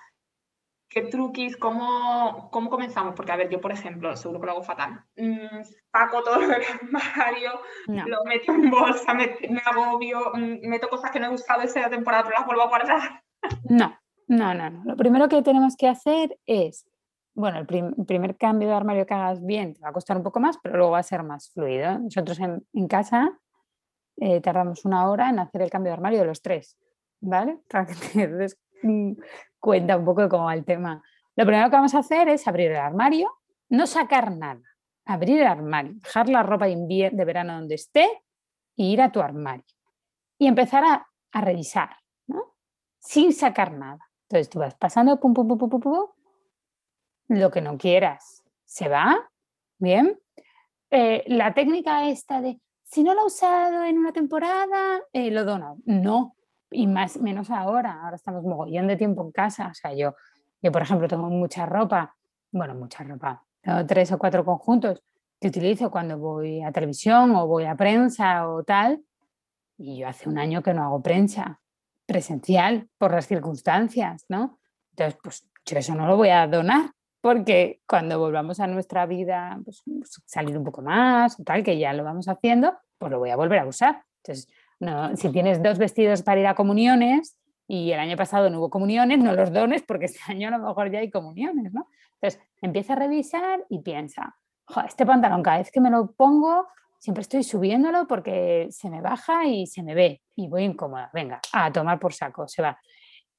¿qué 0.92 1.02
truquis, 1.02 1.56
cómo, 1.56 2.50
cómo 2.50 2.70
comenzamos? 2.70 3.14
Porque, 3.14 3.32
a 3.32 3.36
ver, 3.36 3.48
yo, 3.48 3.60
por 3.60 3.72
ejemplo, 3.72 4.14
seguro 4.16 4.40
que 4.40 4.46
lo 4.46 4.52
hago 4.52 4.62
fatal. 4.62 5.04
Mm, 5.16 5.62
saco 5.90 6.22
todo 6.22 6.40
el 6.40 6.52
armario, 6.52 7.60
lo 7.86 8.24
meto 8.24 8.52
en 8.52 8.70
bolsa, 8.70 9.14
me, 9.14 9.36
agobio, 9.64 10.32
mm, 10.34 10.68
meto 10.68 10.88
cosas 10.88 11.10
que 11.10 11.20
no 11.20 11.26
he 11.26 11.34
usado 11.34 11.62
esa 11.62 11.88
temporada, 11.88 12.24
pero 12.24 12.36
las 12.38 12.46
vuelvo 12.46 12.62
a 12.62 12.68
guardar. 12.68 13.22
No, 13.64 13.98
no, 14.28 14.54
no, 14.54 14.70
no. 14.70 14.82
Lo 14.84 14.96
primero 14.96 15.28
que 15.28 15.42
tenemos 15.42 15.76
que 15.76 15.88
hacer 15.88 16.38
es 16.46 16.86
bueno, 17.34 17.58
el, 17.58 17.66
primer 18.04 18.36
cambio 18.36 18.68
de 18.68 18.74
armario 18.74 19.06
que 19.06 19.14
hagas 19.14 19.44
bien 19.44 19.74
te 19.74 19.80
va 19.80 19.88
a 19.88 19.92
costar 19.92 20.16
un 20.16 20.22
poco 20.22 20.40
más, 20.40 20.58
pero 20.62 20.76
luego 20.76 20.92
va 20.92 20.98
a 20.98 21.02
ser 21.02 21.22
más 21.22 21.50
fluido. 21.50 21.98
Nosotros 21.98 22.38
en, 22.40 22.88
casa 22.88 23.38
eh, 24.18 24.40
tardamos 24.40 24.84
una 24.84 25.08
hora 25.08 25.30
en 25.30 25.38
hacer 25.38 25.62
el 25.62 25.70
cambio 25.70 25.90
de 25.90 25.94
armario 25.94 26.20
de 26.20 26.26
los 26.26 26.42
tres, 26.42 26.76
¿vale? 27.20 27.58
Que 28.12 28.28
des 28.28 28.58
cuenta 29.58 29.96
un 29.96 30.04
poco 30.04 30.22
de 30.22 30.28
cómo 30.28 30.44
va 30.44 30.54
el 30.54 30.64
tema. 30.64 31.02
Lo 31.36 31.44
primero 31.44 31.70
que 31.70 31.76
vamos 31.76 31.94
a 31.94 32.00
hacer 32.00 32.28
es 32.28 32.46
abrir 32.46 32.70
el 32.70 32.76
armario, 32.76 33.30
no 33.68 33.86
sacar 33.86 34.36
nada, 34.36 34.62
abrir 35.04 35.40
el 35.40 35.46
armario, 35.46 35.94
dejar 35.94 36.28
la 36.28 36.42
ropa 36.42 36.66
de, 36.66 37.10
de 37.12 37.24
verano 37.24 37.54
donde 37.54 37.74
esté 37.74 38.04
e 38.76 38.84
ir 38.84 39.00
a 39.00 39.10
tu 39.12 39.20
armario. 39.20 39.64
Y 40.38 40.46
empezar 40.46 40.84
a, 40.84 41.06
a 41.32 41.40
revisar. 41.40 41.90
Sin 42.98 43.32
sacar 43.32 43.72
nada. 43.72 43.98
Entonces 44.28 44.48
tú 44.48 44.60
vas 44.60 44.74
pasando, 44.74 45.18
pum, 45.18 45.34
pum, 45.34 45.46
pum, 45.48 45.58
pum, 45.58 45.68
pum, 45.68 45.80
pum 45.80 46.06
lo 47.28 47.50
que 47.50 47.60
no 47.60 47.78
quieras. 47.78 48.42
¿Se 48.64 48.88
va? 48.88 49.30
Bien. 49.78 50.18
Eh, 50.90 51.24
la 51.26 51.54
técnica 51.54 52.08
esta 52.08 52.40
de, 52.40 52.60
si 52.82 53.02
no 53.02 53.14
lo 53.14 53.22
he 53.22 53.26
usado 53.26 53.84
en 53.84 53.98
una 53.98 54.12
temporada, 54.12 55.00
eh, 55.12 55.30
lo 55.30 55.44
dono. 55.44 55.78
No, 55.84 56.36
y 56.72 56.86
más 56.86 57.18
menos 57.18 57.50
ahora. 57.50 58.02
Ahora 58.02 58.16
estamos 58.16 58.42
mogollón 58.44 58.86
de 58.86 58.96
tiempo 58.96 59.22
en 59.22 59.32
casa. 59.32 59.68
O 59.68 59.74
sea, 59.74 59.94
yo, 59.94 60.14
yo, 60.60 60.72
por 60.72 60.82
ejemplo, 60.82 61.08
tengo 61.08 61.28
mucha 61.28 61.66
ropa, 61.66 62.16
bueno, 62.50 62.74
mucha 62.74 63.04
ropa, 63.04 63.44
tengo 63.60 63.86
tres 63.86 64.12
o 64.12 64.18
cuatro 64.18 64.44
conjuntos 64.44 65.02
que 65.40 65.48
utilizo 65.48 65.90
cuando 65.90 66.18
voy 66.18 66.62
a 66.62 66.70
televisión 66.72 67.34
o 67.34 67.46
voy 67.46 67.64
a 67.64 67.74
prensa 67.74 68.48
o 68.48 68.62
tal. 68.62 69.02
Y 69.78 69.98
yo 69.98 70.08
hace 70.08 70.28
un 70.28 70.38
año 70.38 70.62
que 70.62 70.74
no 70.74 70.84
hago 70.84 71.02
prensa 71.02 71.60
presencial 72.06 72.88
por 72.98 73.12
las 73.12 73.26
circunstancias, 73.26 74.24
¿no? 74.28 74.58
Entonces, 74.92 75.18
pues 75.22 75.48
yo 75.64 75.78
eso 75.78 75.94
no 75.94 76.06
lo 76.06 76.16
voy 76.16 76.28
a 76.28 76.46
donar 76.46 76.90
porque 77.22 77.80
cuando 77.86 78.18
volvamos 78.18 78.60
a 78.60 78.66
nuestra 78.66 79.06
vida, 79.06 79.58
pues, 79.64 79.82
salir 80.26 80.58
un 80.58 80.64
poco 80.64 80.82
más 80.82 81.38
o 81.38 81.44
tal, 81.44 81.62
que 81.62 81.78
ya 81.78 81.92
lo 81.92 82.04
vamos 82.04 82.28
haciendo, 82.28 82.76
pues 82.98 83.12
lo 83.12 83.20
voy 83.20 83.30
a 83.30 83.36
volver 83.36 83.60
a 83.60 83.66
usar. 83.66 84.04
Entonces, 84.22 84.52
no, 84.82 85.16
si 85.16 85.30
tienes 85.30 85.62
dos 85.62 85.78
vestidos 85.78 86.22
para 86.22 86.40
ir 86.40 86.46
a 86.48 86.56
comuniones 86.56 87.38
y 87.68 87.92
el 87.92 88.00
año 88.00 88.16
pasado 88.16 88.50
no 88.50 88.58
hubo 88.58 88.68
comuniones, 88.68 89.20
no 89.20 89.32
los 89.32 89.52
dones 89.52 89.82
porque 89.82 90.06
este 90.06 90.18
año 90.28 90.48
a 90.48 90.50
lo 90.50 90.58
mejor 90.58 90.90
ya 90.90 90.98
hay 90.98 91.08
comuniones, 91.08 91.72
¿no? 91.72 91.88
Entonces, 92.20 92.40
empieza 92.60 92.94
a 92.94 92.96
revisar 92.96 93.64
y 93.68 93.78
piensa, 93.78 94.36
este 94.84 95.06
pantalón 95.06 95.40
cada 95.40 95.58
vez 95.58 95.70
que 95.70 95.80
me 95.80 95.88
lo 95.88 96.10
pongo, 96.10 96.66
siempre 96.98 97.22
estoy 97.22 97.44
subiéndolo 97.44 98.08
porque 98.08 98.66
se 98.70 98.90
me 98.90 99.00
baja 99.00 99.44
y 99.44 99.68
se 99.68 99.84
me 99.84 99.94
ve 99.94 100.20
y 100.34 100.48
voy 100.48 100.64
incómoda. 100.64 101.10
Venga, 101.12 101.40
a 101.52 101.72
tomar 101.72 102.00
por 102.00 102.12
saco, 102.12 102.48
se 102.48 102.62
va. 102.62 102.76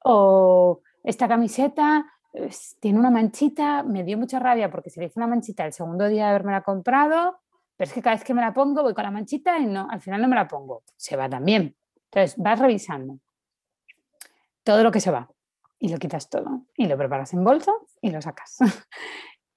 O 0.05 0.81
esta 1.03 1.27
camiseta 1.27 2.05
tiene 2.79 2.99
una 2.99 3.11
manchita, 3.11 3.83
me 3.83 4.05
dio 4.05 4.17
mucha 4.17 4.39
rabia 4.39 4.71
porque 4.71 4.89
se 4.89 5.01
le 5.01 5.07
hizo 5.07 5.19
una 5.19 5.27
manchita 5.27 5.65
el 5.65 5.73
segundo 5.73 6.07
día 6.07 6.23
de 6.23 6.29
haberme 6.29 6.53
la 6.53 6.61
comprado, 6.61 7.37
pero 7.83 7.89
es 7.89 7.95
que 7.95 8.01
cada 8.01 8.15
vez 8.15 8.23
que 8.23 8.33
me 8.33 8.39
la 8.39 8.53
pongo 8.53 8.81
voy 8.81 8.93
con 8.93 9.03
la 9.03 9.11
manchita 9.11 9.59
y 9.59 9.65
no, 9.65 9.89
al 9.89 9.99
final 9.99 10.21
no 10.21 10.29
me 10.29 10.37
la 10.37 10.47
pongo. 10.47 10.83
Se 10.95 11.17
va 11.17 11.27
también. 11.27 11.75
Entonces 12.05 12.37
vas 12.37 12.57
revisando 12.57 13.19
todo 14.63 14.83
lo 14.83 14.91
que 14.91 15.01
se 15.01 15.11
va 15.11 15.29
y 15.79 15.89
lo 15.89 15.97
quitas 15.97 16.29
todo 16.29 16.61
y 16.77 16.85
lo 16.85 16.97
preparas 16.97 17.33
en 17.33 17.43
bolsa 17.43 17.73
y 17.99 18.11
lo 18.11 18.21
sacas. 18.21 18.55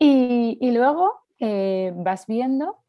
y, 0.00 0.72
luego 0.72 1.20
eh, 1.38 1.92
vas 1.94 2.26
viendo 2.26 2.82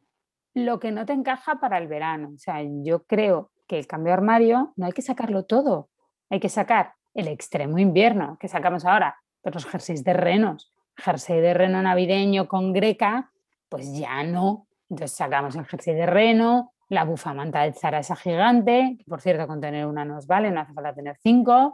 lo 0.56 0.80
que 0.80 0.91
no 0.91 1.06
te 1.06 1.13
encaja 1.13 1.60
para 1.60 1.78
el 1.78 1.88
verano. 1.88 2.32
O 2.34 2.39
sea, 2.39 2.63
yo 2.63 3.04
creo 3.04 3.52
que 3.67 3.78
el 3.78 3.86
cambio 3.86 4.13
de 4.13 4.13
armario 4.15 4.73
no 4.76 4.88
hay 4.88 4.91
que 4.91 5.04
sacarlo 5.04 5.45
todo, 5.45 5.91
hay 6.32 6.39
que 6.39 6.50
sacar 6.50 6.95
el 7.13 7.28
extremo 7.28 7.78
invierno 7.78 8.39
que 8.39 8.47
sacamos 8.47 8.86
ahora, 8.86 9.17
los 9.43 9.67
jerseys 9.67 10.04
de 10.04 10.13
renos, 10.13 10.73
jersey 10.95 11.41
de 11.41 11.54
reno 11.54 11.80
navideño 11.84 12.47
con 12.47 12.73
greca, 12.73 13.32
pues 13.69 13.95
ya 13.95 14.23
no. 14.23 14.66
Entonces 14.89 15.17
sacamos 15.17 15.56
el 15.56 15.65
jersey 15.65 15.95
de 15.95 16.06
reno, 16.06 16.73
la 16.89 17.04
bufamanta 17.04 17.63
de 17.63 17.73
Zara 17.73 18.00
esa 18.00 18.15
gigante, 18.15 18.95
que 18.97 19.04
por 19.06 19.21
cierto 19.21 19.47
con 19.47 19.60
tener 19.60 19.86
una 19.86 20.06
nos 20.06 20.28
vale, 20.28 20.52
no 20.52 20.62
hace 20.62 20.73
falta 20.73 20.93
tener 20.93 21.17
cinco, 21.21 21.73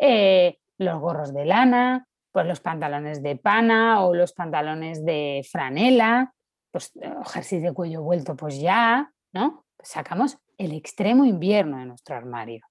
eh, 0.00 0.58
los 0.78 1.00
gorros 1.00 1.34
de 1.34 1.44
lana, 1.44 2.06
pues 2.30 2.46
los 2.46 2.60
pantalones 2.60 3.22
de 3.22 3.36
pana 3.36 4.04
o 4.04 4.14
los 4.14 4.32
pantalones 4.32 5.04
de 5.04 5.46
franela, 5.50 6.32
pues 6.70 6.92
eh, 7.00 7.12
jerseys 7.26 7.62
de 7.62 7.72
cuello 7.72 8.02
vuelto, 8.02 8.34
pues 8.36 8.60
ya, 8.60 9.12
¿no? 9.32 9.64
Pues 9.76 9.90
sacamos 9.90 10.38
el 10.58 10.72
extremo 10.72 11.24
invierno 11.24 11.78
de 11.78 11.86
nuestro 11.86 12.16
armario. 12.16 12.64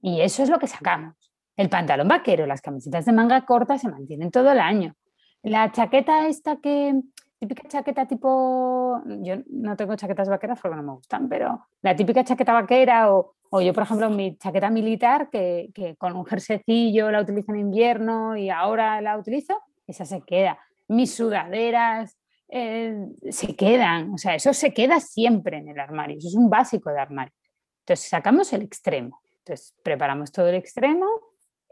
Y 0.00 0.20
eso 0.20 0.42
es 0.42 0.48
lo 0.48 0.58
que 0.58 0.66
sacamos. 0.66 1.14
El 1.56 1.68
pantalón 1.68 2.08
vaquero, 2.08 2.46
las 2.46 2.62
camisetas 2.62 3.04
de 3.04 3.12
manga 3.12 3.44
corta 3.44 3.78
se 3.78 3.88
mantienen 3.88 4.30
todo 4.30 4.50
el 4.50 4.58
año. 4.58 4.94
La 5.42 5.70
chaqueta 5.70 6.26
esta 6.26 6.56
que, 6.56 6.94
típica 7.42 7.66
chaqueta 7.66 8.06
tipo, 8.06 9.02
yo 9.04 9.34
no 9.50 9.76
tengo 9.76 9.96
chaquetas 9.96 10.28
vaqueras 10.28 10.60
porque 10.60 10.76
no 10.76 10.84
me 10.84 10.92
gustan, 10.92 11.28
pero 11.28 11.66
la 11.82 11.96
típica 11.96 12.22
chaqueta 12.22 12.52
vaquera 12.52 13.12
o, 13.12 13.34
yo, 13.60 13.74
por 13.74 13.82
ejemplo, 13.82 14.08
mi 14.10 14.36
chaqueta 14.36 14.70
militar 14.70 15.28
que, 15.28 15.96
con 15.98 16.14
un 16.14 16.24
jersecillo 16.24 17.10
la 17.10 17.20
utilizo 17.20 17.52
en 17.52 17.58
invierno 17.58 18.36
y 18.36 18.48
ahora 18.48 19.00
la 19.00 19.18
utilizo, 19.18 19.60
esa 19.88 20.04
se 20.04 20.22
queda. 20.22 20.56
Mis 20.86 21.12
sudaderas 21.16 22.16
eh, 22.48 23.08
se 23.28 23.56
quedan, 23.56 24.14
o 24.14 24.18
sea, 24.18 24.36
eso 24.36 24.54
se 24.54 24.72
queda 24.72 25.00
siempre 25.00 25.56
en 25.56 25.68
el 25.68 25.80
armario, 25.80 26.18
eso 26.18 26.28
es 26.28 26.36
un 26.36 26.48
básico 26.48 26.90
de 26.90 27.00
armario. 27.00 27.34
Entonces 27.80 28.08
sacamos 28.08 28.52
el 28.52 28.62
extremo, 28.62 29.20
entonces 29.40 29.74
preparamos 29.82 30.30
todo 30.30 30.46
el 30.46 30.54
extremo, 30.54 31.06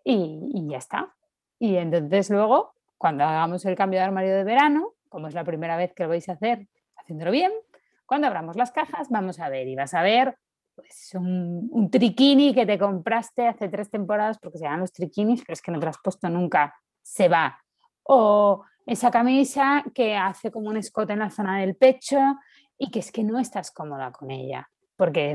y, 0.03 0.67
ya 0.69 0.79
está. 0.79 1.15
Y 1.61 1.77
entonces 1.77 2.31
luego, 2.31 2.75
cuando 2.99 3.23
hagamos 3.23 3.65
el 3.65 3.77
cambio 3.77 4.01
de 4.01 4.07
armario 4.07 4.35
de 4.35 4.43
verano, 4.45 4.95
como 5.11 5.29
es 5.29 5.35
la 5.35 5.45
primera 5.45 5.77
vez 5.77 5.93
que 5.93 6.05
lo 6.05 6.09
vais 6.09 6.27
a 6.31 6.33
hacer 6.33 6.67
haciéndolo 6.97 7.31
bien, 7.31 7.53
cuando 8.07 8.27
abramos 8.27 8.57
las 8.57 8.73
cajas 8.73 9.09
vamos 9.11 9.39
a 9.39 9.51
ver 9.51 9.69
y 9.69 9.77
vas 9.77 9.93
a 9.93 10.03
ver 10.03 10.39
pues, 10.75 11.13
un, 11.15 11.91
triquini 11.91 12.55
que 12.55 12.65
te 12.65 12.79
compraste 12.79 13.47
hace 13.47 13.69
tres 13.69 13.91
temporadas 13.91 14.39
porque 14.39 14.57
se 14.57 14.65
llaman 14.65 14.81
los 14.81 14.93
triquinis, 14.93 15.43
pero 15.43 15.53
es 15.53 15.61
que 15.61 15.71
no 15.71 15.79
te 15.79 15.87
has 15.87 15.99
puesto 16.03 16.29
nunca, 16.31 16.75
se 17.03 17.29
va. 17.29 17.59
O 18.05 18.65
esa 18.87 19.11
camisa 19.11 19.85
que 19.95 20.17
hace 20.17 20.51
como 20.51 20.71
un 20.71 20.79
escote 20.79 21.13
en 21.13 21.19
la 21.19 21.31
zona 21.31 21.61
del 21.61 21.77
pecho 21.77 22.19
y 22.79 22.91
que 22.91 23.01
es 23.01 23.13
que 23.13 23.23
no 23.23 23.39
estás 23.39 23.71
cómoda 23.71 24.11
con 24.11 24.31
ella 24.31 24.69
porque 25.01 25.35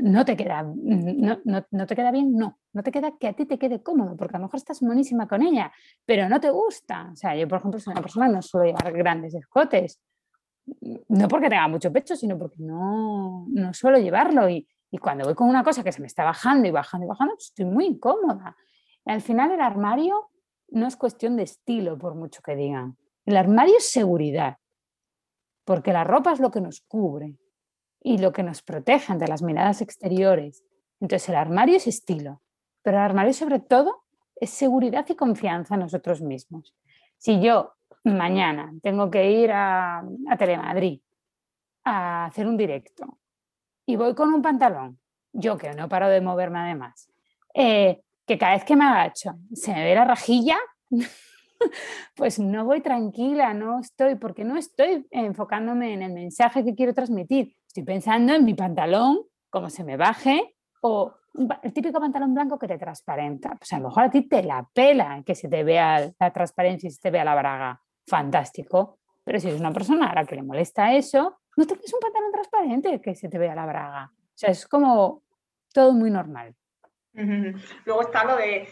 no 0.00 0.24
te 0.24 0.36
queda, 0.36 0.64
no, 0.64 1.38
no, 1.44 1.86
te 1.86 1.94
queda 1.94 2.10
bien, 2.10 2.34
no, 2.34 2.58
no 2.72 2.82
te 2.82 2.90
queda 2.90 3.16
que 3.16 3.28
a 3.28 3.32
ti 3.32 3.46
te 3.46 3.60
quede 3.60 3.80
cómodo, 3.80 4.16
porque 4.16 4.34
a 4.34 4.40
lo 4.40 4.46
mejor 4.46 4.56
estás 4.56 4.82
monísima 4.82 5.28
con 5.28 5.40
ella, 5.40 5.70
pero 6.04 6.28
no 6.28 6.40
te 6.40 6.50
gusta. 6.50 7.10
O 7.12 7.14
sea, 7.14 7.36
yo, 7.36 7.46
por 7.46 7.58
ejemplo, 7.58 7.78
soy 7.78 7.92
una 7.92 8.02
persona 8.02 8.26
que 8.26 8.32
no 8.32 8.42
suelo 8.42 8.66
llevar 8.66 8.92
grandes 8.92 9.32
escotes, 9.36 10.02
no 11.06 11.28
porque 11.28 11.48
tenga 11.48 11.68
mucho 11.68 11.92
pecho, 11.92 12.16
sino 12.16 12.36
porque 12.36 12.56
no, 12.58 13.46
no 13.50 13.72
suelo 13.72 13.98
llevarlo. 13.98 14.48
Y, 14.48 14.66
y, 14.90 14.98
cuando 14.98 15.26
voy 15.26 15.36
con 15.36 15.48
una 15.48 15.62
cosa 15.62 15.84
que 15.84 15.92
se 15.92 16.00
me 16.00 16.08
está 16.08 16.24
bajando 16.24 16.66
y 16.66 16.72
bajando 16.72 17.06
y 17.06 17.08
bajando, 17.08 17.36
estoy 17.38 17.66
muy 17.66 17.86
incómoda. 17.86 18.56
Al 19.04 19.20
final 19.20 19.52
el 19.52 19.60
armario 19.60 20.32
no 20.70 20.88
es 20.88 20.96
cuestión 20.96 21.36
de 21.36 21.44
estilo, 21.44 21.96
por 21.96 22.16
mucho 22.16 22.42
que 22.42 22.56
digan. 22.56 22.96
El 23.24 23.36
armario 23.36 23.76
es 23.76 23.88
seguridad, 23.92 24.56
porque 25.64 25.92
la 25.92 26.02
ropa 26.02 26.32
es 26.32 26.40
lo 26.40 26.50
que 26.50 26.60
nos 26.60 26.80
cubre 26.80 27.38
y 28.04 28.18
lo 28.18 28.32
que 28.32 28.42
nos 28.42 28.62
protege 28.62 29.12
ante 29.12 29.26
las 29.26 29.42
miradas 29.42 29.80
exteriores. 29.80 30.62
Entonces 31.00 31.30
el 31.30 31.36
armario 31.36 31.78
es 31.78 31.86
estilo, 31.86 32.42
pero 32.82 32.98
el 32.98 33.02
armario 33.02 33.32
sobre 33.32 33.58
todo 33.58 34.04
es 34.36 34.50
seguridad 34.50 35.06
y 35.08 35.16
confianza 35.16 35.74
en 35.74 35.80
nosotros 35.80 36.20
mismos. 36.20 36.74
Si 37.16 37.40
yo 37.40 37.72
mañana 38.04 38.72
tengo 38.82 39.10
que 39.10 39.30
ir 39.30 39.50
a, 39.50 40.00
a 40.28 40.36
Telemadrid 40.36 41.00
a 41.84 42.26
hacer 42.26 42.46
un 42.46 42.58
directo 42.58 43.18
y 43.86 43.96
voy 43.96 44.14
con 44.14 44.32
un 44.32 44.42
pantalón, 44.42 44.98
yo 45.32 45.56
que 45.56 45.72
no 45.72 45.88
paro 45.88 46.08
de 46.08 46.20
moverme 46.20 46.58
además, 46.58 47.10
eh, 47.54 48.02
que 48.26 48.36
cada 48.36 48.52
vez 48.52 48.64
que 48.64 48.76
me 48.76 48.84
agacho 48.84 49.34
se 49.54 49.72
me 49.72 49.82
ve 49.82 49.94
la 49.94 50.04
rajilla, 50.04 50.58
pues 52.14 52.38
no 52.38 52.66
voy 52.66 52.82
tranquila, 52.82 53.54
no 53.54 53.80
estoy, 53.80 54.16
porque 54.16 54.44
no 54.44 54.58
estoy 54.58 55.06
enfocándome 55.10 55.94
en 55.94 56.02
el 56.02 56.12
mensaje 56.12 56.64
que 56.64 56.74
quiero 56.74 56.92
transmitir. 56.92 57.56
Estoy 57.74 57.86
pensando 57.86 58.32
en 58.34 58.44
mi 58.44 58.54
pantalón, 58.54 59.26
cómo 59.50 59.68
se 59.68 59.82
me 59.82 59.96
baje, 59.96 60.54
o 60.82 61.12
el 61.60 61.72
típico 61.72 61.98
pantalón 61.98 62.32
blanco 62.32 62.56
que 62.56 62.68
te 62.68 62.78
transparenta. 62.78 63.56
Pues 63.56 63.72
a 63.72 63.80
lo 63.80 63.88
mejor 63.88 64.04
a 64.04 64.10
ti 64.10 64.28
te 64.28 64.44
la 64.44 64.64
pela 64.72 65.24
que 65.26 65.34
se 65.34 65.48
te 65.48 65.64
vea 65.64 66.08
la 66.20 66.32
transparencia 66.32 66.86
y 66.86 66.92
se 66.92 67.00
te 67.00 67.10
vea 67.10 67.24
la 67.24 67.34
braga. 67.34 67.82
Fantástico. 68.06 69.00
Pero 69.24 69.40
si 69.40 69.48
eres 69.48 69.58
una 69.58 69.72
persona 69.72 70.08
a 70.08 70.14
la 70.14 70.24
que 70.24 70.36
le 70.36 70.44
molesta 70.44 70.92
eso, 70.94 71.40
no 71.56 71.66
te 71.66 71.74
pones 71.74 71.92
un 71.92 71.98
pantalón 71.98 72.30
transparente 72.30 73.00
que 73.00 73.16
se 73.16 73.28
te 73.28 73.38
vea 73.38 73.56
la 73.56 73.66
braga. 73.66 74.12
O 74.14 74.36
sea, 74.36 74.50
es 74.50 74.68
como 74.68 75.24
todo 75.72 75.92
muy 75.94 76.12
normal. 76.12 76.54
Luego 77.12 78.02
está 78.02 78.22
lo 78.24 78.36
de 78.36 78.68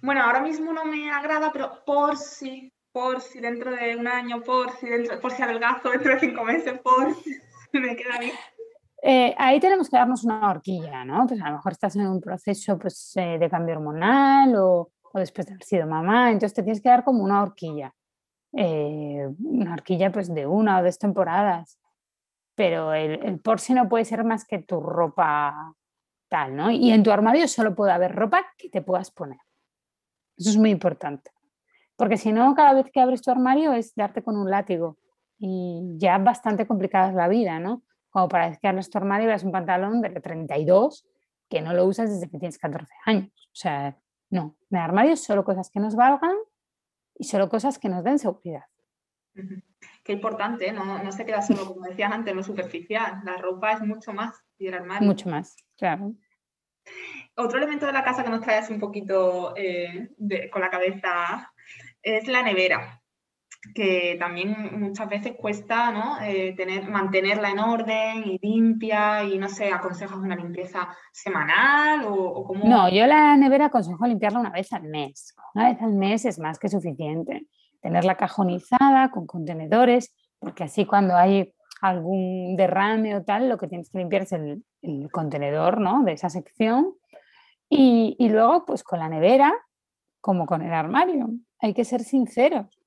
bueno, 0.00 0.22
ahora 0.22 0.40
mismo 0.40 0.72
no 0.72 0.86
me 0.86 1.10
agrada, 1.10 1.52
pero 1.52 1.84
por 1.84 2.16
si, 2.16 2.72
por 2.90 3.20
si 3.20 3.38
dentro 3.38 3.70
de 3.70 3.96
un 3.96 4.08
año, 4.08 4.40
por 4.42 4.70
si 4.78 4.88
dentro, 4.88 5.20
por 5.20 5.30
si 5.30 5.42
adelgazo 5.42 5.90
dentro 5.90 6.14
de 6.14 6.20
cinco 6.20 6.42
meses, 6.42 6.78
por 6.78 7.14
si 7.16 7.38
me 7.80 7.96
queda 7.96 8.18
bien. 8.18 8.34
Eh, 9.02 9.34
ahí 9.38 9.58
tenemos 9.60 9.88
que 9.88 9.96
darnos 9.96 10.24
una 10.24 10.50
horquilla, 10.50 11.04
¿no? 11.04 11.26
Pues 11.26 11.40
a 11.40 11.48
lo 11.48 11.56
mejor 11.56 11.72
estás 11.72 11.96
en 11.96 12.06
un 12.06 12.20
proceso 12.20 12.78
pues, 12.78 13.12
eh, 13.16 13.38
de 13.38 13.48
cambio 13.48 13.76
hormonal 13.76 14.54
o, 14.56 14.92
después 15.14 15.46
de 15.46 15.54
haber 15.54 15.64
sido 15.64 15.86
mamá, 15.86 16.30
entonces 16.30 16.54
te 16.54 16.62
tienes 16.62 16.82
que 16.82 16.88
dar 16.88 17.02
como 17.02 17.24
una 17.24 17.42
horquilla. 17.42 17.94
Eh, 18.52 19.28
una 19.44 19.74
horquilla 19.74 20.10
pues 20.12 20.32
de 20.32 20.46
una 20.46 20.78
o 20.78 20.82
dos 20.82 20.98
temporadas. 20.98 21.78
Pero 22.54 22.92
el, 22.92 23.24
el 23.24 23.40
por 23.40 23.60
si 23.60 23.72
no 23.72 23.88
puede 23.88 24.04
ser 24.04 24.22
más 24.24 24.44
que 24.44 24.58
tu 24.58 24.80
ropa 24.80 25.74
tal, 26.28 26.54
¿no? 26.54 26.70
Y 26.70 26.90
en 26.92 27.02
tu 27.02 27.10
armario 27.10 27.48
solo 27.48 27.74
puede 27.74 27.92
haber 27.92 28.14
ropa 28.14 28.44
que 28.58 28.68
te 28.68 28.82
puedas 28.82 29.10
poner. 29.10 29.38
Eso 30.36 30.50
es 30.50 30.56
muy 30.56 30.70
importante. 30.70 31.30
Porque 31.96 32.16
si 32.16 32.32
no, 32.32 32.54
cada 32.54 32.72
vez 32.72 32.90
que 32.90 33.00
abres 33.00 33.20
tu 33.20 33.30
armario 33.30 33.72
es 33.72 33.94
darte 33.94 34.22
con 34.22 34.36
un 34.36 34.50
látigo. 34.50 34.96
Y 35.42 35.96
ya 35.96 36.18
bastante 36.18 36.66
complicada 36.66 37.08
es 37.08 37.14
la 37.14 37.26
vida, 37.26 37.58
¿no? 37.58 37.82
Como 38.10 38.28
para 38.28 38.54
que 38.54 38.68
abres 38.68 38.90
tu 38.90 38.98
armario 38.98 39.24
y 39.24 39.28
veas 39.28 39.42
un 39.42 39.52
pantalón 39.52 40.02
de 40.02 40.10
32 40.10 41.06
que 41.48 41.62
no 41.62 41.72
lo 41.72 41.86
usas 41.86 42.10
desde 42.10 42.30
que 42.30 42.38
tienes 42.38 42.58
14 42.58 42.92
años. 43.06 43.32
O 43.46 43.56
sea, 43.56 43.96
no. 44.28 44.56
En 44.70 44.78
el 44.78 44.84
armario 44.84 45.16
solo 45.16 45.44
cosas 45.44 45.70
que 45.70 45.80
nos 45.80 45.96
valgan 45.96 46.36
y 47.16 47.24
solo 47.24 47.48
cosas 47.48 47.78
que 47.78 47.88
nos 47.88 48.04
den 48.04 48.18
seguridad. 48.18 48.64
Qué 50.04 50.12
importante, 50.12 50.72
no, 50.72 51.02
no 51.02 51.12
se 51.12 51.24
queda 51.24 51.40
solo, 51.42 51.66
como 51.66 51.86
decías 51.86 52.12
antes, 52.12 52.34
lo 52.34 52.42
superficial. 52.42 53.20
La 53.24 53.36
ropa 53.36 53.72
es 53.72 53.80
mucho 53.80 54.12
más 54.12 54.44
y 54.58 54.66
el 54.66 54.74
armario. 54.74 55.06
Mucho 55.06 55.28
más, 55.28 55.56
claro. 55.76 56.14
Otro 57.36 57.58
elemento 57.58 57.86
de 57.86 57.92
la 57.92 58.04
casa 58.04 58.22
que 58.24 58.30
nos 58.30 58.40
trae 58.40 58.58
así 58.58 58.72
un 58.72 58.80
poquito 58.80 59.54
eh, 59.56 60.10
con 60.50 60.60
la 60.60 60.70
cabeza 60.70 61.52
es 62.02 62.26
la 62.28 62.42
nevera, 62.42 62.99
que 63.74 64.16
también 64.18 64.80
muchas 64.80 65.08
veces 65.08 65.34
cuesta 65.36 65.90
¿no? 65.90 66.20
Eh, 66.22 66.54
tener, 66.56 66.88
mantenerla 66.88 67.50
en 67.50 67.58
orden 67.58 68.24
y 68.24 68.38
limpia 68.40 69.24
y 69.24 69.38
no 69.38 69.48
sé, 69.48 69.72
¿aconsejas 69.72 70.16
una 70.16 70.36
limpieza 70.36 70.88
semanal 71.12 72.06
o? 72.08 72.52
No, 72.64 72.88
yo 72.88 73.06
la 73.06 73.36
nevera 73.36 73.66
aconsejo 73.66 74.06
limpiarla 74.06 74.40
una 74.40 74.50
vez 74.50 74.72
al 74.72 74.84
mes. 74.84 75.34
Una 75.54 75.70
vez 75.70 75.82
al 75.82 75.94
mes 75.94 76.24
es 76.24 76.38
más 76.38 76.58
que 76.58 76.68
suficiente. 76.68 77.46
Tenerla 77.80 78.16
cajonizada 78.16 79.10
con 79.10 79.26
contenedores, 79.26 80.14
porque 80.38 80.64
así 80.64 80.86
cuando 80.86 81.16
hay 81.16 81.52
algún 81.80 82.56
derrame 82.56 83.16
o 83.16 83.22
tal, 83.22 83.48
lo 83.48 83.58
que 83.58 83.68
tienes 83.68 83.90
que 83.90 83.98
limpiar 83.98 84.22
es 84.22 84.32
el, 84.32 84.64
contenedor 85.12 85.80
¿no? 85.80 86.02
de 86.04 86.12
esa 86.12 86.30
sección 86.30 86.94
y, 87.72 88.28
luego, 88.28 88.64
pues 88.66 88.82
con 88.82 88.98
la 88.98 89.08
nevera, 89.08 89.54
como 90.20 90.44
con 90.44 90.60
el 90.62 90.72
armario, 90.72 91.30
hay 91.60 91.72
que 91.72 91.84
ser 91.84 92.00
sinceros. 92.00 92.79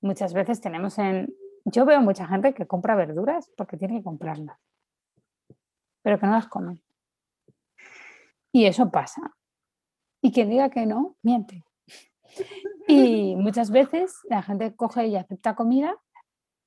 Muchas 0.00 0.32
veces 0.32 0.60
tenemos 0.60 0.98
en... 0.98 1.34
Yo 1.64 1.84
veo 1.84 2.00
mucha 2.00 2.26
gente 2.26 2.54
que 2.54 2.66
compra 2.66 2.94
verduras 2.94 3.50
porque 3.56 3.76
tiene 3.76 3.98
que 3.98 4.04
comprarlas, 4.04 4.58
pero 6.02 6.18
que 6.18 6.26
no 6.26 6.32
las 6.32 6.48
come. 6.48 6.82
Y 8.52 8.64
eso 8.64 8.90
pasa. 8.90 9.36
Y 10.22 10.32
quien 10.32 10.48
diga 10.50 10.70
que 10.70 10.86
no, 10.86 11.16
miente. 11.22 11.64
Y 12.86 13.36
muchas 13.36 13.70
veces 13.70 14.18
la 14.30 14.42
gente 14.42 14.74
coge 14.74 15.06
y 15.06 15.16
acepta 15.16 15.54
comida. 15.54 15.96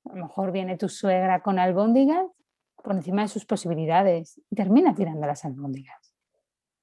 A 0.04 0.14
lo 0.14 0.26
mejor 0.26 0.52
viene 0.52 0.76
tu 0.76 0.88
suegra 0.88 1.42
con 1.42 1.58
albóndigas 1.58 2.26
por 2.76 2.94
encima 2.94 3.22
de 3.22 3.28
sus 3.28 3.44
posibilidades 3.44 4.40
y 4.50 4.56
termina 4.56 4.94
tirando 4.94 5.26
las 5.26 5.44
albóndigas 5.44 6.12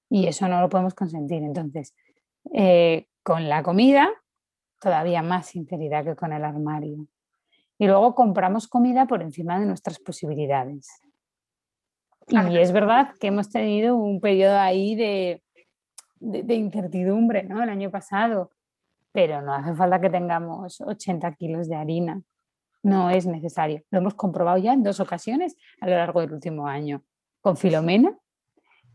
y 0.10 0.28
eso 0.28 0.47
no 0.47 0.60
lo 0.60 0.70
podemos 0.70 0.93
consentir. 0.93 1.43
Entonces, 1.43 1.95
eh, 2.54 3.08
con 3.24 3.47
la 3.47 3.64
comida, 3.64 4.10
todavía 4.80 5.22
más 5.22 5.48
sinceridad 5.48 6.04
que 6.04 6.16
con 6.16 6.34
el 6.34 6.44
armario. 6.44 7.08
Y 7.78 7.88
luego 7.88 8.16
compramos 8.16 8.68
comida 8.68 9.06
por 9.06 9.22
encima 9.22 9.60
de 9.60 9.66
nuestras 9.66 10.00
posibilidades. 10.00 11.02
Y 12.28 12.58
es 12.58 12.72
verdad 12.72 13.14
que 13.20 13.28
hemos 13.28 13.50
tenido 13.50 13.96
un 13.96 14.20
periodo 14.20 14.60
ahí 14.60 14.96
de, 14.96 15.42
de, 16.20 16.56
incertidumbre 16.56 17.44
¿no? 17.44 17.64
el 17.64 17.70
año 17.70 17.90
pasado, 17.90 18.52
pero 19.12 19.42
no 19.42 19.54
hace 19.54 19.74
falta 19.74 20.00
que 20.00 20.10
tengamos 20.10 20.82
80 20.82 21.34
kilos 21.34 21.68
de 21.68 21.76
harina. 21.76 22.22
No 22.84 23.10
es 23.10 23.26
necesario. 23.26 23.82
Lo 23.90 24.00
hemos 24.00 24.14
comprobado 24.14 24.58
ya 24.58 24.74
en 24.74 24.84
dos 24.84 25.00
ocasiones 25.00 25.56
a 25.82 25.88
lo 25.88 25.96
largo 25.96 26.22
del 26.22 26.34
último 26.34 26.68
año, 26.68 27.04
con 27.42 27.58
Filomena 27.58 28.16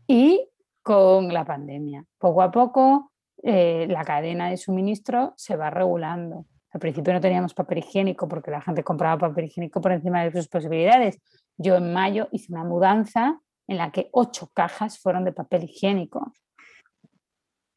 y 0.07 0.49
con 0.81 1.33
la 1.33 1.45
pandemia. 1.45 2.05
Poco 2.17 2.41
a 2.41 2.51
poco 2.51 3.11
eh, 3.43 3.87
la 3.89 4.03
cadena 4.03 4.49
de 4.49 4.57
suministro 4.57 5.33
se 5.37 5.55
va 5.55 5.69
regulando. 5.69 6.45
Al 6.71 6.79
principio 6.79 7.13
no 7.13 7.21
teníamos 7.21 7.53
papel 7.53 7.79
higiénico 7.79 8.27
porque 8.27 8.51
la 8.51 8.61
gente 8.61 8.83
compraba 8.83 9.29
papel 9.29 9.45
higiénico 9.45 9.79
por 9.81 9.91
encima 9.91 10.23
de 10.23 10.31
sus 10.31 10.47
posibilidades. 10.47 11.21
Yo 11.57 11.75
en 11.75 11.93
mayo 11.93 12.27
hice 12.31 12.51
una 12.51 12.63
mudanza 12.63 13.39
en 13.67 13.77
la 13.77 13.91
que 13.91 14.09
ocho 14.11 14.49
cajas 14.53 14.99
fueron 14.99 15.23
de 15.23 15.31
papel 15.31 15.63
higiénico. 15.63 16.33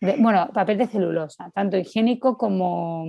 bueno, 0.00 0.48
papel 0.52 0.78
de 0.78 0.86
celulosa, 0.86 1.50
tanto 1.54 1.76
higiénico 1.76 2.36
como, 2.36 3.04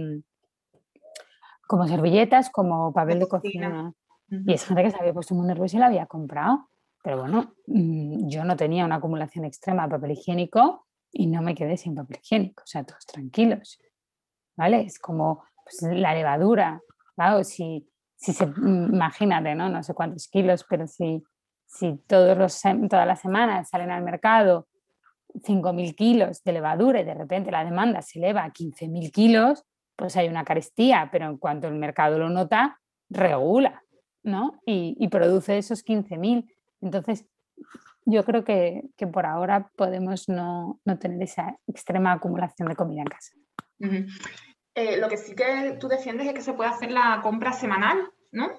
como 1.67 1.87
servilletas, 1.87 2.49
como 2.49 2.93
papel 2.93 3.19
de 3.19 3.27
cocina. 3.27 3.93
Y 4.29 4.53
es 4.53 4.65
gente 4.65 4.83
que 4.83 4.91
se 4.91 4.97
había 4.99 5.13
puesto 5.13 5.33
muy 5.33 5.47
nerviosa 5.47 5.77
y 5.77 5.79
la 5.79 5.87
había 5.87 6.05
comprado. 6.05 6.69
Pero 7.03 7.19
bueno, 7.21 7.53
mm, 7.67 8.27
yo 8.27 8.43
no 8.43 8.55
tenía 8.55 8.85
una 8.85 8.95
acumulación 8.95 9.45
extrema 9.45 9.83
de 9.83 9.89
papel 9.89 10.11
higiénico 10.11 10.85
y 11.11 11.27
no 11.27 11.41
me 11.41 11.55
quedé 11.55 11.77
sin 11.77 11.95
papel 11.95 12.19
higiénico, 12.21 12.63
o 12.63 12.67
sea, 12.67 12.83
todos 12.83 13.05
tranquilos. 13.05 13.79
¿Vale? 14.55 14.81
Es 14.81 14.99
como 14.99 15.43
pues, 15.63 15.81
la 15.93 16.13
levadura, 16.13 16.81
si, 17.43 17.87
si 18.15 18.33
se, 18.33 18.45
mm, 18.45 18.93
imagínate, 18.93 19.55
¿no? 19.55 19.69
No 19.69 19.83
sé 19.83 19.93
cuántos 19.93 20.27
kilos, 20.27 20.65
pero 20.69 20.87
si, 20.87 21.23
si 21.65 21.97
todos 22.07 22.37
los, 22.37 22.61
todas 22.89 23.07
las 23.07 23.21
semanas 23.21 23.69
salen 23.69 23.91
al 23.91 24.03
mercado 24.03 24.67
5.000 25.33 25.95
kilos 25.95 26.43
de 26.43 26.53
levadura 26.53 27.01
y 27.01 27.05
de 27.05 27.13
repente 27.13 27.51
la 27.51 27.63
demanda 27.63 28.01
se 28.01 28.19
eleva 28.19 28.43
a 28.43 28.51
15.000 28.51 29.11
kilos, 29.11 29.63
pues 29.95 30.15
hay 30.17 30.27
una 30.27 30.43
carestía, 30.43 31.09
pero 31.11 31.25
en 31.25 31.37
cuanto 31.37 31.67
el 31.67 31.75
mercado 31.75 32.17
lo 32.17 32.29
nota, 32.29 32.79
regula, 33.09 33.83
¿no? 34.23 34.59
Y, 34.65 34.95
y 34.99 35.07
produce 35.09 35.57
esos 35.57 35.85
15.000. 35.85 36.51
Entonces, 36.81 37.25
yo 38.09 38.23
creo 38.25 38.43
que, 38.43 38.83
por 39.11 39.25
ahora 39.25 39.71
podemos 39.75 40.27
no, 40.29 40.79
tener 40.99 41.21
esa 41.21 41.57
extrema 41.67 42.13
acumulación 42.13 42.67
de 42.67 42.75
comida 42.75 43.01
en 43.01 43.07
casa. 43.07 43.33
Eh, 44.75 44.97
lo 44.97 45.07
que 45.09 45.17
sí 45.17 45.35
que 45.35 45.77
tú 45.79 45.87
defiendes 45.87 46.27
es 46.27 46.33
que 46.33 46.41
se 46.41 46.53
puede 46.53 46.69
hacer 46.69 46.91
la 46.91 47.19
compra 47.21 47.53
semanal, 47.53 47.97
¿no? 48.31 48.49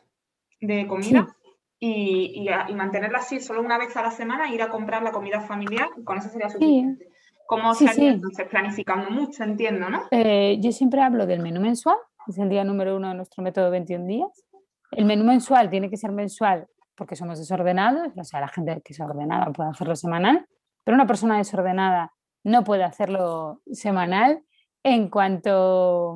De 0.61 0.87
comida. 0.87 1.37
Y, 1.79 2.47
mantenerla 2.75 3.19
así 3.19 3.41
solo 3.41 3.63
una 3.63 3.79
vez 3.79 3.97
a 3.97 4.03
la 4.03 4.11
semana, 4.11 4.53
ir 4.53 4.63
a 4.63 4.69
comprar 4.69 5.03
la 5.03 5.13
comida 5.13 5.41
familiar, 5.41 5.89
con 6.05 6.19
eso 6.19 6.29
sería 6.29 6.51
suficiente. 6.51 7.09
¿Cómo 7.47 7.75
se 7.75 7.87
entonces? 7.87 8.47
Planificando 8.49 9.11
mucho, 9.11 9.43
entiendo, 9.43 9.89
¿no? 9.89 10.03
Eh, 10.11 10.59
yo 10.61 10.71
siempre 10.73 11.01
hablo 11.01 11.27
del 11.27 11.41
menú 11.41 11.61
mensual, 11.61 11.97
es 12.29 12.39
el 12.39 12.49
día 12.49 12.63
número 12.65 12.97
uno 12.97 13.09
de 13.09 13.15
nuestro 13.15 13.43
método 13.43 13.71
21 13.71 14.07
días. 14.07 14.45
El 14.93 15.05
menú 15.05 15.25
mensual 15.25 15.71
tiene 15.71 15.89
que 15.89 15.97
ser 15.97 16.13
mensual 16.13 16.69
porque 17.01 17.17
somos 17.17 17.39
desordenados, 17.39 18.13
o 18.15 18.25
sea, 18.25 18.41
la 18.41 18.49
gente 18.49 18.83
que 18.85 18.93
es 18.93 19.01
ordenada 19.01 19.51
puede 19.55 19.71
hacerlo 19.71 19.97
semanal, 19.97 20.47
pero 20.85 20.97
una 20.97 21.07
persona 21.07 21.39
desordenada 21.39 22.13
no 22.45 22.63
puede 22.63 22.85
hacerlo 22.85 23.63
semanal 23.73 24.43
en 24.83 25.09
cuanto, 25.09 26.15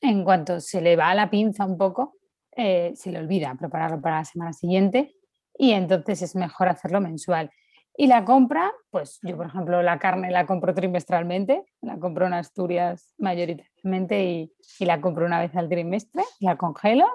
en 0.00 0.22
cuanto 0.22 0.60
se 0.60 0.80
le 0.80 0.94
va 0.94 1.10
a 1.10 1.16
la 1.16 1.28
pinza 1.28 1.66
un 1.66 1.76
poco, 1.76 2.14
eh, 2.54 2.92
se 2.94 3.10
le 3.10 3.18
olvida 3.18 3.56
prepararlo 3.58 4.00
para 4.00 4.18
la 4.18 4.24
semana 4.24 4.52
siguiente 4.52 5.16
y 5.58 5.72
entonces 5.72 6.22
es 6.22 6.36
mejor 6.36 6.68
hacerlo 6.68 7.00
mensual. 7.00 7.50
Y 7.96 8.06
la 8.06 8.24
compra, 8.24 8.70
pues 8.90 9.18
yo 9.22 9.36
por 9.36 9.46
ejemplo 9.46 9.82
la 9.82 9.98
carne 9.98 10.30
la 10.30 10.46
compro 10.46 10.72
trimestralmente, 10.72 11.64
la 11.80 11.98
compro 11.98 12.28
en 12.28 12.34
Asturias 12.34 13.12
mayoritariamente 13.18 14.22
y, 14.22 14.52
y 14.78 14.84
la 14.84 15.00
compro 15.00 15.26
una 15.26 15.40
vez 15.40 15.56
al 15.56 15.68
trimestre, 15.68 16.22
la 16.38 16.56
congelo, 16.56 17.08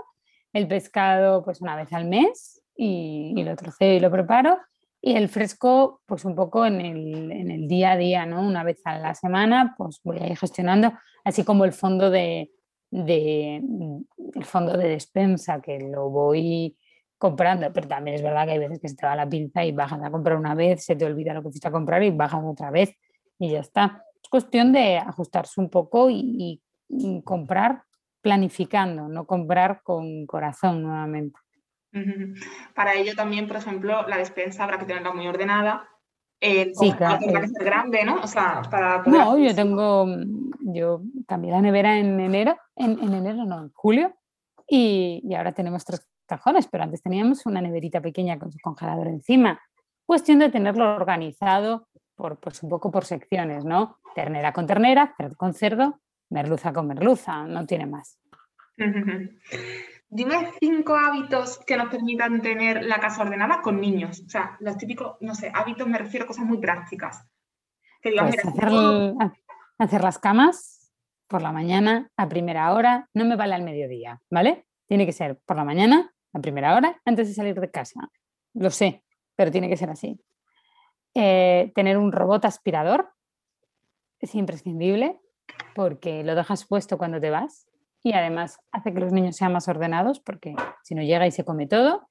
el 0.53 0.67
pescado 0.67 1.43
pues 1.43 1.61
una 1.61 1.75
vez 1.75 1.91
al 1.91 2.05
mes 2.05 2.61
y, 2.75 3.43
lo 3.43 3.55
troceo 3.55 3.93
y 3.95 3.99
lo 3.99 4.11
preparo 4.11 4.57
y 5.01 5.15
el 5.15 5.27
fresco, 5.27 6.01
pues 6.05 6.23
un 6.23 6.33
poco 6.33 6.65
en 6.65 6.79
el, 6.79 7.67
día 7.67 7.91
a 7.91 7.97
día, 7.97 8.25
¿no? 8.25 8.41
Una 8.41 8.63
vez 8.63 8.79
a 8.85 8.97
la 8.97 9.13
semana, 9.13 9.75
pues 9.77 9.99
voy 10.01 10.17
a 10.19 10.27
ir 10.27 10.37
gestionando, 10.37 10.93
así 11.25 11.43
como 11.43 11.65
el 11.65 11.73
fondo 11.73 12.09
de, 12.09 12.51
el 12.89 14.45
fondo 14.45 14.77
de 14.77 14.87
despensa, 14.87 15.59
que 15.61 15.77
lo 15.77 16.09
voy 16.09 16.77
comprando, 17.17 17.71
pero 17.73 17.89
también 17.89 18.15
es 18.15 18.23
verdad 18.23 18.45
que 18.45 18.51
hay 18.53 18.59
veces 18.59 18.79
que 18.79 18.87
se 18.87 18.95
te 18.95 19.05
va 19.05 19.13
la 19.17 19.27
pinza 19.27 19.65
y 19.65 19.73
bajas 19.73 20.01
a 20.01 20.09
comprar 20.09 20.37
una 20.37 20.55
vez, 20.55 20.85
se 20.85 20.95
te 20.95 21.03
olvida 21.03 21.33
lo 21.33 21.41
que 21.41 21.49
fuiste 21.49 21.67
a 21.67 21.71
comprar 21.71 22.01
y 22.01 22.11
bajas 22.11 22.41
otra 22.45 22.71
vez 22.71 22.95
y 23.37 23.51
ya 23.51 23.59
está. 23.59 24.05
Es 24.21 24.29
cuestión 24.29 24.71
de 24.71 24.99
ajustarse 24.99 25.59
un 25.59 25.69
poco 25.69 26.09
y 26.09 26.61
comprar 27.25 27.83
planificando, 28.23 29.09
no 29.09 29.25
comprar 29.25 29.81
con 29.83 30.25
corazón 30.25 30.81
nuevamente. 30.81 31.37
Para 32.73 32.95
ello 32.95 33.13
también, 33.15 33.47
por 33.47 33.57
ejemplo, 33.57 34.07
la 34.07 34.17
despensa 34.17 34.63
habrá 34.63 34.79
que 34.79 34.85
tenerla 34.85 35.13
muy 35.13 35.27
ordenada. 35.27 35.87
Eh, 36.39 36.71
sí, 36.73 36.91
claro. 36.93 37.19
que 37.19 37.47
ser 37.47 37.63
grande, 37.63 38.03
¿no? 38.03 38.15
O 38.21 38.27
sea, 38.27 38.63
para 38.69 39.03
No, 39.05 39.37
yo 39.37 39.53
tengo, 39.53 40.07
yo 40.61 41.01
cambié 41.27 41.51
la 41.51 41.61
nevera 41.61 41.97
en 41.97 42.19
enero, 42.19 42.57
en, 42.75 42.99
enero 43.13 43.45
no, 43.45 43.61
en 43.61 43.71
julio, 43.73 44.15
y, 44.67 45.21
ahora 45.35 45.51
tenemos 45.51 45.85
tres 45.85 46.07
cajones, 46.25 46.67
pero 46.67 46.83
antes 46.83 47.01
teníamos 47.03 47.45
una 47.45 47.61
neverita 47.61 48.01
pequeña 48.01 48.39
con 48.39 48.51
su 48.51 48.57
congelador 48.59 49.07
encima. 49.07 49.61
Cuestión 50.05 50.39
de 50.39 50.49
tenerlo 50.49 50.95
organizado 50.95 51.87
por, 52.15 52.39
pues 52.39 52.63
un 52.63 52.69
poco 52.69 52.89
por 52.91 53.05
secciones, 53.05 53.63
¿no? 53.63 53.99
Ternera 54.15 54.51
con 54.51 54.65
ternera, 54.65 55.13
cerdo 55.17 55.35
con 55.35 55.53
cerdo, 55.53 56.01
merluza 56.33 56.73
con 56.73 56.87
merluza, 56.87 57.45
no 57.45 57.65
tiene 57.65 57.85
más. 57.85 58.19
Dime 60.09 60.51
cinco 60.59 60.95
hábitos 60.95 61.59
que 61.65 61.77
nos 61.77 61.89
permitan 61.89 62.41
tener 62.41 62.83
la 62.85 62.99
casa 62.99 63.21
ordenada 63.21 63.61
con 63.61 63.79
niños. 63.79 64.21
O 64.25 64.29
sea, 64.29 64.57
los 64.59 64.77
típicos, 64.77 65.17
no 65.21 65.33
sé, 65.33 65.51
hábitos 65.53 65.87
me 65.87 65.97
refiero 65.97 66.25
a 66.25 66.27
cosas 66.27 66.45
muy 66.45 66.57
prácticas. 66.57 67.25
Pues 68.01 68.15
hacer, 69.79 70.03
las 70.03 70.19
camas 70.19 70.91
por 71.27 71.41
la 71.41 71.51
mañana 71.51 72.11
a 72.17 72.27
primera 72.27 72.73
hora, 72.73 73.09
no 73.13 73.25
me 73.25 73.35
vale 73.35 73.55
al 73.55 73.63
mediodía, 73.63 74.21
¿vale? 74.29 74.65
Tiene 74.87 75.05
que 75.05 75.13
ser 75.13 75.39
por 75.45 75.55
la 75.55 75.63
mañana 75.63 76.13
a 76.33 76.39
primera 76.39 76.75
hora 76.75 77.01
antes 77.05 77.27
de 77.27 77.33
salir 77.33 77.59
de 77.59 77.71
casa. 77.71 78.09
Lo 78.53 78.69
sé, 78.69 79.03
pero 79.35 79.51
tiene 79.51 79.69
que 79.69 79.77
ser 79.77 79.89
así. 79.89 80.19
Eh, 81.15 81.71
tener 81.73 81.97
un 81.97 82.11
robot 82.11 82.45
aspirador 82.45 83.13
es 84.19 84.35
imprescindible 84.35 85.19
porque 85.75 86.23
lo 86.23 86.35
dejas 86.35 86.65
puesto 86.65 86.97
cuando 86.97 87.19
te 87.19 87.29
vas 87.29 87.67
y 88.03 88.13
además 88.13 88.59
hace 88.71 88.93
que 88.93 88.99
los 88.99 89.13
niños 89.13 89.35
sean 89.35 89.53
más 89.53 89.67
ordenados 89.67 90.19
porque 90.19 90.55
si 90.83 90.93
no 90.95 91.01
llega 91.01 91.25
y 91.25 91.31
se 91.31 91.45
come 91.45 91.67
todo. 91.67 92.09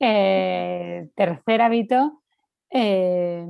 Eh, 0.00 1.08
tercer 1.14 1.62
hábito, 1.62 2.22
eh, 2.70 3.46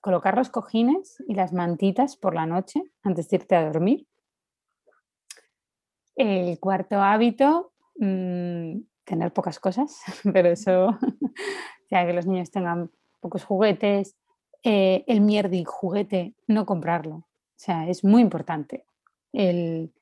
colocar 0.00 0.36
los 0.36 0.48
cojines 0.48 1.22
y 1.28 1.34
las 1.34 1.52
mantitas 1.52 2.16
por 2.16 2.34
la 2.34 2.46
noche 2.46 2.82
antes 3.02 3.28
de 3.28 3.36
irte 3.36 3.54
a 3.54 3.64
dormir. 3.64 4.06
El 6.16 6.58
cuarto 6.58 7.00
hábito, 7.00 7.72
mm, 7.96 8.80
tener 9.04 9.32
pocas 9.32 9.60
cosas, 9.60 10.02
pero 10.34 10.48
eso, 10.48 10.98
sea, 11.90 12.06
que 12.06 12.12
los 12.12 12.26
niños 12.26 12.50
tengan 12.50 12.90
pocos 13.20 13.44
juguetes. 13.44 14.16
Eh, 14.62 15.04
el 15.06 15.20
mierdi 15.20 15.64
juguete, 15.64 16.34
no 16.46 16.66
comprarlo. 16.66 17.26
O 17.60 17.62
sea, 17.62 17.86
es 17.86 18.04
muy 18.04 18.22
importante. 18.22 18.86
El, 19.34 19.92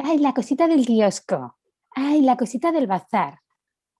ay, 0.00 0.18
la 0.18 0.34
cosita 0.34 0.68
del 0.68 0.84
kiosco, 0.84 1.56
ay, 1.92 2.20
la 2.20 2.36
cosita 2.36 2.72
del 2.72 2.86
bazar, 2.86 3.38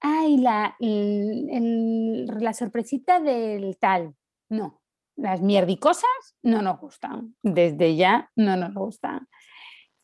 ay, 0.00 0.36
la, 0.36 0.76
la 0.78 2.52
sorpresita 2.52 3.18
del 3.18 3.78
tal. 3.78 4.14
No, 4.50 4.82
las 5.16 5.40
mierdicosas 5.40 6.36
no 6.42 6.60
nos 6.60 6.78
gustan, 6.78 7.36
desde 7.42 7.96
ya 7.96 8.30
no 8.36 8.58
nos 8.58 8.74
gustan. 8.74 9.26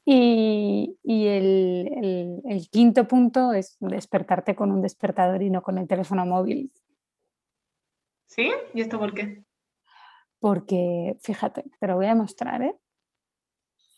Y, 0.06 0.96
el, 1.04 2.40
el, 2.46 2.68
quinto 2.70 3.06
punto 3.06 3.52
es 3.52 3.76
despertarte 3.80 4.56
con 4.56 4.72
un 4.72 4.80
despertador 4.80 5.42
y 5.42 5.50
no 5.50 5.60
con 5.60 5.76
el 5.76 5.86
teléfono 5.86 6.24
móvil. 6.24 6.72
¿Sí? 8.24 8.50
¿Y 8.72 8.80
esto 8.80 8.98
por 8.98 9.12
qué? 9.12 9.44
Porque, 10.38 11.18
fíjate, 11.20 11.64
te 11.78 11.86
lo 11.86 11.96
voy 11.96 12.06
a 12.06 12.14
mostrar, 12.14 12.62
¿eh? 12.62 12.74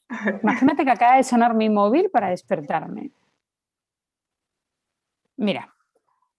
Imagínate 0.43 0.85
que 0.85 0.91
acaba 0.91 1.17
de 1.17 1.25
sonar 1.25 1.55
mi 1.55 1.69
móvil 1.69 2.11
para 2.11 2.31
despertarme. 2.31 3.13
Mira, 5.37 5.73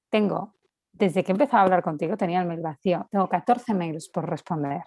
tengo, 0.09 0.55
desde 0.91 1.23
que 1.23 1.31
he 1.31 1.33
empezado 1.33 1.61
a 1.61 1.63
hablar 1.63 1.83
contigo, 1.83 2.17
tenía 2.17 2.41
el 2.41 2.47
mail 2.47 2.61
vacío. 2.61 3.07
Tengo 3.09 3.29
14 3.29 3.73
mails 3.73 4.09
por 4.09 4.29
responder. 4.29 4.83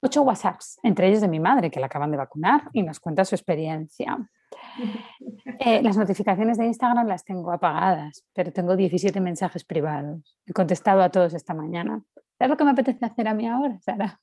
8 0.00 0.22
WhatsApps, 0.22 0.78
entre 0.82 1.08
ellos 1.08 1.20
de 1.20 1.28
mi 1.28 1.40
madre, 1.40 1.70
que 1.70 1.80
la 1.80 1.86
acaban 1.86 2.10
de 2.10 2.16
vacunar 2.16 2.68
y 2.72 2.82
nos 2.82 3.00
cuenta 3.00 3.24
su 3.24 3.34
experiencia. 3.34 4.18
Eh, 5.60 5.82
las 5.82 5.96
notificaciones 5.96 6.56
de 6.56 6.66
Instagram 6.66 7.08
las 7.08 7.24
tengo 7.24 7.50
apagadas, 7.50 8.24
pero 8.32 8.52
tengo 8.52 8.76
17 8.76 9.20
mensajes 9.20 9.64
privados. 9.64 10.38
He 10.46 10.52
contestado 10.52 11.02
a 11.02 11.10
todos 11.10 11.34
esta 11.34 11.52
mañana. 11.52 12.00
¿Sabes 12.38 12.50
lo 12.50 12.56
que 12.56 12.64
me 12.64 12.70
apetece 12.70 13.04
hacer 13.04 13.26
a 13.26 13.34
mí 13.34 13.48
ahora, 13.48 13.76
Sara? 13.80 14.20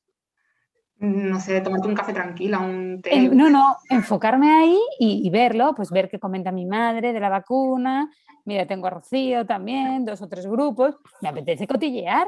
No 0.97 1.39
sé, 1.39 1.61
tomarte 1.61 1.87
un 1.87 1.95
café 1.95 2.13
tranquila, 2.13 2.59
un 2.59 3.01
té. 3.01 3.29
no, 3.29 3.49
no, 3.49 3.75
enfocarme 3.89 4.49
ahí 4.51 4.79
y, 4.99 5.29
verlo, 5.29 5.73
pues 5.75 5.91
ver 5.91 6.09
qué 6.09 6.19
comenta 6.19 6.51
mi 6.51 6.65
madre 6.65 7.13
de 7.13 7.19
la 7.19 7.29
vacuna. 7.29 8.09
Mira, 8.45 8.65
tengo 8.65 8.87
a 8.87 8.91
Rocío 8.91 9.45
también, 9.45 10.05
dos 10.05 10.21
o 10.21 10.27
tres 10.27 10.45
grupos. 10.45 10.95
Me 11.21 11.29
apetece 11.29 11.67
cotillear. 11.67 12.27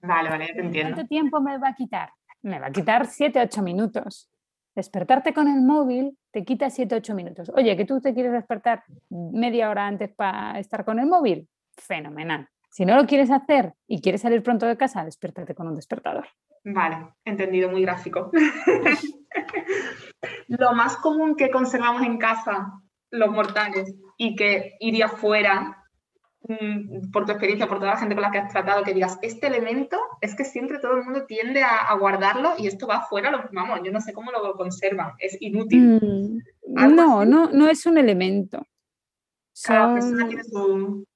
Vale, 0.00 0.30
vale, 0.30 0.46
te 0.54 0.60
entiendo. 0.60 0.94
¿Cuánto 0.94 1.08
tiempo 1.08 1.40
me 1.40 1.58
va 1.58 1.68
a 1.68 1.74
quitar? 1.74 2.10
Me 2.42 2.58
va 2.60 2.68
a 2.68 2.70
quitar 2.70 3.06
siete, 3.06 3.40
ocho 3.40 3.62
minutos. 3.62 4.30
Despertarte 4.74 5.32
con 5.32 5.48
el 5.48 5.62
móvil 5.62 6.16
te 6.30 6.44
quita 6.44 6.70
siete, 6.70 6.94
ocho 6.94 7.14
minutos. 7.14 7.50
Oye, 7.54 7.76
que 7.76 7.84
tú 7.84 8.00
te 8.00 8.14
quieres 8.14 8.32
despertar 8.32 8.84
media 9.08 9.70
hora 9.70 9.86
antes 9.86 10.14
para 10.14 10.58
estar 10.58 10.84
con 10.84 10.98
el 10.98 11.06
móvil, 11.06 11.48
fenomenal. 11.76 12.48
Si 12.76 12.84
no 12.84 12.94
lo 12.94 13.06
quieres 13.06 13.30
hacer 13.30 13.72
y 13.88 14.02
quieres 14.02 14.20
salir 14.20 14.42
pronto 14.42 14.66
de 14.66 14.76
casa, 14.76 15.02
despiértate 15.02 15.54
con 15.54 15.66
un 15.66 15.76
despertador. 15.76 16.26
Vale, 16.62 17.08
entendido, 17.24 17.70
muy 17.70 17.80
gráfico. 17.80 18.30
Lo 20.48 20.74
más 20.74 20.98
común 20.98 21.36
que 21.36 21.50
conservamos 21.50 22.02
en 22.02 22.18
casa 22.18 22.74
los 23.10 23.30
mortales 23.30 23.94
y 24.18 24.36
que 24.36 24.76
iría 24.78 25.08
fuera, 25.08 25.86
mm, 26.42 27.10
por 27.12 27.24
tu 27.24 27.32
experiencia, 27.32 27.66
por 27.66 27.78
toda 27.78 27.92
la 27.92 27.96
gente 27.96 28.14
con 28.14 28.20
la 28.20 28.30
que 28.30 28.40
has 28.40 28.52
tratado, 28.52 28.84
que 28.84 28.92
digas, 28.92 29.18
este 29.22 29.46
elemento 29.46 29.98
es 30.20 30.34
que 30.34 30.44
siempre 30.44 30.78
todo 30.78 30.98
el 30.98 31.04
mundo 31.04 31.24
tiende 31.24 31.62
a, 31.62 31.94
guardarlo 31.94 32.56
y 32.58 32.66
esto 32.66 32.86
va 32.86 33.06
fuera, 33.08 33.30
lo, 33.30 33.42
vamos, 33.52 33.80
yo 33.84 33.90
no 33.90 34.02
sé 34.02 34.12
cómo 34.12 34.30
lo 34.30 34.52
conservan, 34.52 35.12
es 35.18 35.38
inútil. 35.40 35.98
Mm, 35.98 36.94
no, 36.94 37.24
no, 37.24 37.50
no 37.50 37.68
es 37.68 37.86
un 37.86 37.96
elemento. 37.96 38.66
Cada 39.64 39.94
persona 39.94 40.28
tiene 40.28 40.44
su... 40.44 41.06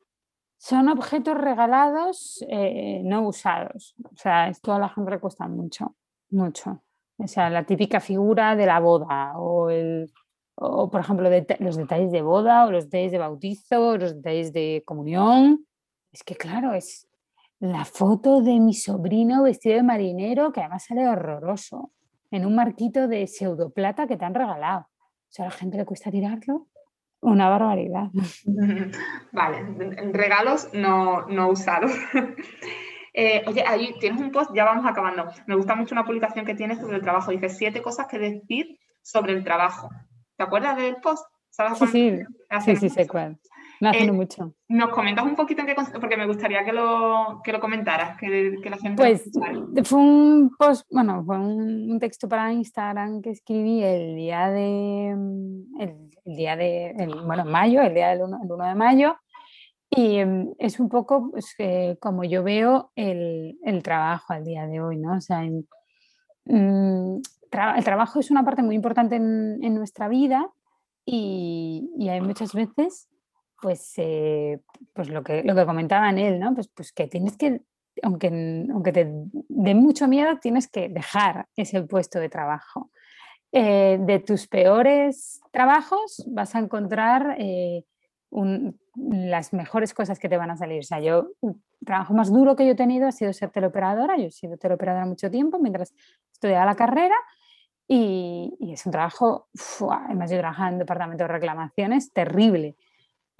Son 0.62 0.90
objetos 0.90 1.38
regalados, 1.38 2.44
eh, 2.46 3.00
no 3.02 3.26
usados. 3.26 3.94
O 4.04 4.14
sea, 4.14 4.48
esto 4.48 4.74
a 4.74 4.78
la 4.78 4.90
gente 4.90 5.10
le 5.10 5.18
cuesta 5.18 5.48
mucho, 5.48 5.96
mucho. 6.28 6.82
O 7.16 7.26
sea, 7.26 7.48
la 7.48 7.64
típica 7.64 7.98
figura 7.98 8.54
de 8.54 8.66
la 8.66 8.78
boda 8.78 9.38
o, 9.38 9.70
el, 9.70 10.12
o 10.56 10.90
por 10.90 11.00
ejemplo, 11.00 11.30
los 11.60 11.76
detalles 11.78 12.12
de 12.12 12.20
boda 12.20 12.66
o 12.66 12.70
los 12.70 12.84
detalles 12.84 13.10
de 13.10 13.16
bautizo, 13.16 13.96
los 13.96 14.16
detalles 14.16 14.52
de 14.52 14.82
comunión. 14.84 15.64
Es 16.12 16.22
que, 16.22 16.36
claro, 16.36 16.74
es 16.74 17.08
la 17.58 17.86
foto 17.86 18.42
de 18.42 18.60
mi 18.60 18.74
sobrino 18.74 19.44
vestido 19.44 19.76
de 19.76 19.82
marinero, 19.82 20.52
que 20.52 20.60
además 20.60 20.84
sale 20.84 21.08
horroroso, 21.08 21.90
en 22.30 22.44
un 22.44 22.54
marquito 22.54 23.08
de 23.08 23.26
pseudoplata 23.26 24.06
que 24.06 24.18
te 24.18 24.26
han 24.26 24.34
regalado. 24.34 24.80
O 24.80 25.32
sea, 25.32 25.46
a 25.46 25.48
la 25.48 25.54
gente 25.54 25.78
le 25.78 25.86
cuesta 25.86 26.10
tirarlo. 26.10 26.66
Una 27.20 27.48
barbaridad. 27.48 28.08
Vale, 29.32 30.12
regalos 30.12 30.70
no, 30.72 31.26
no 31.26 31.48
usados. 31.48 31.92
Eh, 33.12 33.42
oye, 33.48 33.64
ahí 33.66 33.92
tienes 33.98 34.20
un 34.20 34.30
post, 34.30 34.52
ya 34.54 34.64
vamos 34.64 34.86
acabando. 34.86 35.28
Me 35.46 35.56
gusta 35.56 35.74
mucho 35.74 35.96
una 35.96 36.04
publicación 36.04 36.46
que 36.46 36.54
tienes 36.54 36.78
sobre 36.78 36.94
el 36.94 37.02
trabajo. 37.02 37.32
Dice 37.32 37.48
siete 37.48 37.82
cosas 37.82 38.06
que 38.06 38.20
decir 38.20 38.78
sobre 39.02 39.32
el 39.32 39.42
trabajo. 39.42 39.90
¿Te 40.36 40.44
acuerdas 40.44 40.76
del 40.76 40.94
post? 40.96 41.26
¿Sabes 41.48 41.76
sí, 41.78 41.86
sí, 41.88 42.20
sí, 42.64 42.76
sí, 42.76 42.88
sé 42.88 43.08
cuál. 43.08 43.36
Me 43.80 43.90
eh, 43.90 44.12
mucho. 44.12 44.54
¿Nos 44.68 44.90
comentas 44.90 45.24
un 45.24 45.34
poquito 45.34 45.62
en 45.62 45.66
qué 45.66 45.74
porque 46.00 46.16
me 46.16 46.26
gustaría 46.26 46.64
que 46.64 46.72
lo, 46.72 47.40
que 47.42 47.52
lo 47.52 47.60
comentaras, 47.60 48.18
que, 48.18 48.56
que 48.62 48.70
la 48.70 48.76
gente... 48.76 48.96
Pues 48.96 49.30
fue 49.84 49.98
un 49.98 50.50
post, 50.58 50.86
bueno, 50.90 51.24
fue 51.24 51.38
un, 51.38 51.98
texto 51.98 52.28
para 52.28 52.52
Instagram 52.52 53.22
que 53.22 53.30
escribí 53.30 53.82
el 53.82 54.16
día 54.16 54.50
de, 54.50 55.08
el, 55.78 56.10
día 56.24 56.56
de, 56.56 56.94
bueno, 57.26 57.44
mayo, 57.46 57.80
el 57.80 57.94
día 57.94 58.10
del 58.10 58.22
1, 58.22 58.40
el 58.44 58.52
1 58.52 58.64
de 58.66 58.74
mayo, 58.74 59.16
Y 59.88 60.18
em, 60.18 60.52
es 60.58 60.78
un 60.78 60.88
poco 60.88 61.30
pues, 61.30 61.56
como 62.00 62.24
yo 62.24 62.42
veo 62.42 62.92
el, 62.96 63.56
trabajo 63.82 64.34
al 64.34 64.44
día 64.44 64.66
de 64.66 64.80
hoy, 64.80 64.98
¿no? 64.98 65.16
O 65.16 65.20
sea, 65.20 65.42
mm, 66.44 67.20
el 67.76 67.84
trabajo 67.84 68.20
es 68.20 68.30
una 68.30 68.44
parte 68.44 68.62
muy 68.62 68.76
importante 68.76 69.16
en, 69.16 69.74
nuestra 69.74 70.08
vida 70.08 70.50
y, 71.04 72.08
hay 72.08 72.20
muchas 72.20 72.52
veces, 72.52 73.08
pues, 73.60 73.92
eh, 73.96 74.60
pues 74.92 75.08
lo, 75.08 75.22
que, 75.22 75.42
lo 75.42 75.54
que 75.54 75.66
comentaba 75.66 76.10
en 76.10 76.18
él, 76.18 76.40
¿no? 76.40 76.54
Pues, 76.54 76.68
pues 76.68 76.92
que 76.92 77.06
tienes 77.06 77.36
que, 77.36 77.62
aunque, 78.02 78.66
aunque 78.72 78.92
te 78.92 79.12
dé 79.48 79.74
mucho 79.74 80.08
miedo, 80.08 80.38
tienes 80.40 80.68
que 80.68 80.88
dejar 80.88 81.46
ese 81.56 81.82
puesto 81.82 82.18
de 82.18 82.28
trabajo. 82.28 82.90
Eh, 83.52 83.98
de 84.00 84.20
tus 84.20 84.46
peores 84.46 85.40
trabajos 85.50 86.24
vas 86.28 86.54
a 86.54 86.60
encontrar 86.60 87.34
eh, 87.40 87.84
las 88.94 89.52
mejores 89.52 89.92
cosas 89.92 90.18
que 90.18 90.28
te 90.28 90.36
van 90.36 90.50
a 90.50 90.56
salir. 90.56 90.80
O 90.80 90.84
sea, 90.84 91.00
yo, 91.00 91.32
el 91.42 91.56
trabajo 91.84 92.14
más 92.14 92.32
duro 92.32 92.54
que 92.54 92.64
yo 92.64 92.72
he 92.72 92.76
tenido 92.76 93.08
ha 93.08 93.12
sido 93.12 93.32
ser 93.32 93.50
teleoperadora. 93.50 94.16
Yo 94.16 94.26
he 94.26 94.30
sido 94.30 94.56
teleoperadora 94.56 95.06
mucho 95.06 95.30
tiempo 95.30 95.58
mientras 95.58 95.94
estudiaba 96.32 96.64
la 96.64 96.76
carrera 96.76 97.16
y, 97.92 98.72
es 98.72 98.86
un 98.86 98.92
trabajo, 98.92 99.48
además 99.90 100.30
yo 100.30 100.38
trabajaba 100.38 100.68
en 100.68 100.78
departamento 100.78 101.24
de 101.24 101.28
reclamaciones, 101.28 102.12
terrible. 102.12 102.76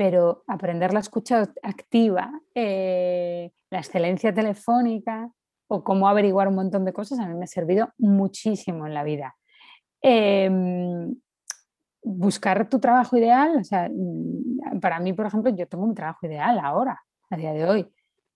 Pero 0.00 0.44
aprender 0.46 0.94
la 0.94 1.00
escucha 1.00 1.46
activa, 1.62 2.32
eh, 2.54 3.52
la 3.68 3.80
excelencia 3.80 4.32
telefónica 4.32 5.30
o 5.68 5.84
cómo 5.84 6.08
averiguar 6.08 6.48
un 6.48 6.54
montón 6.54 6.86
de 6.86 6.94
cosas 6.94 7.18
a 7.18 7.26
mí 7.26 7.34
me 7.34 7.44
ha 7.44 7.46
servido 7.46 7.92
muchísimo 7.98 8.86
en 8.86 8.94
la 8.94 9.04
vida. 9.04 9.36
Em, 10.00 11.14
buscar 12.02 12.66
tu 12.70 12.80
trabajo 12.80 13.18
ideal, 13.18 13.58
o 13.58 13.62
sea, 13.62 13.90
mm, 13.92 14.80
para 14.80 15.00
mí, 15.00 15.12
por 15.12 15.26
ejemplo, 15.26 15.54
yo 15.54 15.68
tengo 15.68 15.84
un 15.84 15.94
trabajo 15.94 16.26
ideal 16.26 16.58
ahora, 16.60 16.98
a 17.28 17.36
día 17.36 17.52
de 17.52 17.66
hoy. 17.66 17.86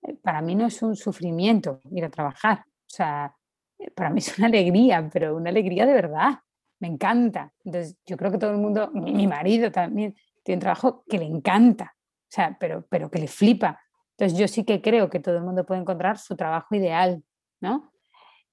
Eh, 0.03 0.19
para 0.23 0.43
mí 0.43 0.55
no 0.55 0.67
es 0.67 0.83
un 0.83 0.95
sufrimiento 0.95 1.81
ir 1.91 2.05
a 2.05 2.11
trabajar, 2.11 2.59
o 2.67 2.91
sea, 2.91 3.35
eh, 3.79 3.91
para 3.91 4.11
mí 4.11 4.19
es 4.19 4.37
una 4.37 4.49
alegría, 4.53 5.09
pero 5.11 5.35
una 5.35 5.49
alegría 5.49 5.87
de 5.87 5.95
verdad, 5.95 6.41
me 6.79 6.89
encanta. 6.89 7.55
Entonces, 7.65 7.97
yo 8.05 8.19
creo 8.19 8.31
que 8.31 8.37
todo 8.37 8.51
el 8.51 8.59
mundo, 8.59 8.91
mi, 8.93 9.27
marido 9.27 9.73
también, 9.73 10.15
tiene 10.45 10.59
un 10.59 10.61
trabajo 10.61 11.05
que 11.09 11.19
le 11.19 11.25
encanta, 11.25 11.97
o 11.97 12.29
sea, 12.29 12.57
pero, 12.61 12.87
pero 12.89 13.11
que 13.11 13.19
le 13.19 13.27
flipa. 13.27 13.81
Entonces, 14.17 14.39
yo 14.39 14.47
sí 14.47 14.65
que 14.65 14.81
creo 14.81 15.11
que 15.11 15.19
todo 15.19 15.37
el 15.37 15.43
mundo 15.43 15.67
puede 15.67 15.81
encontrar 15.81 16.19
su 16.19 16.37
trabajo 16.37 16.75
ideal, 16.77 17.25
¿no? 17.61 17.91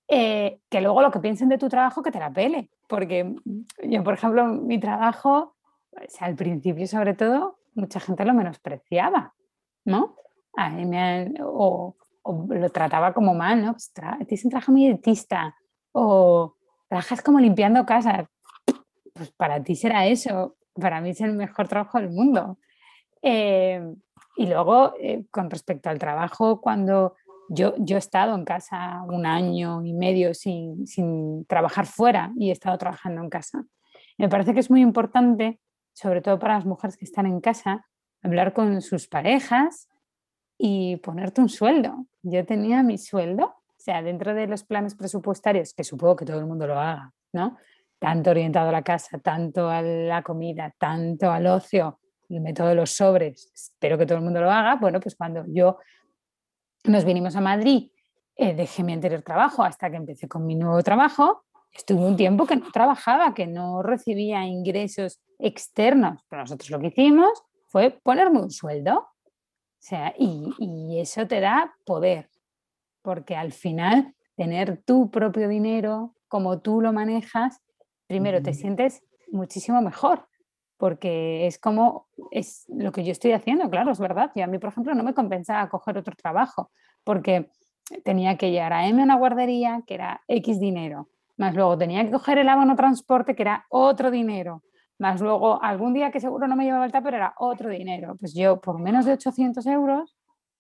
Eh, 0.08 0.60
que 0.70 0.82
luego 0.82 1.02
lo 1.02 1.12
que 1.12 1.20
piensen 1.20 1.50
de 1.50 1.58
tu 1.58 1.70
trabajo 1.70 2.02
que 2.02 2.12
te 2.12 2.20
la 2.20 2.34
pele. 2.34 2.70
Porque 2.88 3.36
yo, 3.84 4.04
por 4.04 4.16
ejemplo, 4.16 4.46
mi 4.48 4.80
trabajo, 4.80 5.56
al 6.20 6.36
principio 6.36 6.88
sobre 6.88 7.14
todo, 7.14 7.60
mucha 7.76 8.00
gente 8.00 8.26
lo 8.26 8.34
menospreciaba, 8.34 9.34
¿no? 9.86 10.16
O, 11.44 11.96
lo 12.24 12.70
trataba 12.70 13.14
como 13.14 13.34
mal, 13.34 13.64
¿no? 13.64 13.72
Pues 13.72 13.92
tienes 14.28 14.46
un 14.46 14.52
trabajo 14.52 14.72
muy 14.72 14.86
elitista 14.86 15.56
o 15.92 16.56
trabajas 16.88 17.22
como 17.22 17.40
limpiando 17.40 17.86
casas. 17.86 18.28
Pues 19.14 19.32
para 19.32 19.64
ti 19.64 19.76
será 19.76 20.06
eso, 20.08 20.56
para 20.74 21.02
mí 21.02 21.12
es 21.12 21.22
el 21.22 21.34
mejor 21.34 21.68
trabajo 21.68 22.00
del 22.00 22.10
mundo. 22.10 22.58
Eh, 23.22 23.82
y 24.38 24.46
luego, 24.48 24.94
eh, 25.00 25.26
con 25.30 25.50
respecto 25.50 25.90
al 25.90 26.00
trabajo, 26.00 26.62
cuando 26.62 27.16
yo, 27.50 27.76
he 27.78 27.98
estado 27.98 28.34
en 28.36 28.46
casa 28.46 29.04
un 29.04 29.26
año 29.26 29.84
y 29.84 29.94
medio 29.94 30.34
sin, 30.34 31.46
trabajar 31.48 31.86
fuera 31.86 32.32
y 32.38 32.50
he 32.50 32.54
estado 32.54 32.78
trabajando 32.78 33.22
en 33.22 33.30
casa. 33.30 33.66
Me 34.18 34.30
parece 34.30 34.54
que 34.54 34.62
es 34.62 34.70
muy 34.70 34.82
importante, 34.82 35.60
sobre 35.94 36.22
todo 36.22 36.40
para 36.40 36.56
las 36.56 36.66
mujeres 36.66 36.96
que 36.96 37.06
están 37.06 37.26
en 37.26 37.42
casa, 37.42 37.86
hablar 38.24 38.54
con 38.54 38.82
sus 38.82 39.08
parejas 39.08 39.90
y 40.58 40.98
ponerte 40.98 41.42
un 41.42 41.50
sueldo. 41.50 42.06
Yo 42.22 42.46
tenía 42.46 42.84
mi 42.84 42.98
sueldo, 42.98 43.46
o 43.46 43.80
sea, 43.80 44.02
dentro 44.02 44.34
de 44.34 44.48
los 44.48 44.64
planes 44.64 44.96
presupuestarios, 44.96 45.74
que 45.74 45.84
supongo 45.84 46.16
que 46.16 46.26
todo 46.26 46.40
el 46.40 46.46
mundo 46.46 46.68
lo 46.68 46.80
haga, 46.80 47.12
¿no? 47.34 47.58
Tanto 48.02 48.32
orientado 48.32 48.70
a 48.70 48.72
la 48.72 48.82
casa, 48.82 49.20
tanto 49.20 49.70
a 49.70 49.84
la 49.84 50.24
comida, 50.24 50.74
tanto 50.76 51.30
al 51.30 51.46
ocio, 51.46 52.00
el 52.30 52.42
método 52.42 52.70
de 52.70 52.76
los 52.76 52.90
sobres, 52.90 53.52
espero 53.54 53.96
que 53.96 54.08
todo 54.08 54.18
el 54.18 54.24
mundo 54.24 54.42
lo 54.42 54.50
haga. 54.50 54.76
Bueno, 54.78 55.00
pues 55.00 55.16
cuando 55.16 55.46
yo 55.48 55.78
nos 56.86 57.06
vinimos 57.06 57.36
a 57.36 57.42
Madrid, 57.42 57.92
eh, 58.36 58.56
dejé 58.56 58.84
mi 58.84 58.94
anterior 58.94 59.22
trabajo 59.22 59.64
hasta 59.64 59.92
que 59.92 59.98
empecé 59.98 60.28
con 60.28 60.48
mi 60.48 60.56
nuevo 60.56 60.82
trabajo. 60.82 61.44
Estuve 61.72 62.04
un 62.04 62.16
tiempo 62.16 62.48
que 62.48 62.56
no 62.56 62.72
trabajaba, 62.72 63.36
que 63.36 63.46
no 63.46 63.84
recibía 63.84 64.46
ingresos 64.46 65.22
externos, 65.38 66.24
pero 66.28 66.42
nosotros 66.42 66.72
lo 66.72 66.80
que 66.80 66.88
hicimos 66.88 67.44
fue 67.68 67.92
ponerme 67.92 68.40
un 68.40 68.50
sueldo. 68.50 68.98
O 68.98 69.84
sea, 69.84 70.14
y, 70.18 71.00
eso 71.00 71.28
te 71.28 71.40
da 71.40 71.76
poder, 71.86 72.30
porque 73.04 73.36
al 73.36 73.52
final 73.52 74.16
tener 74.36 74.82
tu 74.84 75.10
propio 75.12 75.48
dinero, 75.48 76.16
como 76.28 76.62
tú 76.62 76.82
lo 76.82 76.94
manejas, 76.94 77.62
primero 78.12 78.42
te 78.42 78.54
sientes 78.54 79.02
muchísimo 79.32 79.82
mejor, 79.82 80.28
porque 80.76 81.48
es 81.48 81.58
como, 81.58 82.10
es 82.30 82.66
lo 82.68 82.92
que 82.92 83.06
yo 83.06 83.14
estoy 83.14 83.32
haciendo, 83.32 83.70
claro, 83.70 83.90
es 83.94 84.00
verdad. 84.00 84.32
Y 84.36 84.42
a 84.42 84.48
mí, 84.48 84.60
por 84.60 84.70
ejemplo, 84.72 84.94
no 84.94 85.02
me 85.02 85.14
compensaba 85.14 85.70
coger 85.70 85.98
otro 85.98 86.14
trabajo, 86.14 86.72
porque 87.06 87.50
tenía 88.04 88.36
que 88.36 88.52
llegar 88.52 88.74
a 88.74 88.86
M 88.86 89.02
a 89.02 89.06
una 89.06 89.16
guardería, 89.16 89.82
que 89.88 89.94
era 89.94 90.20
X 90.28 90.60
dinero, 90.60 91.08
más 91.38 91.56
luego 91.56 91.78
tenía 91.78 92.04
que 92.04 92.12
coger 92.12 92.38
el 92.40 92.50
abono 92.50 92.76
transporte, 92.76 93.34
que 93.34 93.44
era 93.44 93.66
otro 93.70 94.12
dinero, 94.12 94.62
más 95.00 95.22
luego 95.22 95.64
algún 95.64 95.94
día 95.94 96.12
que 96.12 96.20
seguro 96.20 96.48
no 96.48 96.58
me 96.58 96.66
llevaba 96.66 96.86
el 96.86 96.92
pero 96.92 97.16
era 97.16 97.34
otro 97.38 97.70
dinero. 97.70 98.18
Pues 98.20 98.34
yo, 98.34 98.60
por 98.60 98.78
menos 98.78 99.06
de 99.06 99.14
800 99.14 99.66
euros, 99.68 100.18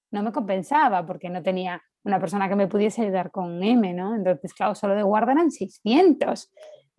no 0.09 0.23
me 0.23 0.31
compensaba, 0.31 1.05
porque 1.05 1.29
no 1.29 1.43
tenía 1.43 1.81
una 2.03 2.17
persona 2.17 2.47
que 2.47 2.55
me 2.55 2.67
pudiese 2.67 3.01
ayudar 3.01 3.29
con 3.29 3.61
M, 3.61 3.93
¿no? 3.93 4.15
Entonces, 4.15 4.53
claro, 4.53 4.73
solo 4.73 4.95
de 4.95 5.03
guarda 5.03 5.33
eran 5.33 5.51
600. 5.51 6.49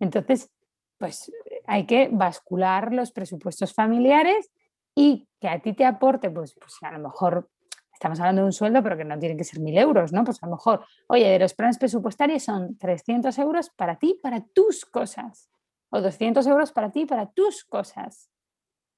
Entonces, 0.03 0.51
pues 0.97 1.31
hay 1.65 1.85
que 1.85 2.09
bascular 2.11 2.93
los 2.93 3.11
presupuestos 3.11 3.73
familiares 3.73 4.51
y 4.95 5.27
que 5.39 5.47
a 5.47 5.59
ti 5.59 5.73
te 5.73 5.85
aporte, 5.85 6.29
pues, 6.29 6.55
pues 6.59 6.75
a 6.81 6.91
lo 6.91 6.99
mejor 6.99 7.49
estamos 7.93 8.19
hablando 8.19 8.41
de 8.41 8.47
un 8.47 8.53
sueldo, 8.53 8.83
pero 8.83 8.97
que 8.97 9.05
no 9.05 9.17
tiene 9.17 9.37
que 9.37 9.43
ser 9.43 9.59
mil 9.61 9.77
euros, 9.77 10.11
¿no? 10.11 10.23
Pues 10.23 10.43
a 10.43 10.45
lo 10.45 10.53
mejor, 10.53 10.85
oye, 11.07 11.29
de 11.29 11.39
los 11.39 11.53
planes 11.53 11.77
presupuestarios 11.77 12.43
son 12.43 12.77
300 12.77 13.37
euros 13.39 13.69
para 13.69 13.95
ti, 13.97 14.19
para 14.21 14.41
tus 14.41 14.85
cosas, 14.85 15.49
o 15.89 16.01
200 16.01 16.45
euros 16.47 16.73
para 16.73 16.91
ti, 16.91 17.05
para 17.05 17.31
tus 17.31 17.63
cosas, 17.63 18.29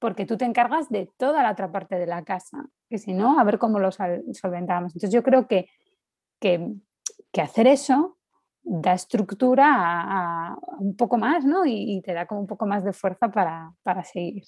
porque 0.00 0.26
tú 0.26 0.36
te 0.36 0.44
encargas 0.44 0.88
de 0.88 1.08
toda 1.16 1.42
la 1.42 1.52
otra 1.52 1.70
parte 1.70 1.96
de 1.96 2.06
la 2.06 2.24
casa, 2.24 2.66
que 2.90 2.98
si 2.98 3.12
no, 3.14 3.38
a 3.38 3.44
ver 3.44 3.58
cómo 3.58 3.78
lo 3.78 3.90
solventamos. 3.92 4.94
Entonces 4.94 5.12
yo 5.12 5.22
creo 5.22 5.46
que, 5.46 5.68
que 6.40 7.40
hacer 7.40 7.68
eso 7.68 8.15
da 8.68 8.94
estructura 8.94 9.66
a, 9.72 10.58
un 10.78 10.96
poco 10.96 11.16
más, 11.16 11.44
¿no? 11.44 11.64
Y, 11.64 12.02
te 12.04 12.12
da 12.12 12.26
como 12.26 12.40
un 12.40 12.46
poco 12.46 12.66
más 12.66 12.84
de 12.84 12.92
fuerza 12.92 13.30
para, 13.30 13.72
para 13.82 14.02
seguir. 14.02 14.42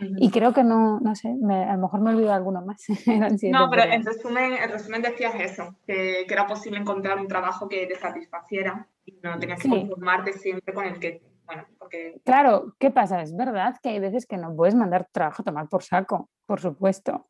Y 0.00 0.30
creo 0.30 0.52
que 0.52 0.64
no, 0.64 0.98
no 1.00 1.14
sé, 1.14 1.28
a 1.28 1.76
lo 1.76 1.82
mejor 1.82 2.00
me 2.00 2.10
olvido 2.10 2.32
alguno 2.32 2.62
más. 2.64 2.84
no, 3.50 3.70
pero 3.70 3.84
en 3.84 4.04
resumen, 4.04 4.54
en 4.54 4.70
resumen 4.70 5.02
decías 5.02 5.34
eso, 5.38 5.76
que, 5.86 6.24
que, 6.26 6.34
era 6.34 6.46
posible 6.46 6.78
encontrar 6.78 7.18
un 7.18 7.28
trabajo 7.28 7.68
que 7.68 7.86
te 7.86 7.94
satisfaciera 7.94 8.88
y 9.04 9.18
no 9.22 9.38
tenías 9.38 9.60
que 9.60 9.68
conformarte 9.68 10.32
siempre 10.32 10.74
con 10.74 10.84
el 10.86 10.98
que, 10.98 11.22
bueno, 11.44 11.64
porque... 11.78 12.20
Claro, 12.24 12.74
¿qué 12.78 12.90
pasa? 12.90 13.22
Es 13.22 13.36
verdad 13.36 13.76
que 13.82 13.90
hay 13.90 14.00
veces 14.00 14.26
que 14.26 14.36
no 14.36 14.54
puedes 14.56 14.74
mandar 14.74 15.08
trabajo 15.12 15.42
a 15.42 15.44
tomar 15.44 15.68
por 15.68 15.84
saco, 15.84 16.28
por 16.46 16.60
supuesto, 16.60 17.28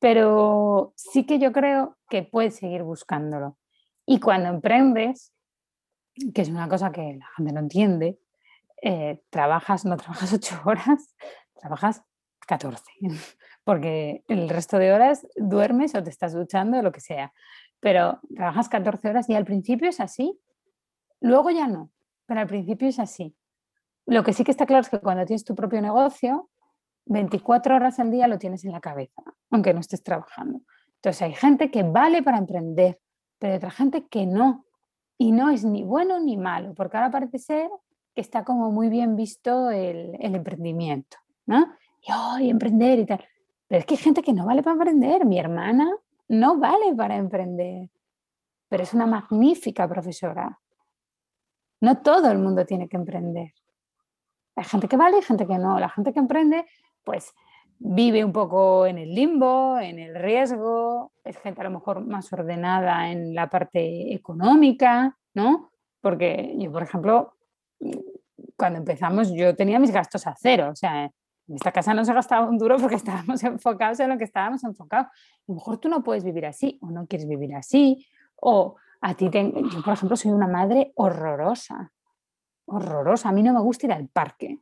pero 0.00 0.92
sí 0.96 1.26
que 1.26 1.38
yo 1.38 1.52
creo 1.52 1.96
que 2.08 2.22
puedes 2.22 2.56
seguir 2.56 2.82
buscándolo. 2.82 3.56
Y 4.04 4.20
cuando 4.20 4.48
emprendes, 4.48 5.33
que 6.34 6.42
es 6.42 6.48
una 6.48 6.68
cosa 6.68 6.92
que 6.92 7.16
la 7.18 7.26
gente 7.36 7.52
no 7.52 7.60
entiende, 7.60 8.18
eh, 8.82 9.22
trabajas, 9.30 9.84
no 9.84 9.96
trabajas 9.96 10.32
ocho 10.32 10.60
horas, 10.64 11.14
trabajas 11.54 12.02
14, 12.46 12.84
porque 13.64 14.24
el 14.28 14.48
resto 14.48 14.78
de 14.78 14.92
horas 14.92 15.26
duermes 15.36 15.94
o 15.94 16.02
te 16.02 16.10
estás 16.10 16.32
duchando 16.32 16.78
o 16.78 16.82
lo 16.82 16.92
que 16.92 17.00
sea, 17.00 17.32
pero 17.80 18.20
trabajas 18.34 18.68
14 18.68 19.08
horas 19.08 19.28
y 19.28 19.34
al 19.34 19.44
principio 19.44 19.88
es 19.88 20.00
así, 20.00 20.38
luego 21.20 21.50
ya 21.50 21.66
no, 21.66 21.90
pero 22.26 22.40
al 22.40 22.46
principio 22.46 22.88
es 22.88 22.98
así. 22.98 23.36
Lo 24.06 24.22
que 24.22 24.34
sí 24.34 24.44
que 24.44 24.50
está 24.50 24.66
claro 24.66 24.82
es 24.82 24.90
que 24.90 25.00
cuando 25.00 25.24
tienes 25.24 25.44
tu 25.44 25.54
propio 25.54 25.80
negocio, 25.80 26.50
24 27.06 27.76
horas 27.76 27.98
al 27.98 28.10
día 28.10 28.28
lo 28.28 28.38
tienes 28.38 28.64
en 28.64 28.72
la 28.72 28.80
cabeza, 28.80 29.22
aunque 29.50 29.72
no 29.72 29.80
estés 29.80 30.02
trabajando. 30.02 30.60
Entonces 30.96 31.22
hay 31.22 31.34
gente 31.34 31.70
que 31.70 31.82
vale 31.82 32.22
para 32.22 32.38
emprender, 32.38 33.00
pero 33.38 33.52
hay 33.52 33.56
otra 33.58 33.70
gente 33.70 34.06
que 34.08 34.26
no, 34.26 34.63
y 35.18 35.32
no 35.32 35.50
es 35.50 35.64
ni 35.64 35.84
bueno 35.84 36.20
ni 36.20 36.36
malo, 36.36 36.74
porque 36.74 36.96
ahora 36.96 37.10
parece 37.10 37.38
ser 37.38 37.70
que 38.14 38.20
está 38.20 38.44
como 38.44 38.70
muy 38.70 38.88
bien 38.88 39.16
visto 39.16 39.70
el, 39.70 40.16
emprendimiento, 40.20 41.16
¿no? 41.46 41.66
Y, 42.00 42.12
oh, 42.12 42.50
emprender 42.50 42.98
y 43.00 43.06
tal. 43.06 43.24
Pero 43.66 43.80
es 43.80 43.86
que 43.86 43.94
hay 43.94 44.00
gente 44.00 44.22
que 44.22 44.32
no 44.32 44.46
vale 44.46 44.62
para 44.62 44.74
emprender. 44.74 45.24
Mi 45.24 45.38
hermana 45.38 45.90
no 46.28 46.58
vale 46.58 46.94
para 46.94 47.16
emprender, 47.16 47.90
pero 48.68 48.82
es 48.82 48.94
una 48.94 49.06
magnífica 49.06 49.88
profesora. 49.88 50.60
No 51.80 52.00
todo 52.02 52.30
el 52.30 52.38
mundo 52.38 52.64
tiene 52.64 52.88
que 52.88 52.96
emprender. 52.96 53.52
Hay 54.56 54.64
gente 54.64 54.86
que 54.86 54.96
vale 54.96 55.18
y 55.18 55.22
gente 55.22 55.46
que 55.46 55.58
no. 55.58 55.78
La 55.80 55.88
gente 55.88 56.12
que 56.12 56.20
emprende, 56.20 56.66
pues 57.02 57.34
vive 57.86 58.24
un 58.24 58.32
poco 58.32 58.86
en 58.86 58.96
el 58.96 59.14
limbo, 59.14 59.78
en 59.78 59.98
el 59.98 60.14
riesgo, 60.14 61.12
es 61.22 61.36
gente 61.36 61.60
a 61.60 61.64
lo 61.64 61.70
mejor 61.70 62.00
más 62.06 62.32
ordenada 62.32 63.10
en 63.10 63.34
la 63.34 63.50
parte 63.50 64.14
económica, 64.14 65.18
¿no? 65.34 65.70
Porque 66.00 66.54
yo, 66.58 66.72
por 66.72 66.82
ejemplo, 66.82 67.34
cuando 68.56 68.78
empezamos 68.78 69.30
yo 69.34 69.54
tenía 69.54 69.78
mis 69.78 69.90
gastos 69.92 70.26
a 70.26 70.34
cero, 70.34 70.70
o 70.72 70.76
sea, 70.76 71.04
en 71.04 71.54
esta 71.54 71.72
casa 71.72 71.92
no 71.92 72.06
se 72.06 72.14
gastaba 72.14 72.48
un 72.48 72.56
duro 72.56 72.78
porque 72.78 72.94
estábamos 72.96 73.44
enfocados 73.44 74.00
en 74.00 74.08
lo 74.08 74.16
que 74.16 74.24
estábamos 74.24 74.64
enfocados. 74.64 75.08
A 75.08 75.12
lo 75.48 75.56
mejor 75.56 75.76
tú 75.76 75.90
no 75.90 76.02
puedes 76.02 76.24
vivir 76.24 76.46
así 76.46 76.78
o 76.80 76.90
no 76.90 77.06
quieres 77.06 77.28
vivir 77.28 77.54
así, 77.54 78.06
o 78.36 78.76
a 79.02 79.12
ti, 79.12 79.28
yo 79.30 79.82
por 79.84 79.92
ejemplo 79.92 80.16
soy 80.16 80.32
una 80.32 80.46
madre 80.46 80.92
horrorosa, 80.94 81.92
horrorosa, 82.64 83.28
a 83.28 83.32
mí 83.32 83.42
no 83.42 83.52
me 83.52 83.60
gusta 83.60 83.84
ir 83.84 83.92
al 83.92 84.08
parque, 84.08 84.60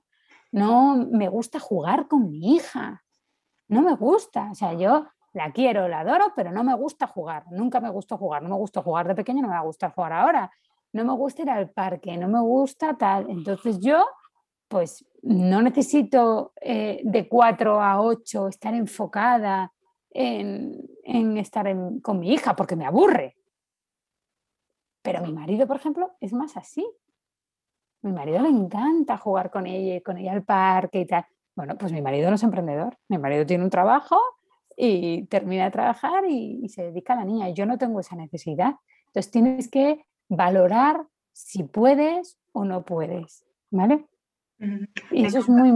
no 0.50 0.96
me 0.96 1.28
gusta 1.28 1.60
jugar 1.60 2.08
con 2.08 2.28
mi 2.28 2.56
hija, 2.56 3.01
no 3.68 3.82
me 3.82 3.94
gusta, 3.94 4.50
o 4.50 4.54
sea, 4.54 4.74
yo 4.74 5.06
la 5.32 5.52
quiero, 5.52 5.88
la 5.88 6.00
adoro, 6.00 6.32
pero 6.36 6.50
no 6.52 6.62
me 6.62 6.74
gusta 6.74 7.06
jugar, 7.06 7.44
nunca 7.50 7.80
me 7.80 7.90
gusta 7.90 8.16
jugar, 8.16 8.42
no 8.42 8.50
me 8.50 8.56
gusta 8.56 8.82
jugar 8.82 9.08
de 9.08 9.14
pequeño, 9.14 9.42
no 9.42 9.48
me 9.48 9.54
va 9.54 9.60
a 9.60 9.64
gustar 9.64 9.92
jugar 9.94 10.12
ahora, 10.12 10.50
no 10.92 11.04
me 11.04 11.12
gusta 11.14 11.42
ir 11.42 11.50
al 11.50 11.70
parque, 11.70 12.16
no 12.16 12.28
me 12.28 12.40
gusta 12.40 12.96
tal, 12.98 13.30
entonces 13.30 13.78
yo 13.80 14.04
pues 14.68 15.04
no 15.22 15.60
necesito 15.60 16.54
eh, 16.60 17.00
de 17.04 17.28
4 17.28 17.80
a 17.80 18.00
8 18.00 18.48
estar 18.48 18.74
enfocada 18.74 19.70
en, 20.10 21.36
estar 21.36 21.66
con 22.00 22.18
mi 22.18 22.32
hija 22.32 22.56
porque 22.56 22.74
me 22.74 22.86
aburre. 22.86 23.36
Pero 25.02 25.20
mi 25.20 25.32
marido, 25.32 25.66
por 25.66 25.76
ejemplo, 25.76 26.12
es 26.20 26.32
más 26.32 26.56
así. 26.56 26.86
Mi 28.00 28.12
marido 28.12 28.40
le 28.40 28.48
encanta 28.48 29.18
jugar 29.18 29.50
con 29.50 29.66
ella, 29.66 30.00
con 30.02 30.16
ella 30.16 30.32
al 30.32 30.42
parque 30.42 31.00
y 31.00 31.06
tal. 31.06 31.26
Bueno, 31.54 31.76
pues 31.78 31.92
mi 31.92 32.02
marido 32.02 32.28
no 32.30 32.36
es 32.36 32.42
emprendedor. 32.42 32.96
Mi 33.08 33.18
marido 33.18 33.46
tiene 33.46 33.64
un 33.64 33.70
trabajo 33.70 34.18
y 34.76 35.26
termina 35.26 35.64
de 35.64 35.70
trabajar 35.70 36.24
y, 36.28 36.60
y 36.62 36.68
se 36.68 36.84
dedica 36.84 37.12
a 37.12 37.16
la 37.16 37.24
niña. 37.24 37.50
Yo 37.50 37.66
no 37.66 37.78
tengo 37.78 38.00
esa 38.00 38.16
necesidad. 38.16 38.74
Entonces 39.06 39.30
tienes 39.30 39.68
que 39.70 40.04
valorar 40.28 41.04
si 41.32 41.64
puedes 41.64 42.38
o 42.52 42.64
no 42.64 42.84
puedes. 42.84 43.44
¿Vale? 43.70 44.06
Y 45.10 45.24
eso 45.24 45.38
es 45.38 45.48
muy, 45.48 45.72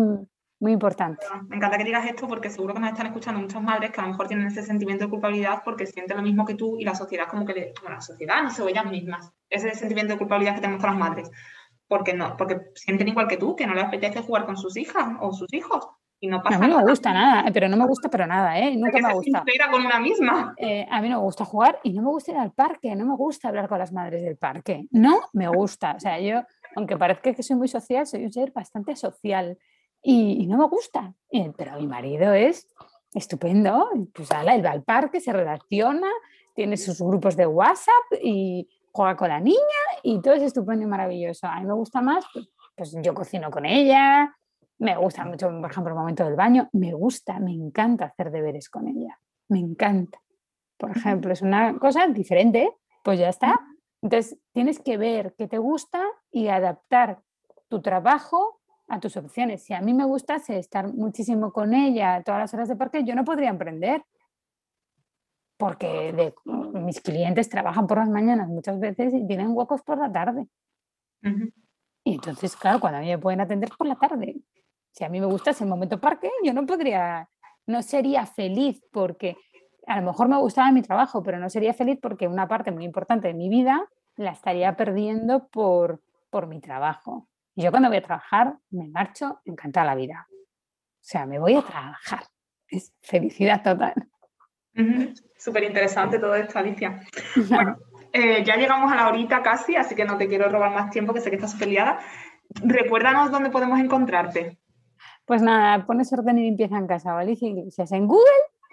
muy 0.61 0.73
importante. 0.73 1.27
Me 1.49 1.57
encanta 1.57 1.79
que 1.79 1.85
digas 1.85 2.07
esto 2.07 2.29
porque 2.29 2.51
seguro 2.51 2.75
que 2.75 2.81
nos 2.81 2.91
están 2.91 3.07
escuchando 3.07 3.41
muchas 3.41 3.63
madres 3.63 3.91
que 3.91 4.01
a 4.01 4.05
lo 4.05 4.11
mejor 4.11 4.29
tienen 4.29 4.47
ese 4.47 4.63
sentimiento 4.63 5.05
de 5.05 5.11
culpabilidad 5.11 5.63
porque 5.65 5.87
sienten 5.87 6.17
lo 6.17 6.23
mismo 6.23 6.45
que 6.45 6.55
tú 6.55 6.79
y 6.79 6.85
la 6.85 6.95
sociedad 6.95 7.27
como 7.29 7.45
que, 7.45 7.55
le, 7.55 7.73
bueno, 7.81 7.97
la 7.97 8.03
sociedad 8.03 8.43
no 8.43 8.51
son 8.51 8.69
ellas 8.69 8.87
mismas, 8.87 9.33
ese 9.51 9.75
sentimiento 9.75 10.13
de 10.13 10.19
culpabilidad 10.19 10.55
que 10.55 10.61
tenemos 10.61 10.81
con 10.81 10.91
las 10.91 10.99
madres. 10.99 11.31
Porque 11.89 12.15
no, 12.15 12.37
porque 12.37 12.73
sienten 12.75 13.09
igual 13.09 13.29
que 13.29 13.37
tú, 13.37 13.55
que 13.55 13.67
no 13.67 13.75
les 13.75 13.85
apetece 13.85 14.23
jugar 14.23 14.45
con 14.45 14.57
sus 14.57 14.77
hijas 14.77 15.07
o 15.21 15.33
sus 15.33 15.53
hijos. 15.53 15.87
Y 16.19 16.29
no 16.29 16.43
pasa 16.43 16.57
a 16.57 16.59
mí 16.61 16.69
no 16.69 16.79
me 16.79 16.91
gusta 16.91 17.13
nada, 17.13 17.51
pero 17.53 17.69
no 17.69 17.77
me 17.77 17.87
gusta 17.87 18.09
pero 18.09 18.27
nada, 18.27 18.59
¿eh? 18.59 18.75
Nunca 18.75 18.99
me 19.07 19.13
gusta. 19.13 19.45
con 19.71 19.85
una 19.85 20.01
misma. 20.01 20.55
Eh, 20.57 20.87
a 20.91 21.03
mí 21.03 21.11
no 21.11 21.19
me 21.19 21.23
gusta 21.23 21.45
jugar 21.45 21.79
y 21.83 21.93
no 21.93 22.03
me 22.03 22.09
gusta 22.09 22.33
ir 22.33 22.39
al 22.39 22.53
parque, 22.53 22.97
no 22.97 23.05
me 23.05 23.15
gusta 23.15 23.49
hablar 23.49 23.69
con 23.69 23.79
las 23.79 23.93
madres 23.93 24.23
del 24.23 24.37
parque. 24.37 24.87
No 24.91 25.21
me 25.35 25.47
gusta. 25.49 25.95
O 25.97 26.01
sea, 26.01 26.19
yo 26.19 26.43
aunque 26.77 26.97
parezca 26.97 27.33
que 27.33 27.43
soy 27.43 27.57
muy 27.57 27.69
social, 27.69 28.07
soy 28.07 28.25
un 28.25 28.33
ser 28.33 28.53
bastante 28.53 28.95
social 28.95 29.59
y, 30.03 30.47
no 30.47 30.59
me 30.59 30.67
gusta. 30.69 31.15
pero 31.57 31.77
mi 31.81 31.87
marido 31.87 32.33
es 32.33 32.69
estupendo, 33.15 33.89
pues 34.15 34.29
él 34.31 34.65
va 34.65 34.71
al 34.71 34.85
parque, 34.85 35.21
se 35.21 35.33
relaciona, 35.33 36.09
tiene 36.55 36.77
sus 36.77 37.01
grupos 37.01 37.35
de 37.35 37.47
WhatsApp 37.47 38.21
y 38.23 38.69
juega 38.97 39.17
con 39.17 39.29
la 39.29 39.41
niña 39.41 39.59
y 40.03 40.21
todo 40.21 40.35
es 40.35 40.43
estupendo 40.43 40.85
y 40.85 40.89
maravilloso. 40.89 41.47
A 41.47 41.61
mí 41.61 41.67
me 41.67 41.75
gusta 41.75 42.01
más, 42.01 42.25
pues, 42.33 42.49
pues 42.75 42.97
yo 43.03 43.15
cocino 43.15 43.51
con 43.51 43.65
ella, 43.67 44.37
me 44.79 44.97
gusta 44.97 45.25
mucho, 45.25 45.49
por 45.49 45.71
ejemplo, 45.71 45.93
el 45.93 45.99
momento 45.99 46.25
del 46.25 46.35
baño, 46.35 46.69
me 46.73 46.93
gusta, 46.93 47.39
me 47.39 47.53
encanta 47.53 48.07
hacer 48.07 48.31
deberes 48.31 48.69
con 48.69 48.89
ella, 48.89 49.19
me 49.49 49.59
encanta. 49.59 50.21
Por 50.77 50.97
ejemplo, 50.97 51.33
es 51.33 51.41
una 51.41 51.79
cosa 51.79 52.07
diferente, 52.09 52.71
pues 53.03 53.19
ya 53.19 53.31
está, 53.31 53.59
entonces, 54.03 54.39
tienes 54.53 54.79
que 54.79 54.99
ver 54.99 55.35
qué 55.37 55.49
te 55.49 55.59
gusta 55.59 56.01
y 56.31 56.49
adaptar 56.49 57.23
tu 57.69 57.83
trabajo 57.83 58.61
a 58.89 59.01
tus 59.01 59.17
opciones. 59.17 59.65
Si 59.65 59.75
a 59.75 59.81
mí 59.81 59.95
me 59.95 60.05
gustase 60.05 60.59
estar 60.59 60.93
muchísimo 60.93 61.53
con 61.53 61.75
ella 61.75 62.23
todas 62.25 62.41
las 62.41 62.55
horas 62.55 62.69
de 62.69 62.77
parque, 62.77 63.05
yo 63.05 63.15
no 63.15 63.25
podría 63.25 63.51
emprender. 63.51 64.05
Porque 65.57 66.35
mis 66.75 67.01
clientes 67.01 67.49
trabajan 67.49 67.87
por 67.87 67.99
las 67.99 68.09
mañanas 68.09 68.49
muchas 68.49 68.79
veces 68.79 69.15
y 69.15 69.27
tienen 69.27 69.57
huecos 69.57 69.83
por 69.83 69.99
la 69.99 70.13
tarde. 70.13 70.47
Y 72.05 72.15
entonces, 72.15 72.55
claro, 72.57 72.79
cuando 72.79 72.99
a 72.99 73.01
mí 73.01 73.09
me 73.09 73.19
pueden 73.19 73.41
atender 73.41 73.71
por 73.77 73.87
la 73.87 73.97
tarde, 73.97 74.37
si 74.93 75.05
a 75.05 75.09
mí 75.09 75.21
me 75.21 75.27
gusta 75.27 75.51
ese 75.51 75.67
momento 75.67 76.01
parque, 76.01 76.31
yo 76.45 76.53
no 76.53 76.65
podría, 76.65 77.29
no 77.67 77.83
sería 77.83 78.27
feliz 78.27 78.83
porque 78.93 79.37
a 79.87 80.01
lo 80.01 80.07
mejor 80.07 80.29
me 80.29 80.39
gustaba 80.39 80.71
mi 80.73 80.83
trabajo, 80.83 81.23
pero 81.23 81.39
no 81.39 81.49
sería 81.51 81.75
feliz 81.75 81.99
porque 82.01 82.29
una 82.29 82.49
parte 82.49 82.71
muy 82.71 82.85
importante 82.85 83.29
de 83.29 83.35
mi 83.35 83.49
vida 83.49 83.89
la 84.17 84.31
estaría 84.31 84.77
perdiendo 84.77 85.49
por, 85.49 86.03
por 86.31 86.47
mi 86.47 86.61
trabajo. 86.61 87.29
Y 87.55 87.63
yo 87.63 87.71
cuando 87.71 87.89
voy 87.89 87.99
a 87.99 88.03
trabajar 88.03 88.59
me 88.71 88.89
marcho 88.89 89.41
encantada 89.45 89.87
la 89.87 89.95
vida. 89.95 90.27
O 90.31 91.09
sea, 91.09 91.27
me 91.27 91.39
voy 91.39 91.55
a 91.55 91.63
trabajar. 91.63 92.25
Es 92.69 92.93
felicidad 93.01 93.63
total. 93.63 93.95
Súper 95.39 95.65
interesante 95.65 96.19
todo 96.19 96.35
esto, 96.35 96.59
Alicia. 96.59 97.01
Bueno, 97.49 97.77
eh, 98.13 98.43
ya 98.45 98.57
llegamos 98.57 98.91
a 98.93 98.97
la 98.97 99.09
horita 99.09 99.43
casi, 99.43 99.77
así 99.77 99.95
que 99.95 100.05
no 100.05 100.17
te 100.17 100.29
quiero 100.29 100.49
robar 100.49 100.73
más 100.73 100.91
tiempo, 100.91 101.13
que 101.13 101.21
sé 101.21 101.31
que 101.31 101.37
estás 101.37 101.53
súper 101.53 101.69
liada. 101.69 101.99
Recuérdanos 102.63 103.31
dónde 103.31 103.51
podemos 103.51 103.79
encontrarte. 103.79 104.59
Pues 105.25 105.43
nada, 105.43 105.85
pones 105.87 106.13
orden 106.13 106.39
y 106.39 106.43
limpieza 106.43 106.79
en 106.79 106.87
casa, 106.87 107.19
Alicia 107.19 107.49
Iglesias 107.49 107.93
en 107.93 108.07
Google 108.07 108.23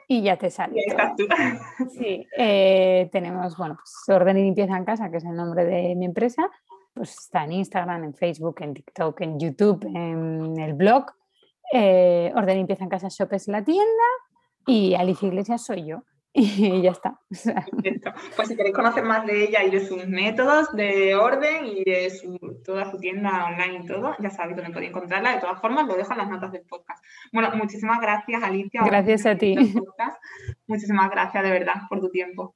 y 0.08 0.22
ya 0.22 0.38
te 0.38 0.50
sale. 0.50 0.82
Sí, 1.90 2.28
eh, 2.38 3.10
tenemos, 3.12 3.58
bueno, 3.58 3.76
pues 3.76 4.16
Orden 4.16 4.38
y 4.38 4.44
Limpieza 4.44 4.78
en 4.78 4.86
Casa, 4.86 5.10
que 5.10 5.18
es 5.18 5.26
el 5.26 5.36
nombre 5.36 5.66
de 5.66 5.96
mi 5.96 6.06
empresa, 6.06 6.50
pues 6.94 7.18
está 7.18 7.44
en 7.46 7.54
Instagram, 7.54 8.04
en 8.04 8.14
Facebook, 8.14 8.58
en 8.62 8.74
TikTok, 8.76 9.22
en 9.22 9.40
YouTube, 9.40 9.84
en 9.86 10.60
el 10.60 10.74
blog. 10.74 11.06
Eh, 11.72 12.32
Orden 12.36 12.56
y 12.56 12.60
Limpieza 12.60 12.84
en 12.84 12.90
Casa 12.90 13.08
Shop 13.10 13.34
es 13.34 13.48
la 13.48 13.64
tienda 13.64 14.04
y 14.66 14.96
Alicia 14.96 15.28
Iglesias 15.28 15.66
soy 15.66 15.86
yo. 15.86 16.04
y 16.36 16.82
ya 16.82 16.92
está. 16.92 17.20
Pues 18.36 18.48
si 18.48 18.56
queréis 18.56 18.76
conocer 18.76 19.04
más 19.04 19.24
de 19.28 19.44
ella 19.44 19.64
y 19.64 19.70
de 19.70 19.86
sus 19.86 20.08
métodos 20.08 20.74
de 20.74 21.14
orden 21.14 21.68
y 21.68 21.84
de 21.84 22.12
toda 22.66 22.90
su 22.90 22.98
tienda 22.98 23.46
online 23.46 23.84
y 23.84 23.86
todo, 23.86 24.16
ya 24.18 24.32
sabéis 24.32 24.58
dónde 24.58 24.74
podéis 24.74 24.90
encontrarla. 24.90 25.36
De 25.36 25.42
todas 25.42 25.62
formas, 25.62 25.86
lo 25.86 25.96
dejo 25.96 26.12
en 26.12 26.18
las 26.18 26.30
notas 26.30 26.52
del 26.52 26.64
podcast. 26.64 27.04
Bueno, 27.32 27.52
muchísimas 27.56 28.00
gracias, 28.02 28.42
Alicia. 28.42 28.82
Gracias 28.84 29.28
a 29.28 29.38
ti. 29.38 29.76
Muchísimas 30.66 31.12
gracias 31.12 31.44
de 31.44 31.52
verdad 31.52 31.76
por 31.88 32.00
tu 32.00 32.10
tiempo. 32.10 32.56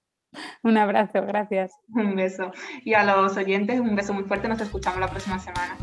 Un 0.63 0.77
abrazo, 0.77 1.21
gracias. 1.21 1.71
Un 1.89 2.15
beso. 2.15 2.51
Y 2.83 2.95
a 2.95 3.03
los 3.03 3.37
oyentes, 3.37 3.79
un 3.79 3.95
beso 3.95 4.11
muy 4.13 4.23
fuerte. 4.23 4.47
Nos 4.47 4.59
escuchamos 4.59 4.99
la 4.99 5.07
próxima 5.07 5.37
semana. 5.37 5.77